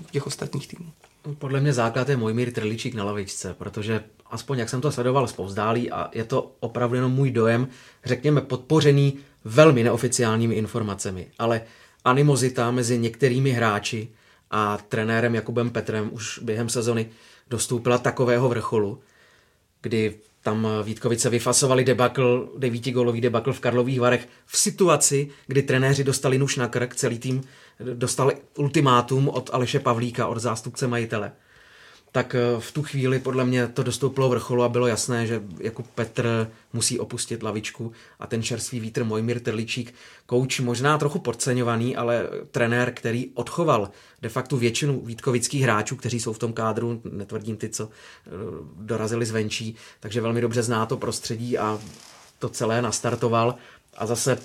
v 0.07 0.11
těch 0.11 0.27
ostatních 0.27 0.69
týmů. 0.69 0.91
Podle 1.39 1.61
mě 1.61 1.73
základ 1.73 2.09
je 2.09 2.17
Mojmír 2.17 2.53
Trličík 2.53 2.95
na 2.95 3.05
lavičce, 3.05 3.55
protože 3.59 4.05
aspoň 4.31 4.59
jak 4.59 4.69
jsem 4.69 4.81
to 4.81 4.93
sledoval 4.93 5.29
zpovzdálí 5.29 5.91
a 5.91 6.09
je 6.13 6.25
to 6.25 6.53
opravdu 6.61 6.97
jenom 6.97 7.13
můj 7.13 7.31
dojem, 7.31 7.69
řekněme 8.05 8.41
podpořený 8.41 9.19
velmi 9.45 9.85
neoficiálními 9.85 10.55
informacemi, 10.55 11.27
ale 11.39 11.61
animozita 12.05 12.71
mezi 12.71 12.99
některými 12.99 13.51
hráči 13.51 14.09
a 14.51 14.79
trenérem 14.89 15.35
Jakubem 15.35 15.71
Petrem 15.71 16.09
už 16.13 16.41
během 16.43 16.69
sezony 16.69 17.07
dostoupila 17.51 17.99
takového 17.99 18.49
vrcholu, 18.49 19.01
kdy 19.87 20.15
tam 20.43 20.69
Vítkovice 20.83 21.31
vyfasovali 21.31 21.85
debakl, 21.85 22.53
devítigolový 22.59 23.21
debakl 23.21 23.53
v 23.53 23.61
Karlových 23.61 24.01
Varech 24.01 24.29
v 24.47 24.59
situaci, 24.59 25.29
kdy 25.47 25.63
trenéři 25.63 26.05
dostali 26.05 26.39
nuž 26.39 26.57
na 26.57 26.69
krk, 26.69 26.95
celý 26.95 27.19
tým 27.19 27.43
dostal 27.95 28.33
ultimátum 28.59 29.29
od 29.29 29.51
Aleše 29.53 29.81
Pavlíka, 29.81 30.27
od 30.27 30.39
zástupce 30.39 30.87
majitele 30.87 31.33
tak 32.17 32.35
eh, 32.35 32.61
v 32.61 32.73
tu 32.73 32.83
chvíli 32.83 33.19
podle 33.19 33.45
mě 33.45 33.69
to 33.69 33.83
dostoupilo 33.83 34.29
vrcholu 34.29 34.63
a 34.63 34.69
bylo 34.69 34.87
jasné, 34.87 35.27
že 35.27 35.43
jako 35.59 35.83
Petr 35.83 36.51
musí 36.73 36.99
opustit 36.99 37.43
lavičku 37.43 37.93
a 38.19 38.27
ten 38.27 38.43
čerstvý 38.43 38.81
vítr 38.81 39.05
Mojmír 39.05 39.41
Trličík, 39.41 39.95
kouč 40.27 40.61
možná 40.61 40.99
trochu 40.99 41.19
podceňovaný, 41.19 41.97
ale 41.97 42.29
trenér, 42.51 42.93
který 42.95 43.31
odchoval 43.35 43.91
de 44.23 44.29
facto 44.29 44.57
většinu 44.57 45.01
vítkovických 45.01 45.63
hráčů, 45.63 45.97
kteří 45.97 46.21
jsou 46.21 46.33
v 46.33 46.39
tom 46.39 46.53
kádru, 46.53 47.01
netvrdím 47.13 47.57
ty, 47.57 47.69
co 47.69 47.89
eh, 47.89 48.31
dorazili 48.77 49.27
zvenčí, 49.27 49.77
takže 50.01 50.21
velmi 50.21 50.41
dobře 50.41 50.63
zná 50.63 50.87
to 50.87 50.97
prostředí 50.97 51.59
a 51.59 51.79
to 52.39 52.49
celé 52.49 52.83
nastartoval. 52.83 53.55
A 53.97 54.07
zase 54.07 54.39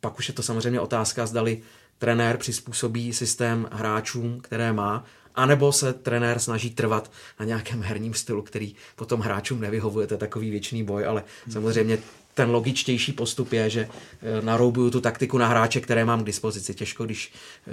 pak 0.00 0.18
už 0.18 0.28
je 0.28 0.34
to 0.34 0.42
samozřejmě 0.42 0.80
otázka, 0.80 1.26
zdali 1.26 1.62
trenér 1.98 2.36
přizpůsobí 2.36 3.12
systém 3.12 3.68
hráčům, 3.72 4.40
které 4.40 4.72
má 4.72 5.04
anebo 5.34 5.72
se 5.72 5.92
trenér 5.92 6.38
snaží 6.38 6.70
trvat 6.70 7.10
na 7.40 7.46
nějakém 7.46 7.82
herním 7.82 8.14
stylu, 8.14 8.42
který 8.42 8.74
potom 8.96 9.20
hráčům 9.20 9.60
nevyhovuje, 9.60 10.06
to 10.06 10.14
je 10.14 10.18
takový 10.18 10.50
věčný 10.50 10.84
boj, 10.84 11.06
ale 11.06 11.24
samozřejmě 11.50 11.98
ten 12.34 12.50
logičtější 12.50 13.12
postup 13.12 13.52
je, 13.52 13.70
že 13.70 13.88
eh, 13.88 14.42
naroubuju 14.42 14.90
tu 14.90 15.00
taktiku 15.00 15.38
na 15.38 15.46
hráče, 15.46 15.80
které 15.80 16.04
mám 16.04 16.22
k 16.22 16.26
dispozici. 16.26 16.74
Těžko, 16.74 17.04
když 17.04 17.32
eh, 17.66 17.70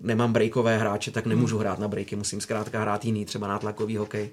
nemám 0.00 0.32
breakové 0.32 0.78
hráče, 0.78 1.10
tak 1.10 1.26
nemůžu 1.26 1.58
hrát 1.58 1.78
na 1.78 1.88
breaky, 1.88 2.16
musím 2.16 2.40
zkrátka 2.40 2.80
hrát 2.80 3.04
jiný, 3.04 3.24
třeba 3.24 3.48
nátlakový 3.48 3.96
hokej. 3.96 4.30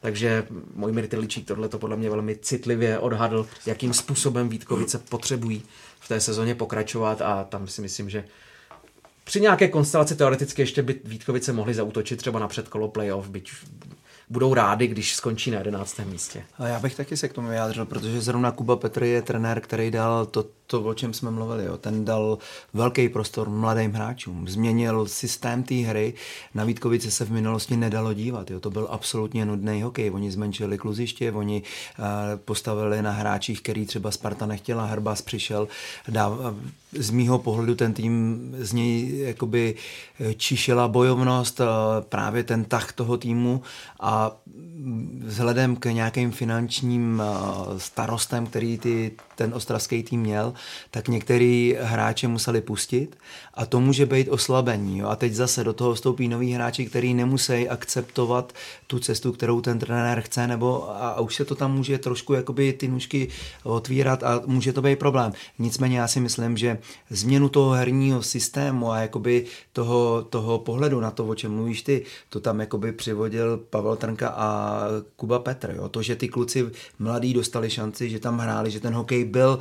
Takže 0.00 0.46
můj 0.74 0.92
Mirtiličík 0.92 1.46
tohle 1.46 1.68
to 1.68 1.78
podle 1.78 1.96
mě 1.96 2.10
velmi 2.10 2.36
citlivě 2.36 2.98
odhadl, 2.98 3.46
jakým 3.66 3.94
způsobem 3.94 4.48
Vítkovice 4.48 4.98
potřebují 4.98 5.62
v 6.00 6.08
té 6.08 6.20
sezóně 6.20 6.54
pokračovat 6.54 7.22
a 7.22 7.44
tam 7.44 7.68
si 7.68 7.82
myslím, 7.82 8.10
že 8.10 8.24
při 9.30 9.40
nějaké 9.40 9.68
konstelaci 9.68 10.16
teoreticky 10.16 10.62
ještě 10.62 10.82
by 10.82 11.00
Vítkovice 11.04 11.52
mohli 11.52 11.74
zautočit 11.74 12.18
třeba 12.18 12.38
na 12.40 12.48
předkolo 12.48 12.88
playoff, 12.88 13.28
byť 13.28 13.52
budou 14.30 14.54
rádi, 14.54 14.86
když 14.86 15.14
skončí 15.14 15.50
na 15.50 15.58
11. 15.58 15.98
místě. 15.98 16.42
A 16.58 16.66
já 16.66 16.80
bych 16.80 16.94
taky 16.94 17.16
se 17.16 17.28
k 17.28 17.32
tomu 17.32 17.48
vyjádřil, 17.48 17.86
protože 17.86 18.20
zrovna 18.20 18.50
Kuba 18.50 18.76
Petr 18.76 19.02
je 19.02 19.22
trenér, 19.22 19.60
který 19.60 19.90
dal 19.90 20.26
to, 20.26 20.44
to, 20.70 20.82
o 20.82 20.94
čem 20.94 21.14
jsme 21.14 21.30
mluvili. 21.30 21.64
Jo. 21.64 21.76
Ten 21.76 22.04
dal 22.04 22.38
velký 22.74 23.08
prostor 23.08 23.48
mladým 23.50 23.92
hráčům, 23.92 24.48
změnil 24.48 25.06
systém 25.06 25.62
té 25.62 25.74
hry. 25.74 26.14
Na 26.54 26.64
Vítkovice 26.64 27.10
se 27.10 27.24
v 27.24 27.30
minulosti 27.32 27.76
nedalo 27.76 28.14
dívat. 28.14 28.50
Jo. 28.50 28.60
To 28.60 28.70
byl 28.70 28.88
absolutně 28.90 29.46
nudný 29.46 29.82
hokej. 29.82 30.10
Oni 30.10 30.30
zmenšili 30.30 30.78
kluziště, 30.78 31.32
oni 31.32 31.62
uh, 31.62 32.04
postavili 32.44 33.02
na 33.02 33.10
hráčích, 33.10 33.62
který 33.62 33.86
třeba 33.86 34.10
Sparta 34.10 34.46
nechtěla. 34.46 34.84
Hrbas 34.84 35.22
přišel, 35.22 35.68
dá, 36.08 36.30
z 36.92 37.10
mýho 37.10 37.38
pohledu 37.38 37.74
ten 37.74 37.92
tým 37.92 38.40
z 38.58 38.72
něj 38.72 39.18
jakoby 39.18 39.74
čišela 40.36 40.88
bojovnost, 40.88 41.60
uh, 41.60 41.66
právě 42.08 42.44
ten 42.44 42.64
tah 42.64 42.92
toho 42.92 43.16
týmu 43.16 43.62
a 44.00 44.36
vzhledem 45.24 45.76
k 45.76 45.84
nějakým 45.84 46.32
finančním 46.32 47.22
starostem, 47.76 48.46
který 48.46 48.78
ty, 48.78 49.12
ten 49.36 49.54
ostravský 49.54 50.02
tým 50.02 50.20
měl, 50.20 50.54
tak 50.90 51.08
některý 51.08 51.76
hráče 51.80 52.28
museli 52.28 52.60
pustit 52.60 53.16
a 53.54 53.66
to 53.66 53.80
může 53.80 54.06
být 54.06 54.28
oslabení. 54.28 54.98
Jo. 54.98 55.08
A 55.08 55.16
teď 55.16 55.32
zase 55.32 55.64
do 55.64 55.72
toho 55.72 55.94
vstoupí 55.94 56.28
noví 56.28 56.52
hráči, 56.52 56.86
který 56.86 57.14
nemusí 57.14 57.68
akceptovat 57.68 58.52
tu 58.86 58.98
cestu, 58.98 59.32
kterou 59.32 59.60
ten 59.60 59.78
trenér 59.78 60.20
chce, 60.20 60.46
nebo 60.46 60.90
a, 60.90 61.08
a 61.08 61.20
už 61.20 61.34
se 61.34 61.44
to 61.44 61.54
tam 61.54 61.74
může 61.74 61.98
trošku 61.98 62.34
jakoby 62.34 62.72
ty 62.72 62.88
nůžky 62.88 63.28
otvírat 63.62 64.22
a 64.22 64.42
může 64.46 64.72
to 64.72 64.82
být 64.82 64.98
problém. 64.98 65.32
Nicméně 65.58 65.98
já 65.98 66.08
si 66.08 66.20
myslím, 66.20 66.56
že 66.56 66.78
změnu 67.10 67.48
toho 67.48 67.70
herního 67.70 68.22
systému 68.22 68.92
a 68.92 68.98
jakoby 68.98 69.46
toho, 69.72 70.22
toho 70.22 70.58
pohledu 70.58 71.00
na 71.00 71.10
to, 71.10 71.26
o 71.26 71.34
čem 71.34 71.52
mluvíš 71.52 71.82
ty, 71.82 72.04
to 72.28 72.40
tam 72.40 72.60
jakoby 72.60 72.92
přivodil 72.92 73.56
Pavel 73.56 73.96
Trnka 73.96 74.28
a 74.28 74.80
Kuba 75.16 75.38
Petr. 75.38 75.74
Jo. 75.76 75.88
To, 75.88 76.02
že 76.02 76.16
ty 76.16 76.28
kluci 76.28 76.70
mladí 76.98 77.34
dostali 77.34 77.70
šanci, 77.70 78.10
že 78.10 78.18
tam 78.18 78.38
hráli, 78.38 78.70
že 78.70 78.80
ten 78.80 78.94
hokej 78.94 79.24
byl 79.24 79.58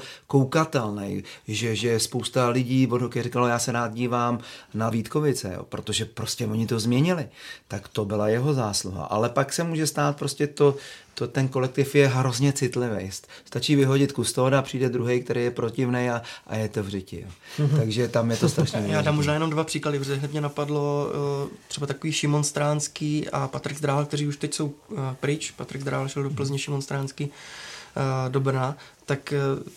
koukatelný, 0.89 1.23
že, 1.47 1.75
že 1.75 1.99
spousta 1.99 2.49
lidí 2.49 2.87
od 2.87 3.01
hokeje 3.01 3.23
říkalo, 3.23 3.47
já 3.47 3.59
se 3.59 3.71
rád 3.71 3.93
dívám 3.93 4.39
na 4.73 4.89
Vítkovice, 4.89 5.53
jo, 5.53 5.63
protože 5.63 6.05
prostě 6.05 6.45
oni 6.45 6.67
to 6.67 6.79
změnili. 6.79 7.27
Tak 7.67 7.87
to 7.87 8.05
byla 8.05 8.29
jeho 8.29 8.53
zásluha. 8.53 9.03
Ale 9.03 9.29
pak 9.29 9.53
se 9.53 9.63
může 9.63 9.87
stát 9.87 10.17
prostě 10.17 10.47
to, 10.47 10.75
to 11.13 11.27
ten 11.27 11.47
kolektiv 11.47 11.95
je 11.95 12.07
hrozně 12.07 12.53
citlivý. 12.53 13.09
Stačí 13.45 13.75
vyhodit 13.75 14.11
kustoda, 14.11 14.61
přijde 14.61 14.89
druhý, 14.89 15.21
který 15.21 15.43
je 15.43 15.51
protivný 15.51 16.09
a, 16.09 16.21
a 16.47 16.55
je 16.55 16.69
to 16.69 16.83
v 16.83 16.87
řiti. 16.87 17.21
Jo. 17.21 17.29
Mm-hmm. 17.65 17.79
Takže 17.79 18.07
tam 18.07 18.31
je 18.31 18.37
to 18.37 18.49
strašně 18.55 18.83
Já 18.87 19.01
dám 19.01 19.15
možná 19.15 19.33
jenom 19.33 19.49
dva 19.49 19.63
příklady, 19.63 19.99
protože 19.99 20.15
hned 20.15 20.31
mě 20.31 20.41
napadlo 20.41 21.07
uh, 21.43 21.49
třeba 21.67 21.87
takový 21.87 22.13
Šimon 22.13 22.43
Stránský 22.43 23.29
a 23.29 23.47
Patrik 23.47 23.77
Zdrál, 23.77 24.05
kteří 24.05 24.27
už 24.27 24.37
teď 24.37 24.53
jsou 24.53 24.65
uh, 24.65 24.99
pryč. 25.19 25.51
Patrik 25.51 25.81
Zdrál 25.81 26.07
šel 26.07 26.23
do 26.23 26.29
Plzně, 26.29 26.59
Šimon 26.59 26.81
Stránský 26.81 27.25
uh, 27.25 28.31
do 28.31 28.39
Brna 28.39 28.77
tak 29.09 29.33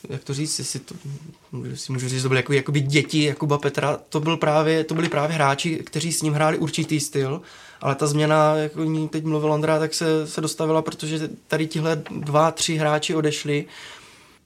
jak 0.09 0.25
to 0.25 0.35
říct, 0.35 0.59
jestli 0.59 0.81
to, 0.81 0.95
si 1.75 1.93
můžu 1.93 2.09
říct, 2.09 2.23
to 2.23 2.29
byly 2.29 2.39
jako, 2.39 2.53
jakoby 2.53 2.81
děti 2.81 3.25
Jakuba 3.25 3.59
Petra, 3.59 3.99
to, 4.09 4.21
byl 4.21 4.37
právě, 4.37 4.85
to 4.85 4.95
byli 4.95 5.09
právě 5.09 5.35
hráči, 5.35 5.77
kteří 5.77 6.13
s 6.13 6.23
ním 6.23 6.33
hráli 6.33 6.59
určitý 6.59 7.01
styl, 7.01 7.43
ale 7.81 7.95
ta 7.95 8.07
změna, 8.07 8.57
jak 8.57 8.77
o 8.77 8.85
ní 8.85 9.09
teď 9.09 9.25
mluvil 9.25 9.53
Ondra, 9.53 9.79
tak 9.79 9.95
se, 9.95 10.27
se 10.27 10.41
dostavila, 10.41 10.83
protože 10.83 11.31
tady 11.49 11.67
tihle 11.67 12.03
dva, 12.11 12.51
tři 12.51 12.77
hráči 12.77 13.15
odešli. 13.15 13.65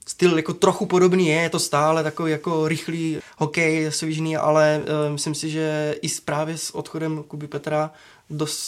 Styl 0.06 0.36
jako 0.36 0.54
trochu 0.54 0.86
podobný 0.86 1.26
je, 1.26 1.34
je 1.34 1.50
to 1.50 1.58
stále 1.58 2.02
takový 2.02 2.32
jako 2.32 2.68
rychlý 2.68 3.18
hokej, 3.36 3.92
svižný, 3.92 4.36
ale 4.36 4.80
uh, 4.80 5.12
myslím 5.12 5.34
si, 5.34 5.50
že 5.50 5.94
i 6.02 6.08
právě 6.24 6.58
s 6.58 6.74
odchodem 6.74 7.22
Kuby 7.22 7.46
Petra 7.46 7.90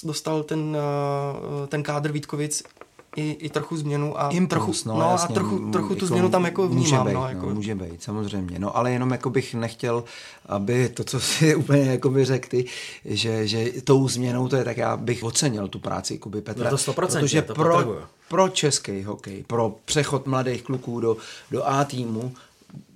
dostal 0.03 0.43
ten, 0.43 0.61
uh, 0.61 1.67
ten 1.67 1.83
kádr 1.83 2.13
Vítkovic 2.13 2.63
i, 3.19 3.37
i 3.41 3.49
trochu 3.51 3.77
změnu 3.77 4.21
a 4.21 4.29
Impuls, 4.29 4.83
trochu, 4.83 4.89
no, 4.89 5.05
no 5.05 5.11
jasně, 5.11 5.33
a 5.33 5.35
trochu, 5.35 5.71
trochu 5.71 5.89
tu 5.89 5.95
jako 5.95 6.07
změnu 6.07 6.29
tam 6.29 6.45
jako 6.45 6.69
vnímám. 6.69 7.03
Může 7.03 7.11
být, 7.11 7.15
no, 7.15 7.29
jako. 7.29 7.47
no, 7.47 7.55
může 7.55 7.75
být, 7.75 8.03
samozřejmě. 8.03 8.59
No 8.59 8.77
ale 8.77 8.93
jenom 8.93 9.11
jako 9.11 9.31
bych 9.31 9.55
nechtěl, 9.55 10.05
aby 10.47 10.89
to, 10.89 11.05
co 11.05 11.21
si 11.21 11.55
úplně 11.63 11.85
jako 11.85 12.11
by 12.11 12.25
řekl 12.25 12.49
ty, 12.49 12.65
že, 13.05 13.47
že 13.47 13.73
tou 13.85 14.09
změnou 14.09 14.49
to 14.49 14.57
je, 14.57 14.65
tak 14.65 14.77
já 14.77 14.97
bych 14.97 15.25
ocenil 15.25 15.69
tu 15.69 15.79
práci 15.79 16.19
Kuby 16.19 16.41
Petra. 16.41 16.71
No 16.71 16.79
to 16.79 16.93
100%, 16.93 16.95
protože 16.95 17.43
to 17.43 17.55
pro, 17.55 17.97
pro 18.29 18.49
český 18.49 19.05
hokej, 19.05 19.45
pro 19.47 19.77
přechod 19.85 20.27
mladých 20.27 20.63
kluků 20.63 21.01
do, 21.01 21.17
do 21.51 21.69
A 21.69 21.85
týmu, 21.85 22.35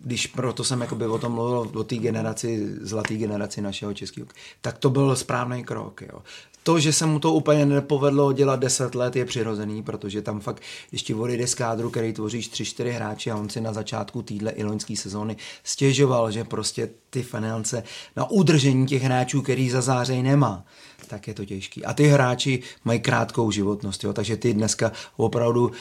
když 0.05 0.27
proto 0.27 0.65
jsem 0.65 0.81
jakoby 0.81 1.07
o 1.07 1.19
tom 1.19 1.33
mluvil, 1.33 1.71
o 1.75 1.85
té 1.85 1.97
generaci, 1.97 2.69
zlaté 2.81 3.15
generaci 3.15 3.61
našeho 3.61 3.95
českého, 3.95 4.27
tak 4.61 4.79
to 4.79 4.91
byl 4.91 5.17
správný 5.17 5.65
krok. 5.65 6.03
Jo 6.03 6.19
to, 6.63 6.81
že 6.81 6.93
se 6.93 7.07
mu 7.07 7.19
to 7.19 7.33
úplně 7.33 7.67
nepovedlo 7.67 8.33
dělat 8.33 8.61
10 8.61 8.95
let, 8.95 9.17
je 9.17 9.25
přirozený, 9.25 9.83
protože 9.83 10.23
tam 10.23 10.41
fakt, 10.41 10.63
když 10.91 11.03
ti 11.03 11.15
odejde 11.15 11.47
z 11.47 11.55
kádru, 11.55 11.91
který 11.91 12.13
tvoříš 12.13 12.51
3-4 12.51 12.91
hráči 12.91 13.31
a 13.31 13.37
on 13.37 13.49
si 13.49 13.61
na 13.61 13.73
začátku 13.73 14.23
týdle 14.23 14.51
i 14.51 14.65
loňské 14.65 14.97
sezóny 14.97 15.37
stěžoval, 15.65 16.31
že 16.31 16.45
prostě 16.45 16.89
ty 17.11 17.23
finance 17.23 17.83
na 18.17 18.31
udržení 18.31 18.87
těch 18.87 19.03
hráčů, 19.03 19.43
který 19.43 19.71
za 19.71 19.81
zářej 19.81 20.23
nemá, 20.23 20.65
tak 21.09 21.29
je 21.29 21.35
to 21.35 21.45
těžký. 21.45 21.85
A 21.85 21.95
ty 21.95 22.07
hráči 22.07 22.63
mají 22.85 23.01
krátkou 23.01 23.51
životnost, 23.51 24.05
jo, 24.05 24.13
takže 24.13 24.37
ty 24.37 24.55
dneska 24.55 24.93
opravdu 25.17 25.67
uh, 25.67 25.73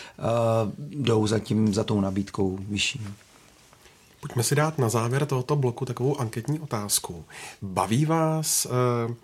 jdou 0.77 1.27
za, 1.27 1.39
tím, 1.39 1.73
za 1.73 1.84
tou 1.84 2.01
nabídkou 2.01 2.59
vyšší. 2.69 3.01
Pojďme 4.19 4.43
si 4.43 4.55
dát 4.55 4.77
na 4.77 4.89
závěr 4.89 5.25
tohoto 5.25 5.55
bloku 5.55 5.86
takovou 5.86 6.19
anketní 6.19 6.59
otázku. 6.59 7.25
Baví 7.61 8.05
vás 8.05 8.65
uh 8.65 9.15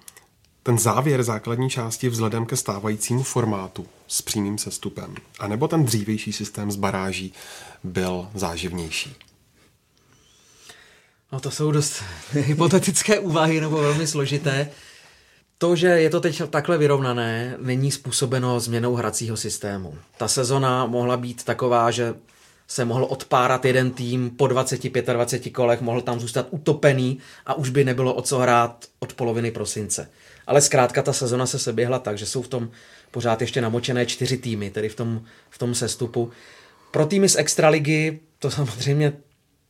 ten 0.67 0.79
závěr 0.79 1.23
základní 1.23 1.69
části 1.69 2.09
vzhledem 2.09 2.45
ke 2.45 2.55
stávajícímu 2.55 3.23
formátu 3.23 3.85
s 4.07 4.21
přímým 4.21 4.57
sestupem, 4.57 5.15
anebo 5.39 5.67
ten 5.67 5.85
dřívější 5.85 6.33
systém 6.33 6.71
z 6.71 6.75
baráží 6.75 7.33
byl 7.83 8.27
záživnější? 8.33 9.15
No 11.31 11.39
to 11.39 11.51
jsou 11.51 11.71
dost 11.71 12.03
hypotetické 12.31 13.19
úvahy 13.19 13.61
nebo 13.61 13.77
velmi 13.77 14.07
složité. 14.07 14.69
To, 15.57 15.75
že 15.75 15.87
je 15.87 16.09
to 16.09 16.19
teď 16.19 16.41
takhle 16.49 16.77
vyrovnané, 16.77 17.55
není 17.59 17.91
způsobeno 17.91 18.59
změnou 18.59 18.95
hracího 18.95 19.37
systému. 19.37 19.97
Ta 20.17 20.27
sezona 20.27 20.85
mohla 20.85 21.17
být 21.17 21.43
taková, 21.43 21.91
že 21.91 22.13
se 22.67 22.85
mohl 22.85 23.07
odpárat 23.09 23.65
jeden 23.65 23.91
tým 23.91 24.29
po 24.29 24.45
20-25 24.45 25.51
kolech, 25.51 25.81
mohl 25.81 26.01
tam 26.01 26.19
zůstat 26.19 26.47
utopený 26.49 27.17
a 27.45 27.53
už 27.53 27.69
by 27.69 27.83
nebylo 27.83 28.13
o 28.13 28.21
co 28.21 28.39
hrát 28.39 28.85
od 28.99 29.13
poloviny 29.13 29.51
prosince. 29.51 30.09
Ale 30.47 30.61
zkrátka 30.61 31.01
ta 31.01 31.13
sezona 31.13 31.45
se 31.45 31.59
seběhla 31.59 31.99
tak, 31.99 32.17
že 32.17 32.25
jsou 32.25 32.41
v 32.41 32.47
tom 32.47 32.69
pořád 33.11 33.41
ještě 33.41 33.61
namočené 33.61 34.05
čtyři 34.05 34.37
týmy, 34.37 34.69
tedy 34.69 34.89
v 34.89 34.95
tom, 34.95 35.21
v 35.49 35.57
tom 35.57 35.75
sestupu. 35.75 36.31
Pro 36.91 37.05
týmy 37.05 37.29
z 37.29 37.35
extraligy 37.35 38.19
to 38.39 38.51
samozřejmě 38.57 39.13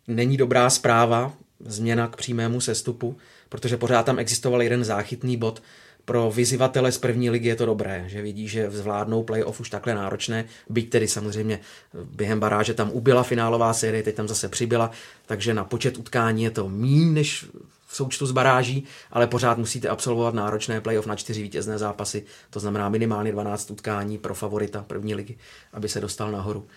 není 0.07 0.37
dobrá 0.37 0.69
zpráva, 0.69 1.33
změna 1.59 2.07
k 2.07 2.15
přímému 2.15 2.61
sestupu, 2.61 3.17
protože 3.49 3.77
pořád 3.77 4.05
tam 4.05 4.19
existoval 4.19 4.61
jeden 4.61 4.83
záchytný 4.83 5.37
bod. 5.37 5.63
Pro 6.05 6.31
vyzývatele 6.31 6.91
z 6.91 6.97
první 6.97 7.29
ligy 7.29 7.47
je 7.47 7.55
to 7.55 7.65
dobré, 7.65 8.03
že 8.07 8.21
vidí, 8.21 8.47
že 8.47 8.71
zvládnou 8.71 9.23
playoff 9.23 9.59
už 9.59 9.69
takhle 9.69 9.95
náročné, 9.95 10.45
byť 10.69 10.89
tedy 10.89 11.07
samozřejmě 11.07 11.59
během 12.03 12.39
baráže 12.39 12.73
tam 12.73 12.91
ubyla 12.91 13.23
finálová 13.23 13.73
série, 13.73 14.03
teď 14.03 14.15
tam 14.15 14.27
zase 14.27 14.49
přibyla, 14.49 14.91
takže 15.25 15.53
na 15.53 15.63
počet 15.63 15.97
utkání 15.97 16.43
je 16.43 16.51
to 16.51 16.69
méně 16.69 17.05
než 17.05 17.45
v 17.87 17.95
součtu 17.95 18.25
z 18.25 18.31
baráží, 18.31 18.83
ale 19.11 19.27
pořád 19.27 19.57
musíte 19.57 19.89
absolvovat 19.89 20.33
náročné 20.33 20.81
playoff 20.81 21.05
na 21.05 21.15
čtyři 21.15 21.41
vítězné 21.41 21.77
zápasy, 21.77 22.25
to 22.49 22.59
znamená 22.59 22.89
minimálně 22.89 23.31
12 23.31 23.71
utkání 23.71 24.17
pro 24.17 24.35
favorita 24.35 24.85
první 24.87 25.15
ligy, 25.15 25.37
aby 25.73 25.89
se 25.89 26.01
dostal 26.01 26.31
nahoru. 26.31 26.67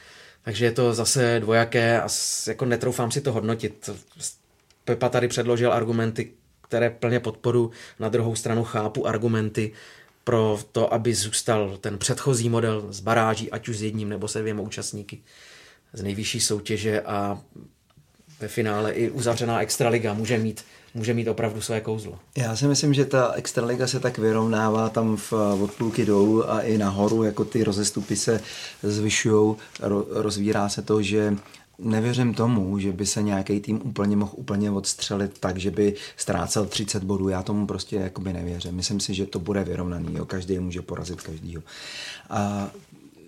Takže 0.42 0.64
je 0.64 0.72
to 0.72 0.94
zase 0.94 1.40
dvojaké 1.40 2.02
a 2.02 2.08
jako 2.46 2.64
netroufám 2.64 3.10
si 3.10 3.20
to 3.20 3.32
hodnotit. 3.32 3.90
Pepa 4.84 5.08
tady 5.08 5.28
předložil 5.28 5.72
argumenty, 5.72 6.32
které 6.68 6.90
plně 6.90 7.20
podporu, 7.20 7.70
na 7.98 8.08
druhou 8.08 8.36
stranu 8.36 8.64
chápu 8.64 9.06
argumenty 9.06 9.72
pro 10.24 10.58
to, 10.72 10.94
aby 10.94 11.14
zůstal 11.14 11.76
ten 11.76 11.98
předchozí 11.98 12.48
model 12.48 12.86
z 12.92 13.00
baráží, 13.00 13.50
ať 13.50 13.68
už 13.68 13.76
s 13.76 13.82
jedním 13.82 14.08
nebo 14.08 14.28
se 14.28 14.40
dvěma 14.40 14.62
účastníky 14.62 15.22
z 15.92 16.02
nejvyšší 16.02 16.40
soutěže 16.40 17.00
a 17.00 17.40
ve 18.40 18.48
finále 18.48 18.92
i 18.92 19.10
uzavřená 19.10 19.60
extraliga 19.60 20.14
může 20.14 20.38
mít 20.38 20.64
může 20.94 21.14
mít 21.14 21.28
opravdu 21.28 21.60
své 21.60 21.80
kouzlo. 21.80 22.18
Já 22.36 22.56
si 22.56 22.66
myslím, 22.66 22.94
že 22.94 23.04
ta 23.04 23.32
extraliga 23.32 23.86
se 23.86 24.00
tak 24.00 24.18
vyrovnává 24.18 24.88
tam 24.88 25.16
v, 25.16 25.32
od 25.62 25.72
půlky 25.72 26.06
dolů 26.06 26.50
a 26.50 26.60
i 26.60 26.78
nahoru, 26.78 27.22
jako 27.22 27.44
ty 27.44 27.64
rozestupy 27.64 28.16
se 28.16 28.40
zvyšují, 28.82 29.56
ro, 29.80 30.06
rozvírá 30.10 30.68
se 30.68 30.82
to, 30.82 31.02
že 31.02 31.36
nevěřím 31.78 32.34
tomu, 32.34 32.78
že 32.78 32.92
by 32.92 33.06
se 33.06 33.22
nějaký 33.22 33.60
tým 33.60 33.80
úplně 33.84 34.16
mohl 34.16 34.32
úplně 34.34 34.70
odstřelit 34.70 35.38
tak, 35.38 35.56
že 35.56 35.70
by 35.70 35.94
ztrácel 36.16 36.66
30 36.66 37.04
bodů. 37.04 37.28
Já 37.28 37.42
tomu 37.42 37.66
prostě 37.66 37.96
jakoby 37.96 38.32
nevěřím. 38.32 38.74
Myslím 38.74 39.00
si, 39.00 39.14
že 39.14 39.26
to 39.26 39.38
bude 39.38 39.64
vyrovnaný. 39.64 40.14
Jo. 40.14 40.24
Každý 40.24 40.58
může 40.58 40.82
porazit 40.82 41.22
každýho. 41.22 41.62
A 42.30 42.70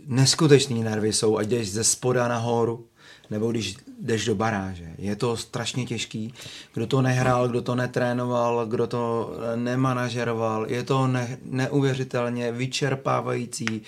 neskutečný 0.07 0.83
nervy 0.83 1.13
jsou, 1.13 1.37
ať 1.37 1.49
jdeš 1.49 1.73
ze 1.73 1.85
spoda 1.85 2.29
nahoru, 2.29 2.85
nebo 3.33 3.51
když 3.51 3.77
jdeš 4.01 4.25
do 4.25 4.35
baráže. 4.35 4.95
Je 4.99 5.17
to 5.17 5.37
strašně 5.37 5.87
těžký. 5.87 6.35
Kdo 6.75 6.87
to 6.87 7.03
nehrál, 7.03 7.49
kdo 7.49 7.63
to 7.63 7.75
netrénoval, 7.75 8.67
kdo 8.67 8.87
to 8.87 9.35
nemanažeroval, 9.57 10.67
je 10.71 10.83
to 10.83 11.07
ne, 11.07 11.39
neuvěřitelně 11.45 12.53
vyčerpávající, 12.53 13.83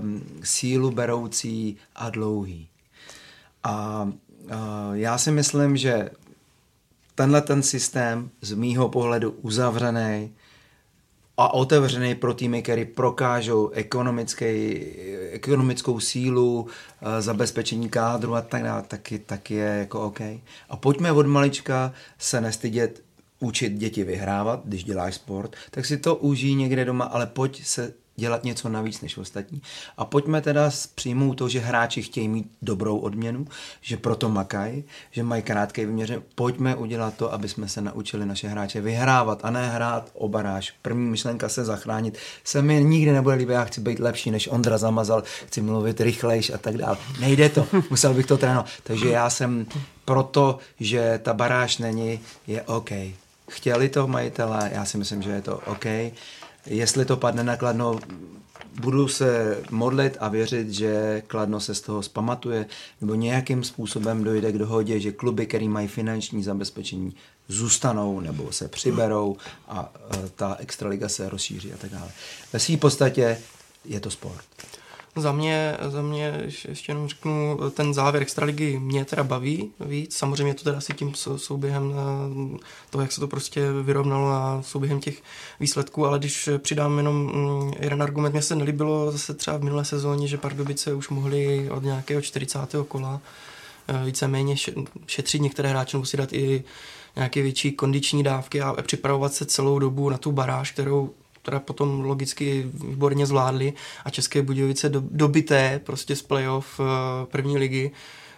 um, 0.00 0.22
sílu 0.44 0.90
beroucí 0.90 1.76
a 1.96 2.10
dlouhý. 2.10 2.68
A 3.64 4.08
já 4.92 5.18
si 5.18 5.30
myslím, 5.30 5.76
že 5.76 6.10
tenhle 7.14 7.42
ten 7.42 7.62
systém 7.62 8.30
z 8.40 8.52
mýho 8.52 8.88
pohledu 8.88 9.30
uzavřený 9.30 10.32
a 11.36 11.54
otevřený 11.54 12.14
pro 12.14 12.34
týmy, 12.34 12.62
které 12.62 12.84
prokážou 12.84 13.70
ekonomickou 15.34 16.00
sílu, 16.00 16.66
eh, 16.66 17.22
zabezpečení 17.22 17.88
kádru 17.88 18.34
a 18.34 18.42
tak 18.42 18.62
dále, 18.62 18.82
taky, 18.82 19.18
taky 19.18 19.54
je 19.54 19.68
jako 19.78 20.00
OK. 20.00 20.20
A 20.68 20.76
pojďme 20.76 21.12
od 21.12 21.26
malička 21.26 21.92
se 22.18 22.40
nestydět 22.40 23.02
učit 23.40 23.72
děti 23.72 24.04
vyhrávat, 24.04 24.60
když 24.64 24.84
děláš 24.84 25.14
sport, 25.14 25.56
tak 25.70 25.86
si 25.86 25.96
to 25.96 26.16
užij 26.16 26.54
někde 26.54 26.84
doma, 26.84 27.04
ale 27.04 27.26
pojď 27.26 27.64
se 27.64 27.92
dělat 28.16 28.44
něco 28.44 28.68
navíc 28.68 29.00
než 29.00 29.16
ostatní. 29.16 29.62
A 29.96 30.04
pojďme 30.04 30.40
teda 30.40 30.70
přijmout 30.94 31.34
to, 31.34 31.48
že 31.48 31.60
hráči 31.60 32.02
chtějí 32.02 32.28
mít 32.28 32.50
dobrou 32.62 32.98
odměnu, 32.98 33.46
že 33.80 33.96
proto 33.96 34.28
makají, 34.28 34.84
že 35.10 35.22
mají 35.22 35.42
krátké 35.42 35.86
vyměře. 35.86 36.22
Pojďme 36.34 36.76
udělat 36.76 37.14
to, 37.16 37.32
aby 37.32 37.48
jsme 37.48 37.68
se 37.68 37.80
naučili 37.80 38.26
naše 38.26 38.48
hráče 38.48 38.80
vyhrávat 38.80 39.40
a 39.42 39.50
ne 39.50 39.70
hrát 39.70 40.10
o 40.14 40.28
baráž. 40.28 40.74
První 40.82 41.10
myšlenka 41.10 41.48
se 41.48 41.64
zachránit. 41.64 42.18
Se 42.44 42.62
mi 42.62 42.84
nikdy 42.84 43.12
nebude 43.12 43.36
líbit, 43.36 43.52
já 43.52 43.64
chci 43.64 43.80
být 43.80 43.98
lepší 43.98 44.30
než 44.30 44.48
Ondra 44.48 44.78
Zamazal, 44.78 45.22
chci 45.46 45.60
mluvit 45.60 46.00
rychlejš 46.00 46.50
a 46.50 46.58
tak 46.58 46.76
dále. 46.76 46.96
Nejde 47.20 47.48
to, 47.48 47.66
musel 47.90 48.14
bych 48.14 48.26
to 48.26 48.36
trénovat. 48.36 48.66
Takže 48.82 49.08
já 49.08 49.30
jsem 49.30 49.66
proto, 50.04 50.58
že 50.80 51.20
ta 51.22 51.34
baráž 51.34 51.78
není, 51.78 52.20
je 52.46 52.62
OK. 52.62 52.90
Chtěli 53.50 53.88
to 53.88 54.06
majitele, 54.06 54.70
já 54.74 54.84
si 54.84 54.98
myslím, 54.98 55.22
že 55.22 55.30
je 55.30 55.42
to 55.42 55.60
OK 55.66 55.84
Jestli 56.66 57.04
to 57.04 57.16
padne 57.16 57.44
na 57.44 57.56
Kladno, 57.56 58.00
budu 58.80 59.08
se 59.08 59.58
modlit 59.70 60.16
a 60.20 60.28
věřit, 60.28 60.70
že 60.70 61.22
Kladno 61.26 61.60
se 61.60 61.74
z 61.74 61.80
toho 61.80 62.02
spamatuje 62.02 62.66
nebo 63.00 63.14
nějakým 63.14 63.64
způsobem 63.64 64.24
dojde 64.24 64.52
k 64.52 64.58
dohodě, 64.58 65.00
že 65.00 65.12
kluby, 65.12 65.46
které 65.46 65.68
mají 65.68 65.88
finanční 65.88 66.42
zabezpečení, 66.42 67.14
zůstanou 67.48 68.20
nebo 68.20 68.52
se 68.52 68.68
přiberou 68.68 69.36
a 69.68 69.92
e, 70.10 70.28
ta 70.28 70.56
extraliga 70.58 71.08
se 71.08 71.28
rozšíří 71.28 71.72
a 71.72 71.76
tak 71.76 71.90
dále. 71.90 72.10
Ve 72.52 72.58
své 72.58 72.76
podstatě 72.76 73.38
je 73.84 74.00
to 74.00 74.10
sport. 74.10 74.44
Za 75.16 75.32
mě, 75.32 75.76
za 75.88 76.02
mě 76.02 76.42
ještě 76.68 76.92
jenom 76.92 77.08
řeknu, 77.08 77.58
ten 77.74 77.94
závěr 77.94 78.22
extraligy 78.22 78.78
mě 78.78 79.04
teda 79.04 79.24
baví 79.24 79.72
víc. 79.80 80.16
Samozřejmě 80.16 80.54
to 80.54 80.64
teda 80.64 80.78
asi 80.78 80.92
tím 80.92 81.14
souběhem 81.36 81.94
eh, 81.94 82.58
toho, 82.90 83.02
jak 83.02 83.12
se 83.12 83.20
to 83.20 83.28
prostě 83.28 83.72
vyrovnalo 83.82 84.28
a 84.28 84.62
souběhem 84.62 85.00
těch 85.00 85.22
výsledků, 85.60 86.06
ale 86.06 86.18
když 86.18 86.48
přidám 86.58 86.96
jenom 86.96 87.16
mm, 87.16 87.72
jeden 87.80 88.02
argument, 88.02 88.32
mně 88.32 88.42
se 88.42 88.54
nelíbilo 88.54 89.12
zase 89.12 89.34
třeba 89.34 89.56
v 89.56 89.62
minulé 89.62 89.84
sezóně, 89.84 90.28
že 90.28 90.38
Pardubice 90.38 90.94
už 90.94 91.08
mohli 91.08 91.70
od 91.70 91.82
nějakého 91.82 92.22
40. 92.22 92.58
kola 92.88 93.20
eh, 93.88 94.04
víceméně 94.04 94.56
šetřit 95.06 95.42
některé 95.42 95.68
hráče, 95.68 95.96
nebo 95.96 96.06
si 96.06 96.16
dát 96.16 96.32
i 96.32 96.64
nějaké 97.16 97.42
větší 97.42 97.72
kondiční 97.72 98.22
dávky 98.22 98.60
a 98.60 98.82
připravovat 98.82 99.34
se 99.34 99.46
celou 99.46 99.78
dobu 99.78 100.10
na 100.10 100.18
tu 100.18 100.32
baráž, 100.32 100.70
kterou 100.72 101.10
teda 101.44 101.60
potom 101.60 102.00
logicky 102.00 102.70
výborně 102.74 103.26
zvládli 103.26 103.72
a 104.04 104.10
České 104.10 104.42
Budějovice 104.42 104.88
do, 104.88 105.02
dobité 105.10 105.80
prostě 105.84 106.16
z 106.16 106.22
playoff 106.22 106.80
uh, 106.80 106.86
první 107.24 107.58
ligy 107.58 107.90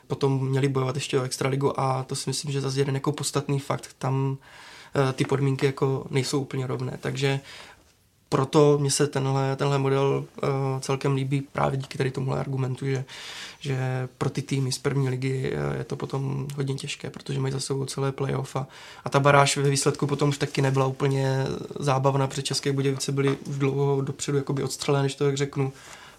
potom 0.06 0.48
měli 0.48 0.68
bojovat 0.68 0.94
ještě 0.94 1.20
o 1.20 1.22
extraligu 1.22 1.80
a 1.80 2.02
to 2.02 2.16
si 2.16 2.30
myslím, 2.30 2.52
že 2.52 2.60
zase 2.60 2.80
jeden 2.80 2.94
jako 2.94 3.12
podstatný 3.12 3.58
fakt, 3.58 3.88
tam 3.98 4.30
uh, 4.30 5.12
ty 5.12 5.24
podmínky 5.24 5.66
jako 5.66 6.06
nejsou 6.10 6.40
úplně 6.40 6.66
rovné, 6.66 6.98
takže 7.00 7.40
proto 8.36 8.78
mně 8.78 8.90
se 8.90 9.06
tenhle, 9.06 9.56
tenhle 9.56 9.78
model 9.78 10.24
uh, 10.42 10.48
celkem 10.80 11.14
líbí 11.14 11.40
právě 11.40 11.76
díky 11.76 11.98
tady 11.98 12.10
tomuhle 12.10 12.40
argumentu, 12.40 12.86
že, 12.86 13.04
že 13.60 14.08
pro 14.18 14.30
ty 14.30 14.42
týmy 14.42 14.72
z 14.72 14.78
první 14.78 15.08
ligy 15.08 15.52
uh, 15.52 15.76
je 15.78 15.84
to 15.84 15.96
potom 15.96 16.46
hodně 16.56 16.74
těžké, 16.74 17.10
protože 17.10 17.40
mají 17.40 17.52
za 17.52 17.60
sebou 17.60 17.84
celé 17.84 18.12
playoff 18.12 18.56
a, 18.56 18.66
a 19.04 19.08
ta 19.10 19.20
baráž 19.20 19.56
ve 19.56 19.70
výsledku 19.70 20.06
potom 20.06 20.28
už 20.28 20.38
taky 20.38 20.62
nebyla 20.62 20.86
úplně 20.86 21.46
zábavná, 21.78 22.26
protože 22.26 22.42
České 22.42 22.72
Budějovice 22.72 23.12
byly 23.12 23.36
už 23.46 23.58
dlouho 23.58 24.00
dopředu 24.00 24.38
jakoby 24.38 24.62
odstřelené, 24.62 25.04
když 25.04 25.14
to 25.14 25.24
tak 25.24 25.36
řeknu. 25.36 25.72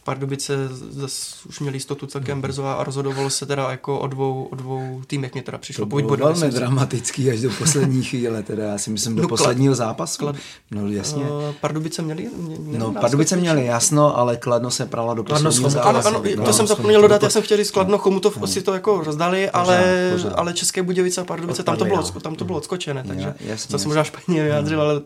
Pardubice 0.08 0.54
zase 0.90 1.36
už 1.50 1.60
měli 1.60 1.76
jistotu 1.76 2.08
celkem 2.08 2.38
mhm. 2.38 2.42
brzo 2.42 2.66
a 2.66 2.84
rozhodovalo 2.84 3.30
se 3.30 3.46
teda 3.46 3.72
jako 3.72 4.00
o 4.00 4.08
dvou, 4.08 4.48
o 4.52 4.56
dvou 4.56 5.02
týmech 5.08 5.34
mě 5.34 5.44
teda 5.44 5.58
přišlo. 5.58 5.82
To 5.82 5.86
bylo 5.86 6.02
Buď 6.02 6.20
velmi 6.20 6.52
dramatický 6.52 7.32
až 7.32 7.42
do 7.42 7.50
poslední 7.50 8.04
chvíle, 8.10 8.44
teda 8.44 8.64
já 8.64 8.78
si 8.78 8.90
myslím 8.90 9.16
do 9.16 9.22
no, 9.22 9.28
posledního 9.28 9.76
zápasu. 9.76 10.20
Klad, 10.20 10.36
no 10.72 10.88
jasně. 10.88 11.24
Uh, 11.24 11.54
Pardubice 11.62 12.02
měli? 12.02 12.30
Mě, 12.60 12.80
no 12.80 12.94
Pardubice 12.94 13.36
měli 13.36 13.66
jasno, 13.66 14.18
ale 14.18 14.38
Kladno 14.38 14.72
se 14.72 14.86
pralo 14.86 15.16
do 15.16 15.24
posledního 15.24 15.70
zápasu. 15.70 16.08
Ano, 16.08 16.20
ano, 16.20 16.30
no, 16.38 16.46
to 16.46 16.54
jsem 16.54 16.68
zapomněl 16.68 17.02
dodat, 17.02 17.24
já 17.24 17.30
jsem 17.30 17.42
chtěl 17.42 17.58
říct 17.58 17.72
Kladno, 17.72 17.98
Chomutov 17.98 18.38
no. 18.38 18.48
si 18.48 18.62
to 18.62 18.74
jako 18.74 19.04
rozdali, 19.04 19.50
ale, 19.50 20.12
ale 20.36 20.54
České 20.54 20.84
Budějovice 20.84 21.22
a 21.22 21.24
Pardubice, 21.24 21.64
tam 21.64 21.78
to 21.78 21.86
bylo, 21.86 22.04
tam 22.04 22.36
to 22.36 22.46
bylo 22.46 22.58
odskočené, 22.58 23.04
takže 23.08 23.34
to 23.72 23.80
jsem 23.80 23.90
možná 23.90 24.04
špatně 24.04 24.44
vyjádřil, 24.44 24.82
ale 24.82 25.02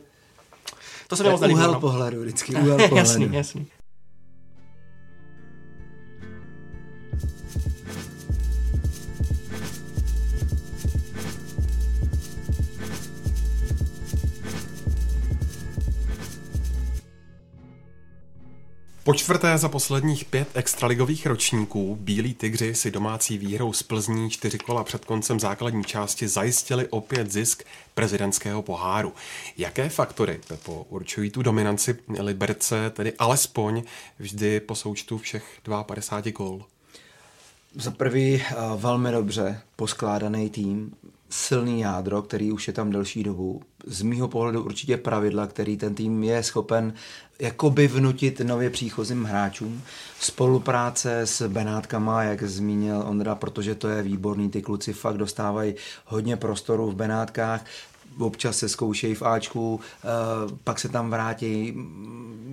to 1.08 1.16
se 1.16 1.24
mi 1.24 1.30
moc 1.30 1.42
Úhel 1.42 1.76
pohledu, 1.76 2.22
vždycky 2.22 2.56
úhel 2.64 2.78
pohledu. 2.78 2.96
jasný, 2.96 3.30
jasný. 3.32 3.68
Po 19.04 19.14
čtvrté 19.14 19.58
za 19.58 19.70
posledních 19.70 20.26
pět 20.26 20.48
extraligových 20.54 21.26
ročníků 21.26 21.98
Bílí 22.02 22.34
tygři 22.34 22.76
si 22.76 22.92
domácí 22.92 23.38
výhrou 23.38 23.74
z 23.74 23.84
Plzní 23.84 24.30
čtyři 24.30 24.58
kola 24.58 24.84
před 24.84 25.06
koncem 25.06 25.40
základní 25.40 25.84
části 25.84 26.28
zajistili 26.28 26.88
opět 26.88 27.32
zisk 27.32 27.64
prezidentského 27.94 28.62
poháru. 28.62 29.14
Jaké 29.58 29.90
faktory, 29.90 30.40
Pepo, 30.48 30.86
určují 30.90 31.30
tu 31.30 31.42
dominanci 31.42 31.98
Liberce, 32.20 32.90
tedy 32.90 33.14
alespoň 33.14 33.84
vždy 34.20 34.60
po 34.60 34.76
součtu 34.76 35.18
všech 35.18 35.60
52 35.84 36.32
gól? 36.32 36.66
Za 37.76 37.92
prvý 37.92 38.36
eh, 38.42 38.56
velmi 38.76 39.12
dobře 39.12 39.62
poskládaný 39.76 40.50
tým, 40.50 40.94
silný 41.32 41.80
jádro, 41.80 42.22
který 42.22 42.52
už 42.52 42.68
je 42.68 42.74
tam 42.74 42.92
delší 42.92 43.24
dobu. 43.24 43.62
Z 43.86 44.02
mýho 44.02 44.28
pohledu 44.28 44.64
určitě 44.64 44.98
pravidla, 44.98 45.48
který 45.48 45.78
ten 45.78 45.96
tým 45.96 46.24
je 46.24 46.44
schopen 46.44 46.94
jakoby 47.40 47.88
vnutit 47.88 48.40
nově 48.40 48.70
příchozím 48.70 49.24
hráčům. 49.24 49.82
Spolupráce 50.20 51.20
s 51.20 51.48
Benátkama, 51.48 52.24
jak 52.24 52.44
zmínil 52.44 53.04
Ondra, 53.08 53.36
protože 53.36 53.76
to 53.76 53.88
je 53.88 54.04
výborný, 54.04 54.50
ty 54.50 54.62
kluci 54.62 54.94
fakt 54.94 55.18
dostávají 55.18 55.76
hodně 56.06 56.38
prostoru 56.38 56.92
v 56.92 56.96
Benátkách, 56.96 57.66
občas 58.20 58.58
se 58.58 58.70
zkoušejí 58.70 59.16
v 59.16 59.22
Ačku, 59.22 59.80
eh, 59.80 60.08
pak 60.64 60.80
se 60.80 60.90
tam 60.90 61.10
vrátí, 61.10 61.74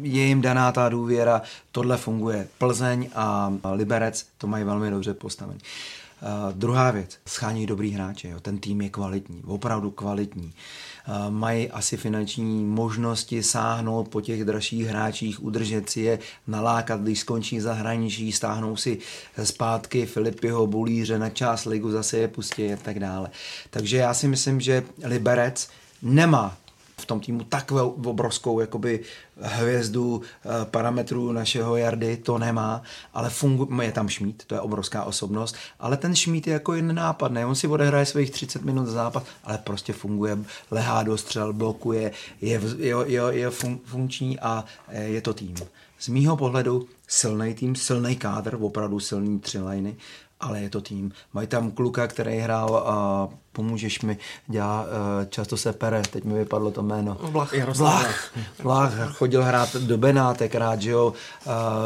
je 0.02 0.24
jim 0.24 0.40
daná 0.40 0.72
ta 0.72 0.88
důvěra, 0.88 1.42
tohle 1.72 1.96
funguje. 1.96 2.48
Plzeň 2.58 3.10
a 3.14 3.52
Liberec 3.72 4.26
to 4.38 4.46
mají 4.46 4.64
velmi 4.64 4.90
dobře 4.90 5.14
postavený. 5.14 5.60
Uh, 6.22 6.52
druhá 6.52 6.90
věc, 6.90 7.18
schání 7.28 7.66
dobrý 7.66 7.90
hráče, 7.90 8.28
jo. 8.28 8.40
ten 8.40 8.58
tým 8.58 8.80
je 8.80 8.88
kvalitní, 8.88 9.42
opravdu 9.46 9.90
kvalitní. 9.90 10.52
Uh, 11.08 11.30
mají 11.30 11.70
asi 11.70 11.96
finanční 11.96 12.64
možnosti 12.64 13.42
sáhnout 13.42 14.08
po 14.08 14.20
těch 14.20 14.44
dražších 14.44 14.86
hráčích, 14.86 15.44
udržet 15.44 15.90
si 15.90 16.00
je, 16.00 16.18
nalákat, 16.46 17.00
když 17.00 17.20
skončí 17.20 17.60
zahraničí, 17.60 18.32
stáhnou 18.32 18.76
si 18.76 18.98
zpátky 19.44 20.06
Filipiho 20.06 20.66
Bulíře 20.66 21.18
na 21.18 21.30
část 21.30 21.64
ligu, 21.64 21.90
zase 21.90 22.18
je 22.18 22.28
pustí 22.28 22.72
a 22.72 22.76
tak 22.76 22.98
dále. 22.98 23.30
Takže 23.70 23.96
já 23.96 24.14
si 24.14 24.28
myslím, 24.28 24.60
že 24.60 24.84
Liberec 25.04 25.68
nemá 26.02 26.56
v 26.98 27.06
tom 27.06 27.20
týmu 27.20 27.44
takovou 27.44 27.90
obrovskou 27.90 28.60
jakoby 28.60 29.00
hvězdu 29.40 30.22
eh, 30.22 30.48
parametrů 30.64 31.32
našeho 31.32 31.76
Jardy, 31.76 32.16
to 32.16 32.38
nemá, 32.38 32.82
ale 33.14 33.30
funguje, 33.30 33.88
je 33.88 33.92
tam 33.92 34.08
Šmít, 34.08 34.42
to 34.46 34.54
je 34.54 34.60
obrovská 34.60 35.04
osobnost, 35.04 35.56
ale 35.80 35.96
ten 35.96 36.16
Šmít 36.16 36.46
je 36.46 36.52
jako 36.52 36.74
jen 36.74 36.94
nápadný, 36.94 37.44
on 37.44 37.54
si 37.54 37.66
odehraje 37.66 38.06
svých 38.06 38.30
30 38.30 38.62
minut 38.62 38.86
za 38.86 38.92
zápas, 38.92 39.22
ale 39.44 39.58
prostě 39.58 39.92
funguje, 39.92 40.38
lehá 40.70 41.02
do 41.02 41.18
střel, 41.18 41.52
blokuje, 41.52 42.12
je, 42.40 42.60
je, 42.78 42.94
je, 43.06 43.22
je 43.30 43.50
fun, 43.50 43.78
funkční 43.84 44.40
a 44.40 44.64
eh, 44.88 45.04
je 45.04 45.20
to 45.20 45.34
tým. 45.34 45.54
Z 45.98 46.08
mýho 46.08 46.36
pohledu 46.36 46.86
silný 47.08 47.54
tým, 47.54 47.76
silný 47.76 48.16
kádr, 48.16 48.56
opravdu 48.60 49.00
silný 49.00 49.40
tři 49.40 49.60
liny 49.60 49.96
ale 50.40 50.60
je 50.60 50.70
to 50.70 50.80
tým. 50.80 51.12
Mají 51.32 51.46
tam 51.46 51.70
kluka, 51.70 52.06
který 52.06 52.38
hrál 52.38 52.76
a 52.76 53.28
pomůžeš 53.52 54.00
mi, 54.00 54.18
dělá, 54.46 54.86
eh, 54.86 55.26
často 55.30 55.56
se 55.56 55.72
pere, 55.72 56.02
teď 56.10 56.24
mi 56.24 56.34
vypadlo 56.34 56.70
to 56.70 56.82
jméno. 56.82 57.16
Vlach. 57.20 57.54
Vlach. 57.76 58.36
Vlach. 58.62 59.12
Chodil 59.12 59.42
hrát 59.42 59.76
do 59.76 59.98
Benátek 59.98 60.54
rád, 60.54 60.82
že 60.82 60.90
jo, 60.90 61.12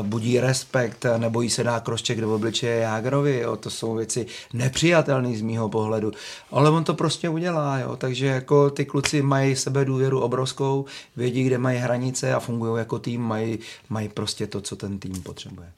budí 0.02 0.40
respekt, 0.40 1.06
nebojí 1.16 1.50
se 1.50 1.64
dá 1.64 1.80
krošček 1.80 2.20
do 2.20 2.34
obličeje 2.34 2.76
Jágrovi, 2.76 3.38
jo, 3.38 3.56
to 3.56 3.70
jsou 3.70 3.94
věci 3.94 4.26
nepřijatelné 4.52 5.36
z 5.36 5.42
mýho 5.42 5.68
pohledu, 5.68 6.12
ale 6.50 6.70
on 6.70 6.84
to 6.84 6.94
prostě 6.94 7.28
udělá, 7.28 7.78
jo, 7.78 7.96
takže 7.96 8.26
jako 8.26 8.70
ty 8.70 8.84
kluci 8.84 9.22
mají 9.22 9.56
sebe 9.56 9.84
důvěru 9.84 10.20
obrovskou, 10.20 10.84
vědí, 11.16 11.44
kde 11.44 11.58
mají 11.58 11.78
hranice 11.78 12.34
a 12.34 12.40
fungují 12.40 12.78
jako 12.78 12.98
tým, 12.98 13.20
mají, 13.22 13.58
mají 13.88 14.08
prostě 14.08 14.46
to, 14.46 14.60
co 14.60 14.76
ten 14.76 14.98
tým 14.98 15.22
potřebuje. 15.22 15.72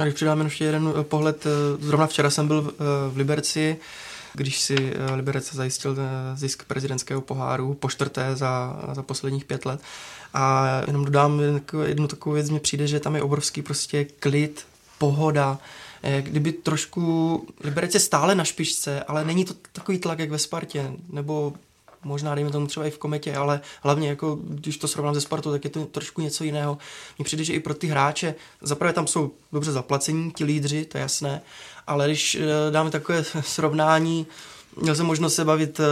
A 0.00 0.04
když 0.04 0.14
přidáme 0.14 0.44
ještě 0.44 0.64
jeden 0.64 0.94
pohled, 1.02 1.46
zrovna 1.80 2.06
včera 2.06 2.30
jsem 2.30 2.48
byl 2.48 2.72
v 3.08 3.16
Liberci, 3.16 3.76
když 4.34 4.60
si 4.60 4.92
Liberec 5.14 5.54
zajistil 5.54 5.96
zisk 6.34 6.64
prezidentského 6.64 7.20
poháru 7.20 7.74
po 7.74 7.90
čtvrté 7.90 8.36
za, 8.36 8.82
za 8.92 9.02
posledních 9.02 9.44
pět 9.44 9.66
let. 9.66 9.80
A 10.34 10.68
jenom 10.86 11.04
dodám 11.04 11.40
jednu 11.84 12.06
takovou 12.06 12.34
věc, 12.34 12.50
mně 12.50 12.60
přijde, 12.60 12.86
že 12.86 13.00
tam 13.00 13.16
je 13.16 13.22
obrovský 13.22 13.62
prostě 13.62 14.04
klid, 14.04 14.64
pohoda, 15.00 15.58
eh, 16.02 16.22
kdyby 16.22 16.52
trošku, 16.52 17.46
Liberec 17.64 17.94
je 17.94 18.00
stále 18.00 18.34
na 18.34 18.44
špičce, 18.44 19.02
ale 19.02 19.24
není 19.24 19.44
to 19.44 19.54
takový 19.72 19.98
tlak, 19.98 20.18
jak 20.18 20.30
ve 20.30 20.38
Spartě, 20.38 20.92
nebo 21.08 21.52
možná 22.04 22.34
dejme 22.34 22.50
tomu 22.50 22.66
třeba 22.66 22.86
i 22.86 22.90
v 22.90 22.98
kometě, 22.98 23.34
ale 23.36 23.60
hlavně 23.82 24.08
jako, 24.08 24.38
když 24.42 24.78
to 24.78 24.88
srovnám 24.88 25.14
ze 25.14 25.20
Spartou, 25.20 25.50
tak 25.50 25.64
je 25.64 25.70
to 25.70 25.84
trošku 25.84 26.20
něco 26.20 26.44
jiného. 26.44 26.78
Mně 27.18 27.24
přijde, 27.24 27.44
že 27.44 27.52
i 27.52 27.60
pro 27.60 27.74
ty 27.74 27.86
hráče, 27.86 28.34
zaprvé 28.62 28.92
tam 28.92 29.06
jsou 29.06 29.30
dobře 29.52 29.72
zaplacení, 29.72 30.30
ti 30.30 30.44
lídři, 30.44 30.84
to 30.84 30.98
je 30.98 31.02
jasné, 31.02 31.42
ale 31.86 32.06
když 32.06 32.34
eh, 32.34 32.70
dáme 32.70 32.90
takové 32.90 33.24
srovnání, 33.40 34.26
Měl 34.76 34.94
jsem 34.94 35.06
možnost 35.06 35.34
se 35.34 35.44
bavit 35.44 35.80
eh, 35.80 35.84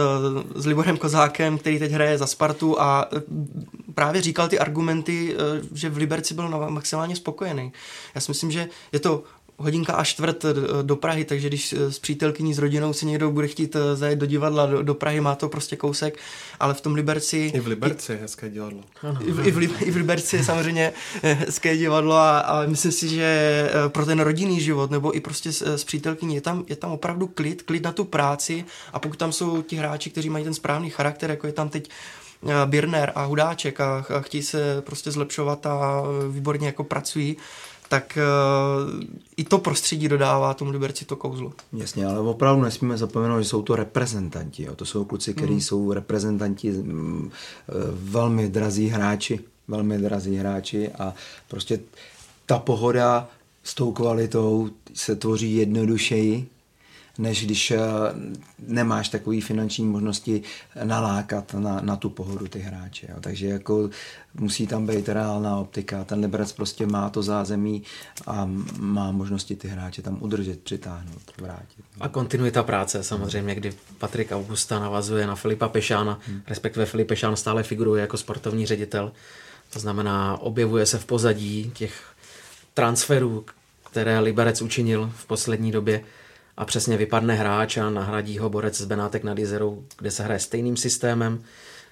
s 0.55 0.65
Liborem 0.65 0.97
Kozákem, 0.97 1.57
který 1.57 1.79
teď 1.79 1.91
hraje 1.91 2.17
za 2.17 2.27
Spartu 2.27 2.81
a 2.81 3.09
eh, 3.17 3.21
právě 3.93 4.21
říkal 4.21 4.47
ty 4.47 4.59
argumenty, 4.59 5.35
že 5.73 5.89
v 5.89 5.97
Liberci 5.97 6.33
byl 6.33 6.69
maximálně 6.69 7.15
spokojený. 7.15 7.71
Já 8.15 8.21
si 8.21 8.31
myslím, 8.31 8.51
že 8.51 8.67
je 8.91 8.99
to 8.99 9.23
hodinka 9.59 9.93
a 9.93 10.03
čtvrt 10.03 10.45
eh, 10.45 10.53
do 10.81 10.95
Prahy, 10.95 11.25
takže 11.25 11.47
když 11.47 11.73
eh, 11.73 11.91
s 11.91 11.99
přítelkyní, 11.99 12.53
s 12.53 12.59
rodinou 12.59 12.93
si 12.93 13.05
někdo 13.05 13.31
bude 13.31 13.47
chtít 13.47 13.75
eh, 13.75 13.95
zajet 13.95 14.19
do 14.19 14.25
divadla 14.25 14.65
do, 14.65 14.83
do 14.83 14.93
Prahy, 14.93 15.21
má 15.21 15.35
to 15.35 15.49
prostě 15.49 15.75
kousek, 15.75 16.17
ale 16.59 16.73
v 16.73 16.81
tom 16.81 16.95
Liberci... 16.95 17.51
I 17.53 17.59
v 17.59 17.67
Liberci 17.67 18.11
je 18.11 18.17
hezké 18.17 18.49
divadlo. 18.49 18.83
I 19.25 19.31
v, 19.31 19.47
i, 19.47 19.51
v, 19.51 19.81
I 19.81 19.91
v 19.91 19.95
Liberci 19.95 20.35
je 20.35 20.43
samozřejmě 20.43 20.93
hezké 21.21 21.77
divadlo 21.77 22.15
a, 22.15 22.39
a 22.39 22.65
myslím 22.65 22.91
si, 22.91 23.09
že 23.09 23.69
pro 23.87 24.05
ten 24.05 24.19
rodinný 24.19 24.61
život 24.61 24.91
nebo 24.91 25.15
i 25.15 25.19
prostě 25.19 25.53
s, 25.53 25.61
s 25.61 25.83
přítelkyní 25.83 26.35
je 26.35 26.41
tam, 26.41 26.65
je 26.67 26.75
tam 26.75 26.91
opravdu 26.91 27.27
klid, 27.27 27.61
klid 27.61 27.83
na 27.83 27.91
tu 27.91 28.03
práci 28.03 28.65
a 28.93 28.99
pokud 28.99 29.17
tam 29.17 29.31
jsou 29.31 29.61
ti 29.61 29.75
hráči, 29.75 30.09
kteří 30.09 30.29
mají 30.29 30.43
ten 30.43 30.53
správný 30.53 30.89
charakter, 30.89 31.29
jako 31.29 31.47
je 31.47 31.53
tam 31.53 31.69
teď 31.69 31.89
Birner 32.65 33.11
a 33.15 33.23
Hudáček 33.23 33.81
a, 33.81 34.05
a 34.15 34.21
chtějí 34.21 34.43
se 34.43 34.81
prostě 34.81 35.11
zlepšovat 35.11 35.65
a 35.65 36.03
výborně 36.29 36.67
jako 36.67 36.83
pracují, 36.83 37.37
tak 37.89 38.17
uh, 38.17 39.03
i 39.37 39.43
to 39.43 39.57
prostředí 39.57 40.07
dodává 40.07 40.53
tomu 40.53 40.71
Liberci 40.71 41.05
to 41.05 41.15
kouzlo. 41.15 41.53
Jasně, 41.73 42.05
ale 42.05 42.19
opravdu 42.19 42.61
nesmíme 42.61 42.97
zapomenout, 42.97 43.41
že 43.41 43.49
jsou 43.49 43.61
to 43.61 43.75
reprezentanti. 43.75 44.63
Jo. 44.63 44.75
To 44.75 44.85
jsou 44.85 45.05
kluci, 45.05 45.33
kteří 45.33 45.51
hmm. 45.51 45.61
jsou 45.61 45.93
reprezentanti, 45.93 46.71
mm, 46.71 47.31
eh, 47.31 47.73
velmi 47.91 48.49
drazí 48.49 48.87
hráči, 48.87 49.39
velmi 49.67 49.97
drazí 49.97 50.35
hráči 50.35 50.89
a 50.89 51.13
prostě 51.47 51.79
ta 52.45 52.59
pohoda 52.59 53.29
s 53.63 53.73
tou 53.73 53.91
kvalitou 53.91 54.69
se 54.93 55.15
tvoří 55.15 55.55
jednodušeji, 55.55 56.47
než 57.19 57.45
když 57.45 57.71
eh, 57.71 57.79
nemáš 58.59 59.09
takové 59.09 59.41
finanční 59.41 59.85
možnosti 59.85 60.41
nalákat 60.83 61.53
na, 61.53 61.79
na 61.81 61.95
tu 61.95 62.09
pohodu 62.09 62.47
ty 62.47 62.59
hráče. 62.59 63.07
Jo. 63.09 63.15
Takže 63.19 63.47
jako 63.47 63.89
musí 64.33 64.67
tam 64.67 64.87
být 64.87 65.09
reálná 65.09 65.57
optika. 65.57 66.03
Ten 66.03 66.19
Liberec 66.19 66.51
prostě 66.51 66.87
má 66.87 67.09
to 67.09 67.23
zázemí 67.23 67.83
a 68.27 68.49
má 68.77 69.11
možnosti 69.11 69.55
ty 69.55 69.67
hráče 69.67 70.01
tam 70.01 70.17
udržet, 70.19 70.59
přitáhnout, 70.59 71.21
vrátit. 71.41 71.85
A 71.99 72.09
kontinuita 72.09 72.63
práce 72.63 73.03
samozřejmě, 73.03 73.55
kdy 73.55 73.73
Patrik 73.97 74.31
Augusta 74.31 74.79
navazuje 74.79 75.27
na 75.27 75.35
Filipa 75.35 75.67
Pešána, 75.67 76.19
hmm. 76.27 76.41
respektive 76.47 76.85
Filip 76.85 77.07
Pešán 77.07 77.35
stále 77.35 77.63
figuruje 77.63 78.01
jako 78.01 78.17
sportovní 78.17 78.65
ředitel. 78.65 79.11
To 79.73 79.79
znamená, 79.79 80.37
objevuje 80.41 80.85
se 80.85 80.97
v 80.97 81.05
pozadí 81.05 81.71
těch 81.75 82.03
transferů, 82.73 83.45
které 83.91 84.19
Liberec 84.19 84.61
učinil 84.61 85.11
v 85.15 85.25
poslední 85.25 85.71
době 85.71 86.03
a 86.59 86.65
přesně 86.65 86.97
vypadne 86.97 87.33
hráč 87.33 87.77
a 87.77 87.89
nahradí 87.89 88.37
ho 88.37 88.49
borec 88.49 88.77
z 88.77 88.85
Benátek 88.85 89.23
nad 89.23 89.37
Jezerou, 89.37 89.83
kde 89.97 90.11
se 90.11 90.23
hraje 90.23 90.39
stejným 90.39 90.77
systémem, 90.77 91.43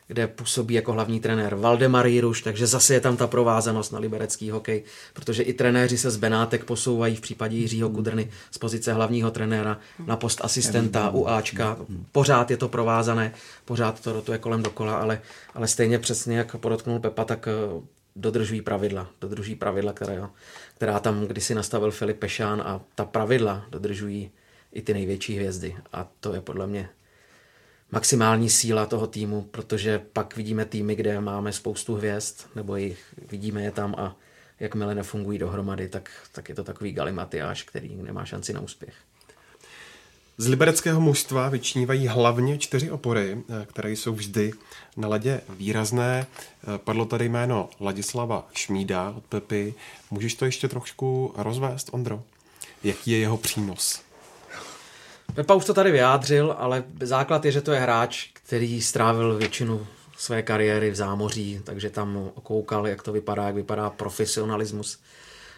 kde 0.08 0.28
působí 0.28 0.74
jako 0.74 0.94
hlavní 0.94 1.20
trenér 1.20 1.56
Valdemar 1.56 2.08
Jiruš, 2.08 2.42
takže 2.42 2.68
zase 2.68 2.94
je 2.94 3.02
tam 3.02 3.18
ta 3.18 3.28
provázanost 3.28 3.92
na 3.92 4.00
liberecký 4.00 4.50
hokej, 4.50 4.84
protože 5.14 5.44
i 5.44 5.54
trenéři 5.54 5.98
se 5.98 6.12
z 6.12 6.18
Benátek 6.18 6.64
posouvají 6.64 7.16
v 7.16 7.22
případě 7.22 7.58
Jiřího 7.58 7.90
Kudrny 7.90 8.30
z 8.52 8.58
pozice 8.58 8.94
hlavního 8.94 9.32
trenéra 9.32 9.80
na 10.06 10.18
post 10.18 10.42
asistenta 10.44 11.10
u 11.10 11.28
Ačka. 11.28 11.78
Pořád 12.12 12.52
je 12.52 12.58
to 12.58 12.70
provázané, 12.70 13.34
pořád 13.66 14.00
to 14.00 14.14
rotuje 14.14 14.38
kolem 14.38 14.64
dokola, 14.64 14.96
ale, 14.98 15.22
ale 15.54 15.68
stejně 15.68 16.00
přesně, 16.00 16.38
jak 16.38 16.56
podotknul 16.56 17.00
Pepa, 17.00 17.26
tak 17.26 17.48
eh, 17.48 17.82
dodržují 18.16 18.62
pravidla, 18.62 19.08
dodržují 19.22 19.56
pravidla, 19.56 19.94
která, 19.94 20.30
která 20.76 21.00
tam 21.00 21.26
kdysi 21.26 21.56
nastavil 21.56 21.92
Filip 21.92 22.20
Pešán 22.20 22.62
a 22.62 22.82
ta 22.96 23.06
pravidla 23.06 23.66
dodržují 23.70 24.32
i 24.78 24.82
ty 24.82 24.94
největší 24.94 25.36
hvězdy. 25.36 25.76
A 25.94 26.08
to 26.20 26.34
je 26.34 26.42
podle 26.42 26.68
mě 26.68 26.90
maximální 27.92 28.50
síla 28.50 28.86
toho 28.86 29.08
týmu, 29.08 29.42
protože 29.42 30.02
pak 30.14 30.36
vidíme 30.36 30.66
týmy, 30.66 30.96
kde 30.96 31.22
máme 31.22 31.54
spoustu 31.54 31.96
hvězd, 31.96 32.36
nebo 32.56 32.76
jich 32.76 33.06
vidíme 33.32 33.64
je 33.64 33.72
tam 33.72 33.96
a 33.98 34.16
jakmile 34.60 34.96
nefungují 34.96 35.40
dohromady, 35.40 35.90
tak, 35.90 36.10
tak 36.32 36.50
je 36.50 36.56
to 36.56 36.64
takový 36.64 36.92
galimatiáš, 36.92 37.64
který 37.64 37.96
nemá 37.96 38.26
šanci 38.26 38.54
na 38.54 38.60
úspěch. 38.60 38.94
Z 40.38 40.48
libereckého 40.48 41.02
mužstva 41.02 41.50
vyčnívají 41.50 42.08
hlavně 42.08 42.58
čtyři 42.58 42.92
opory, 42.92 43.44
které 43.66 43.92
jsou 43.92 44.14
vždy 44.14 44.54
na 44.98 45.08
ledě 45.08 45.42
výrazné. 45.50 46.28
Padlo 46.78 47.06
tady 47.06 47.30
jméno 47.30 47.70
Ladislava 47.80 48.48
Šmída 48.54 49.14
od 49.18 49.24
Pepy. 49.24 49.74
Můžeš 50.12 50.36
to 50.36 50.46
ještě 50.46 50.68
trošku 50.68 51.34
rozvést, 51.38 51.90
Ondro? 51.92 52.24
Jaký 52.84 53.12
je 53.12 53.18
jeho 53.18 53.38
přínos? 53.38 54.07
Pepa 55.36 55.56
už 55.56 55.66
to 55.66 55.74
tady 55.74 55.92
vyjádřil, 55.92 56.56
ale 56.58 56.84
základ 57.02 57.46
je, 57.46 57.52
že 57.52 57.62
to 57.62 57.72
je 57.72 57.80
hráč, 57.80 58.30
který 58.34 58.82
strávil 58.82 59.38
většinu 59.38 59.88
své 60.18 60.42
kariéry 60.42 60.92
v 60.92 60.96
zámoří, 60.96 61.62
takže 61.64 61.90
tam 61.90 62.32
koukal, 62.44 62.88
jak 62.88 63.04
to 63.04 63.12
vypadá, 63.12 63.46
jak 63.46 63.56
vypadá 63.56 63.90
profesionalismus. 63.90 65.00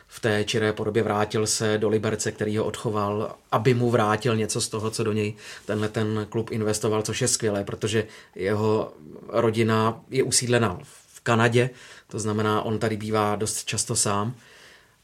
V 0.07 0.19
té 0.19 0.43
čiré 0.43 0.73
podobě 0.73 1.03
vrátil 1.03 1.47
se 1.47 1.77
do 1.77 1.89
Liberce, 1.89 2.31
který 2.31 2.57
ho 2.57 2.65
odchoval, 2.65 3.35
aby 3.51 3.73
mu 3.73 3.89
vrátil 3.89 4.35
něco 4.35 4.61
z 4.61 4.69
toho, 4.69 4.91
co 4.91 5.03
do 5.03 5.11
něj 5.11 5.33
tenhle 5.65 5.89
ten 5.89 6.27
klub 6.29 6.51
investoval, 6.51 7.01
což 7.01 7.21
je 7.21 7.27
skvělé, 7.27 7.63
protože 7.63 8.07
jeho 8.35 8.93
rodina 9.27 10.01
je 10.09 10.23
usídlena 10.23 10.79
v 10.83 11.21
Kanadě, 11.21 11.69
to 12.07 12.19
znamená, 12.19 12.61
on 12.61 12.79
tady 12.79 12.97
bývá 12.97 13.35
dost 13.35 13.65
často 13.65 13.95
sám 13.95 14.35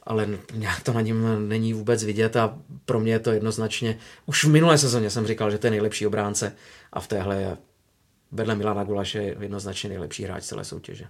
ale 0.06 0.28
to 0.84 0.94
na 0.94 1.02
něm 1.02 1.50
není 1.50 1.74
vůbec 1.74 2.04
vidět 2.04 2.36
a 2.36 2.58
pro 2.86 3.00
mě 3.00 3.12
je 3.12 3.20
to 3.20 3.32
jednoznačně, 3.32 3.98
už 4.26 4.44
v 4.44 4.50
minulé 4.50 4.78
sezóně 4.78 5.10
jsem 5.10 5.28
říkal, 5.28 5.52
že 5.52 5.58
to 5.58 5.68
je 5.68 5.72
nejlepší 5.72 6.08
obránce 6.08 6.56
a 6.94 7.00
v 7.00 7.08
téhle 7.08 7.42
je 7.42 7.58
vedle 8.32 8.56
Milana 8.56 8.84
Gulaše 8.84 9.36
jednoznačně 9.40 9.90
nejlepší 9.90 10.24
hráč 10.24 10.44
celé 10.44 10.66
soutěže. 10.66 11.08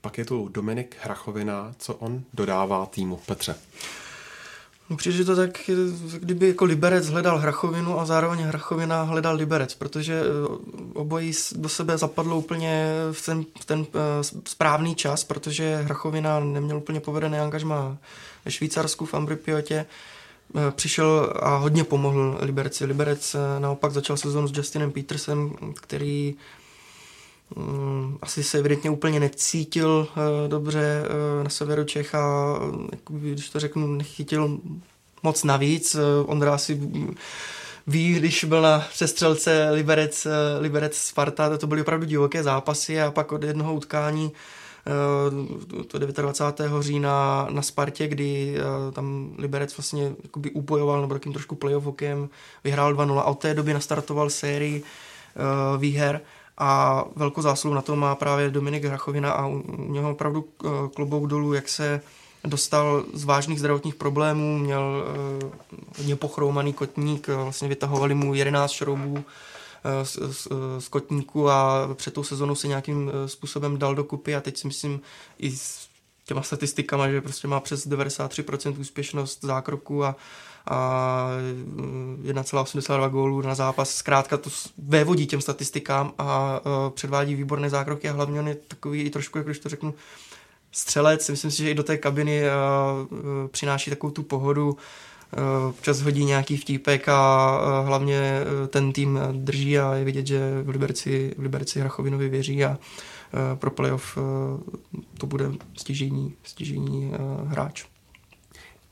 Pak 0.00 0.18
je 0.18 0.24
tu 0.24 0.48
Dominik 0.48 0.96
Hrachovina, 1.00 1.74
co 1.78 1.94
on 1.94 2.22
dodává 2.34 2.86
týmu 2.86 3.16
Petře. 3.26 3.54
No 4.90 4.96
přijde 4.96 5.24
to 5.24 5.36
tak, 5.36 5.70
kdyby 6.18 6.48
jako 6.48 6.64
Liberec 6.64 7.08
hledal 7.08 7.38
Hrachovinu 7.38 8.00
a 8.00 8.06
zároveň 8.06 8.40
Hrachovina 8.40 9.02
hledal 9.02 9.36
Liberec, 9.36 9.74
protože 9.74 10.20
eh, 10.20 10.24
obojí 10.94 11.32
do 11.56 11.68
sebe 11.68 11.98
zapadlo 11.98 12.36
úplně 12.36 12.92
v 13.12 13.26
ten, 13.26 13.44
v 13.60 13.64
ten 13.64 13.80
uh, 13.80 13.86
správný 14.48 14.94
čas, 14.94 15.24
protože 15.24 15.76
Hrachovina 15.76 16.40
neměl 16.40 16.76
úplně 16.76 17.00
povedený 17.00 17.38
angažma 17.38 17.96
ve 18.44 18.50
Švýcarsku 18.50 19.06
v 19.06 19.14
Ambripiotě, 19.14 19.86
uh, 20.52 20.70
přišel 20.70 21.32
a 21.42 21.56
hodně 21.56 21.84
pomohl 21.84 22.38
Liberci. 22.40 22.84
Liberec 22.84 23.36
naopak 23.58 23.92
začal 23.92 24.16
sezónu 24.16 24.48
s 24.48 24.56
Justinem 24.56 24.92
Petersem, 24.92 25.52
který 25.80 26.34
asi 28.22 28.42
se 28.42 28.58
evidentně 28.58 28.90
úplně 28.90 29.20
necítil 29.20 30.08
uh, 30.16 30.48
dobře 30.48 31.02
uh, 31.02 31.44
na 31.44 31.50
severu 31.50 31.84
Čech 31.84 32.14
a 32.14 32.54
jakoby, 32.92 33.32
když 33.32 33.50
to 33.50 33.60
řeknu, 33.60 33.86
nechytil 33.86 34.58
moc 35.22 35.44
navíc. 35.44 35.96
Ondra 36.26 36.54
asi 36.54 36.80
ví, 37.86 38.14
když 38.14 38.44
byl 38.44 38.62
na 38.62 38.78
přestřelce 38.92 39.70
Liberec, 39.70 40.26
Liberec 40.60 40.96
Sparta, 40.96 41.58
to 41.58 41.66
byly 41.66 41.80
opravdu 41.80 42.06
divoké 42.06 42.42
zápasy 42.42 43.00
a 43.00 43.10
pak 43.10 43.32
od 43.32 43.42
jednoho 43.42 43.74
utkání 43.74 44.32
to 45.88 45.98
29. 45.98 46.72
října 46.80 47.46
na 47.50 47.62
Spartě, 47.62 48.08
kdy 48.08 48.56
tam 48.92 49.34
Liberec 49.38 49.76
vlastně 49.76 50.12
upojoval 50.52 51.00
nebo 51.00 51.14
takým 51.14 51.32
trošku 51.32 51.54
playoff 51.54 51.84
hokejem, 51.84 52.28
vyhrál 52.64 52.94
2-0 52.94 53.18
a 53.18 53.24
od 53.24 53.38
té 53.38 53.54
doby 53.54 53.74
nastartoval 53.74 54.30
sérii 54.30 54.82
výher 55.78 56.20
a 56.58 57.04
velkou 57.16 57.42
zásluhu 57.42 57.74
na 57.74 57.82
to 57.82 57.96
má 57.96 58.14
právě 58.14 58.50
Dominik 58.50 58.84
Hrachovina 58.84 59.32
a 59.32 59.46
u 59.46 59.62
něho 59.92 60.10
opravdu 60.10 60.44
eh, 60.64 60.68
klobouk 60.94 61.26
dolů, 61.26 61.52
jak 61.52 61.68
se 61.68 62.00
dostal 62.44 63.04
z 63.12 63.24
vážných 63.24 63.58
zdravotních 63.58 63.94
problémů, 63.94 64.58
měl 64.58 65.04
uh, 65.42 65.50
hodně 65.98 66.16
pochroumaný 66.16 66.72
kotník, 66.72 67.28
eh, 67.28 67.34
vlastně 67.34 67.68
vytahovali 67.68 68.14
mu 68.14 68.34
11 68.34 68.70
šroubů 68.70 69.24
z, 70.02 70.18
z, 70.32 70.48
z 70.78 70.88
kotníku 70.88 71.50
a 71.50 71.88
před 71.94 72.14
tou 72.14 72.22
sezonou 72.22 72.54
se 72.54 72.68
nějakým 72.68 73.12
způsobem 73.26 73.78
dal 73.78 73.94
dokupy 73.94 74.34
a 74.34 74.40
teď 74.40 74.58
si 74.58 74.66
myslím 74.66 75.00
i 75.38 75.52
těma 76.24 76.42
statistikama, 76.42 77.10
že 77.10 77.20
prostě 77.20 77.48
má 77.48 77.60
přes 77.60 77.86
93% 77.86 78.80
úspěšnost 78.80 79.44
zákroku 79.44 80.04
a, 80.04 80.16
a 80.66 81.28
1,82 82.22 83.10
gólů 83.10 83.42
na 83.42 83.54
zápas. 83.54 83.94
Zkrátka 83.94 84.36
to 84.36 84.50
vévodí 84.78 85.26
těm 85.26 85.40
statistikám 85.40 86.12
a 86.18 86.60
uh, 86.66 86.90
předvádí 86.94 87.34
výborné 87.34 87.70
zákroky 87.70 88.08
a 88.08 88.12
hlavně 88.12 88.40
on 88.40 88.48
je 88.48 88.54
takový 88.54 89.02
i 89.02 89.10
trošku, 89.10 89.38
jak 89.38 89.46
když 89.46 89.58
to 89.58 89.68
řeknu, 89.68 89.94
střelec. 90.72 91.28
Myslím 91.28 91.50
si, 91.50 91.62
že 91.62 91.70
i 91.70 91.74
do 91.74 91.82
té 91.82 91.96
kabiny 91.96 92.42
uh, 92.42 93.48
přináší 93.48 93.90
takovou 93.90 94.10
tu 94.10 94.22
pohodu, 94.22 94.76
občas 95.68 96.00
hodí 96.00 96.24
nějaký 96.24 96.56
vtípek 96.56 97.08
a 97.08 97.82
hlavně 97.86 98.40
ten 98.68 98.92
tým 98.92 99.18
drží 99.32 99.78
a 99.78 99.94
je 99.94 100.04
vidět, 100.04 100.26
že 100.26 100.62
v 100.62 100.68
Liberci, 100.68 101.34
v 101.38 101.42
Liberci 101.42 101.80
Hrachovinovi 101.80 102.28
věří 102.28 102.64
a 102.64 102.78
pro 103.54 103.70
playoff 103.70 104.18
to 105.18 105.26
bude 105.26 105.44
stěžení, 105.76 106.32
stěžení 106.44 107.12
hráč. 107.46 107.84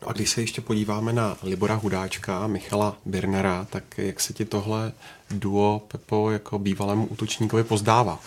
No 0.03 0.09
a 0.09 0.13
když 0.13 0.31
se 0.31 0.41
ještě 0.41 0.61
podíváme 0.61 1.13
na 1.13 1.37
Libora 1.43 1.75
Hudáčka 1.75 2.45
a 2.45 2.47
Michala 2.47 2.97
Birnera, 3.05 3.67
tak 3.71 3.85
jak 3.99 4.21
se 4.21 4.33
ti 4.33 4.45
tohle 4.45 4.93
duo 5.31 5.83
Pepo 5.89 6.31
jako 6.31 6.59
bývalému 6.59 7.07
útočníkovi 7.07 7.65
pozdává? 7.65 8.21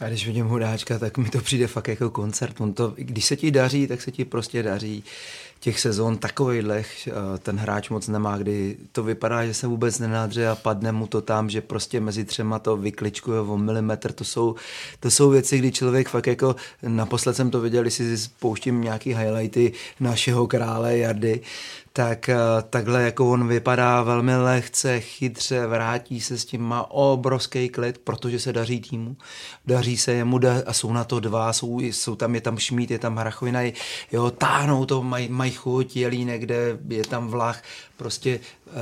A 0.00 0.08
když 0.08 0.26
vidím 0.26 0.46
Hudáčka, 0.46 0.98
tak 0.98 1.18
mi 1.18 1.30
to 1.30 1.40
přijde 1.40 1.66
fakt 1.66 1.88
jako 1.88 2.10
koncert. 2.10 2.60
On 2.60 2.72
to, 2.72 2.92
když 2.96 3.24
se 3.24 3.36
ti 3.36 3.50
daří, 3.50 3.86
tak 3.86 4.02
se 4.02 4.10
ti 4.10 4.24
prostě 4.24 4.62
daří 4.62 5.04
těch 5.62 5.80
sezon 5.80 6.18
takovejhlech 6.18 7.08
eh, 7.08 7.12
ten 7.38 7.56
hráč 7.56 7.88
moc 7.88 8.08
nemá, 8.08 8.38
kdy 8.38 8.76
to 8.92 9.02
vypadá, 9.02 9.46
že 9.46 9.54
se 9.54 9.66
vůbec 9.66 9.98
nenádře 9.98 10.48
a 10.48 10.54
padne 10.54 10.92
mu 10.92 11.06
to 11.06 11.20
tam, 11.20 11.50
že 11.50 11.60
prostě 11.60 12.00
mezi 12.00 12.24
třema 12.24 12.58
to 12.58 12.76
vykličkuje 12.76 13.40
o 13.40 13.58
milimetr. 13.58 14.12
To 14.12 14.24
jsou, 14.24 14.54
to 15.00 15.10
jsou 15.10 15.30
věci, 15.30 15.58
kdy 15.58 15.72
člověk 15.72 16.08
fakt 16.08 16.26
jako, 16.26 16.56
naposled 16.82 17.36
jsem 17.36 17.50
to 17.50 17.60
viděl, 17.60 17.82
když 17.82 17.94
si 17.94 18.18
spouštím 18.18 18.80
nějaký 18.80 19.14
highlighty 19.14 19.72
našeho 20.00 20.46
krále 20.46 20.98
Jardy, 20.98 21.40
tak 21.92 22.28
eh, 22.28 22.36
takhle 22.70 23.02
jako 23.02 23.30
on 23.30 23.48
vypadá 23.48 24.02
velmi 24.02 24.36
lehce, 24.36 25.00
chytře, 25.00 25.66
vrátí 25.66 26.20
se 26.20 26.38
s 26.38 26.44
tím, 26.44 26.62
má 26.62 26.90
obrovský 26.90 27.68
klid, 27.68 27.98
protože 27.98 28.40
se 28.40 28.52
daří 28.52 28.80
týmu, 28.80 29.16
daří 29.66 29.96
se 29.96 30.12
jemu 30.12 30.40
a 30.66 30.72
jsou 30.72 30.92
na 30.92 31.04
to 31.04 31.20
dva, 31.20 31.52
jsou, 31.52 31.80
jsou 31.80 32.16
tam, 32.16 32.34
je 32.34 32.40
tam 32.40 32.58
Šmít, 32.58 32.90
je 32.90 32.98
tam 32.98 33.16
Hrachovina, 33.16 33.60
jo, 34.12 34.30
táhnou 34.30 34.86
to, 34.86 35.02
mají 35.02 35.28
maj 35.28 35.50
chuť, 35.50 35.96
jelí 35.96 36.24
někde, 36.24 36.78
je 36.88 37.04
tam 37.04 37.28
vlach, 37.28 37.62
prostě 37.96 38.40
uh, 38.66 38.72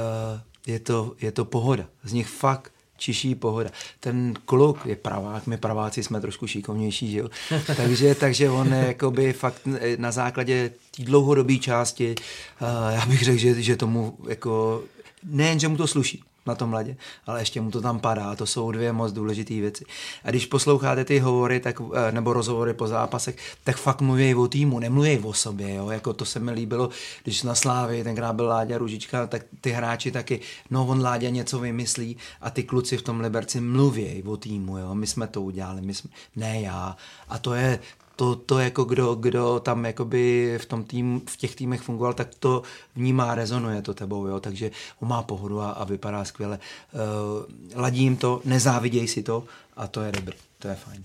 je, 0.67 0.79
to, 0.81 1.15
je 1.21 1.33
to 1.33 1.45
pohoda, 1.45 1.85
z 2.05 2.13
nich 2.13 2.29
fakt 2.29 2.73
čiší 3.01 3.35
pohoda. 3.35 3.71
Ten 4.01 4.35
kluk 4.45 4.87
je 4.87 4.97
pravák, 4.97 5.47
my 5.47 5.57
praváci 5.57 6.03
jsme 6.03 6.21
trošku 6.21 6.47
šikovnější, 6.47 7.13
že 7.13 7.19
jo? 7.19 7.29
takže, 7.77 8.15
takže 8.15 8.51
on 8.51 8.73
je 8.73 8.85
jakoby 8.87 9.33
fakt 9.33 9.63
na 9.97 10.11
základě 10.13 10.71
té 10.97 11.03
dlouhodobé 11.03 11.57
části, 11.57 12.15
uh, 12.15 12.69
já 12.95 13.07
bych 13.07 13.25
řekl, 13.25 13.39
že, 13.39 13.63
že 13.63 13.77
tomu 13.77 14.17
jako, 14.29 14.83
nejen, 15.25 15.61
že 15.61 15.69
mu 15.69 15.77
to 15.77 15.87
sluší, 15.87 16.23
na 16.47 16.55
tom 16.55 16.73
ledě, 16.73 16.97
ale 17.27 17.41
ještě 17.41 17.61
mu 17.61 17.71
to 17.71 17.81
tam 17.81 18.01
padá. 18.01 18.37
To 18.37 18.47
jsou 18.47 18.73
dvě 18.73 18.93
moc 18.93 19.13
důležité 19.13 19.55
věci. 19.55 19.85
A 20.25 20.31
když 20.31 20.47
posloucháte 20.47 21.05
ty 21.05 21.19
hovory 21.19 21.61
tak, 21.61 21.81
eh, 21.95 22.13
nebo 22.13 22.33
rozhovory 22.33 22.75
po 22.75 22.87
zápasech, 22.87 23.37
tak 23.65 23.77
fakt 23.77 24.01
mluví 24.01 24.35
o 24.35 24.49
týmu, 24.49 24.79
nemluví 24.79 25.19
o 25.19 25.33
sobě. 25.33 25.75
Jo? 25.75 25.91
Jako 25.91 26.13
to 26.13 26.25
se 26.25 26.41
mi 26.41 26.51
líbilo, 26.51 26.89
když 27.25 27.43
na 27.43 27.55
Slávě 27.55 28.05
tenkrát 28.05 28.33
byl 28.33 28.47
Láďa 28.47 28.79
Ružička, 28.79 29.27
tak 29.27 29.43
ty 29.61 29.71
hráči 29.71 30.11
taky, 30.11 30.41
no 30.71 30.87
on 30.87 31.03
Láďa 31.03 31.29
něco 31.31 31.59
vymyslí 31.59 32.17
a 32.41 32.51
ty 32.51 32.63
kluci 32.63 32.97
v 32.97 33.03
tom 33.03 33.21
Liberci 33.21 33.61
mluví 33.61 34.23
o 34.27 34.37
týmu. 34.37 34.79
Jo? 34.79 34.95
My 34.95 35.07
jsme 35.07 35.27
to 35.27 35.43
udělali, 35.43 35.83
my 35.83 35.95
jsme, 35.95 36.11
ne 36.37 36.61
já. 36.61 36.97
A 37.29 37.39
to 37.39 37.55
je, 37.55 37.79
to, 38.21 38.37
to 38.37 38.59
jako 38.59 38.85
kdo, 38.85 39.15
kdo 39.15 39.61
tam 39.61 39.85
jakoby 39.85 40.55
v, 40.59 40.67
tom 40.67 40.85
tým, 40.85 41.23
v 41.27 41.37
těch 41.37 41.57
týmech 41.57 41.81
fungoval, 41.81 42.13
tak 42.13 42.35
to 42.35 42.63
vnímá, 42.97 43.35
rezonuje 43.35 43.83
to 43.83 43.95
tebou, 43.95 44.27
jo? 44.27 44.41
takže 44.41 44.71
on 45.01 45.09
má 45.09 45.23
pohodu 45.23 45.61
a, 45.61 45.71
a 45.71 45.85
vypadá 45.85 46.25
skvěle. 46.25 46.59
Uh, 46.93 47.81
ladím 47.81 48.17
to, 48.17 48.41
nezáviděj 48.45 49.09
si 49.09 49.23
to 49.23 49.45
a 49.77 49.87
to 49.87 50.03
je 50.03 50.13
dobrý, 50.13 50.37
to 50.59 50.69
je 50.69 50.75
fajn. 50.75 51.05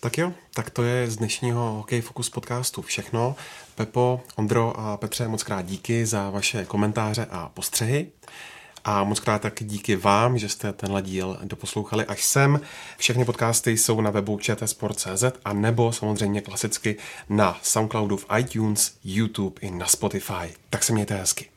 Tak 0.00 0.18
jo, 0.18 0.32
tak 0.54 0.70
to 0.70 0.82
je 0.82 1.10
z 1.10 1.16
dnešního 1.16 1.72
Hokej 1.72 2.00
Focus 2.00 2.30
podcastu 2.30 2.82
všechno. 2.82 3.36
Pepo, 3.74 4.20
Ondro 4.36 4.80
a 4.80 4.96
Petře, 4.96 5.28
moc 5.28 5.42
krát 5.42 5.66
díky 5.66 6.06
za 6.06 6.30
vaše 6.30 6.64
komentáře 6.64 7.26
a 7.30 7.48
postřehy. 7.48 8.10
A 8.88 9.04
moc 9.04 9.20
krát 9.20 9.42
tak 9.42 9.54
díky 9.60 9.96
vám, 9.96 10.38
že 10.38 10.48
jste 10.48 10.72
tenhle 10.72 11.02
díl 11.02 11.38
doposlouchali 11.44 12.04
až 12.04 12.24
sem. 12.24 12.60
Všechny 12.96 13.24
podcasty 13.24 13.76
jsou 13.76 14.00
na 14.00 14.10
webu 14.10 14.38
čtsport.cz 14.38 15.24
a 15.44 15.52
nebo 15.52 15.92
samozřejmě 15.92 16.40
klasicky 16.40 16.96
na 17.28 17.58
Soundcloudu 17.62 18.16
v 18.16 18.26
iTunes, 18.38 18.96
YouTube 19.04 19.60
i 19.60 19.70
na 19.70 19.86
Spotify. 19.86 20.54
Tak 20.70 20.84
se 20.84 20.92
mějte 20.92 21.16
hezky. 21.16 21.55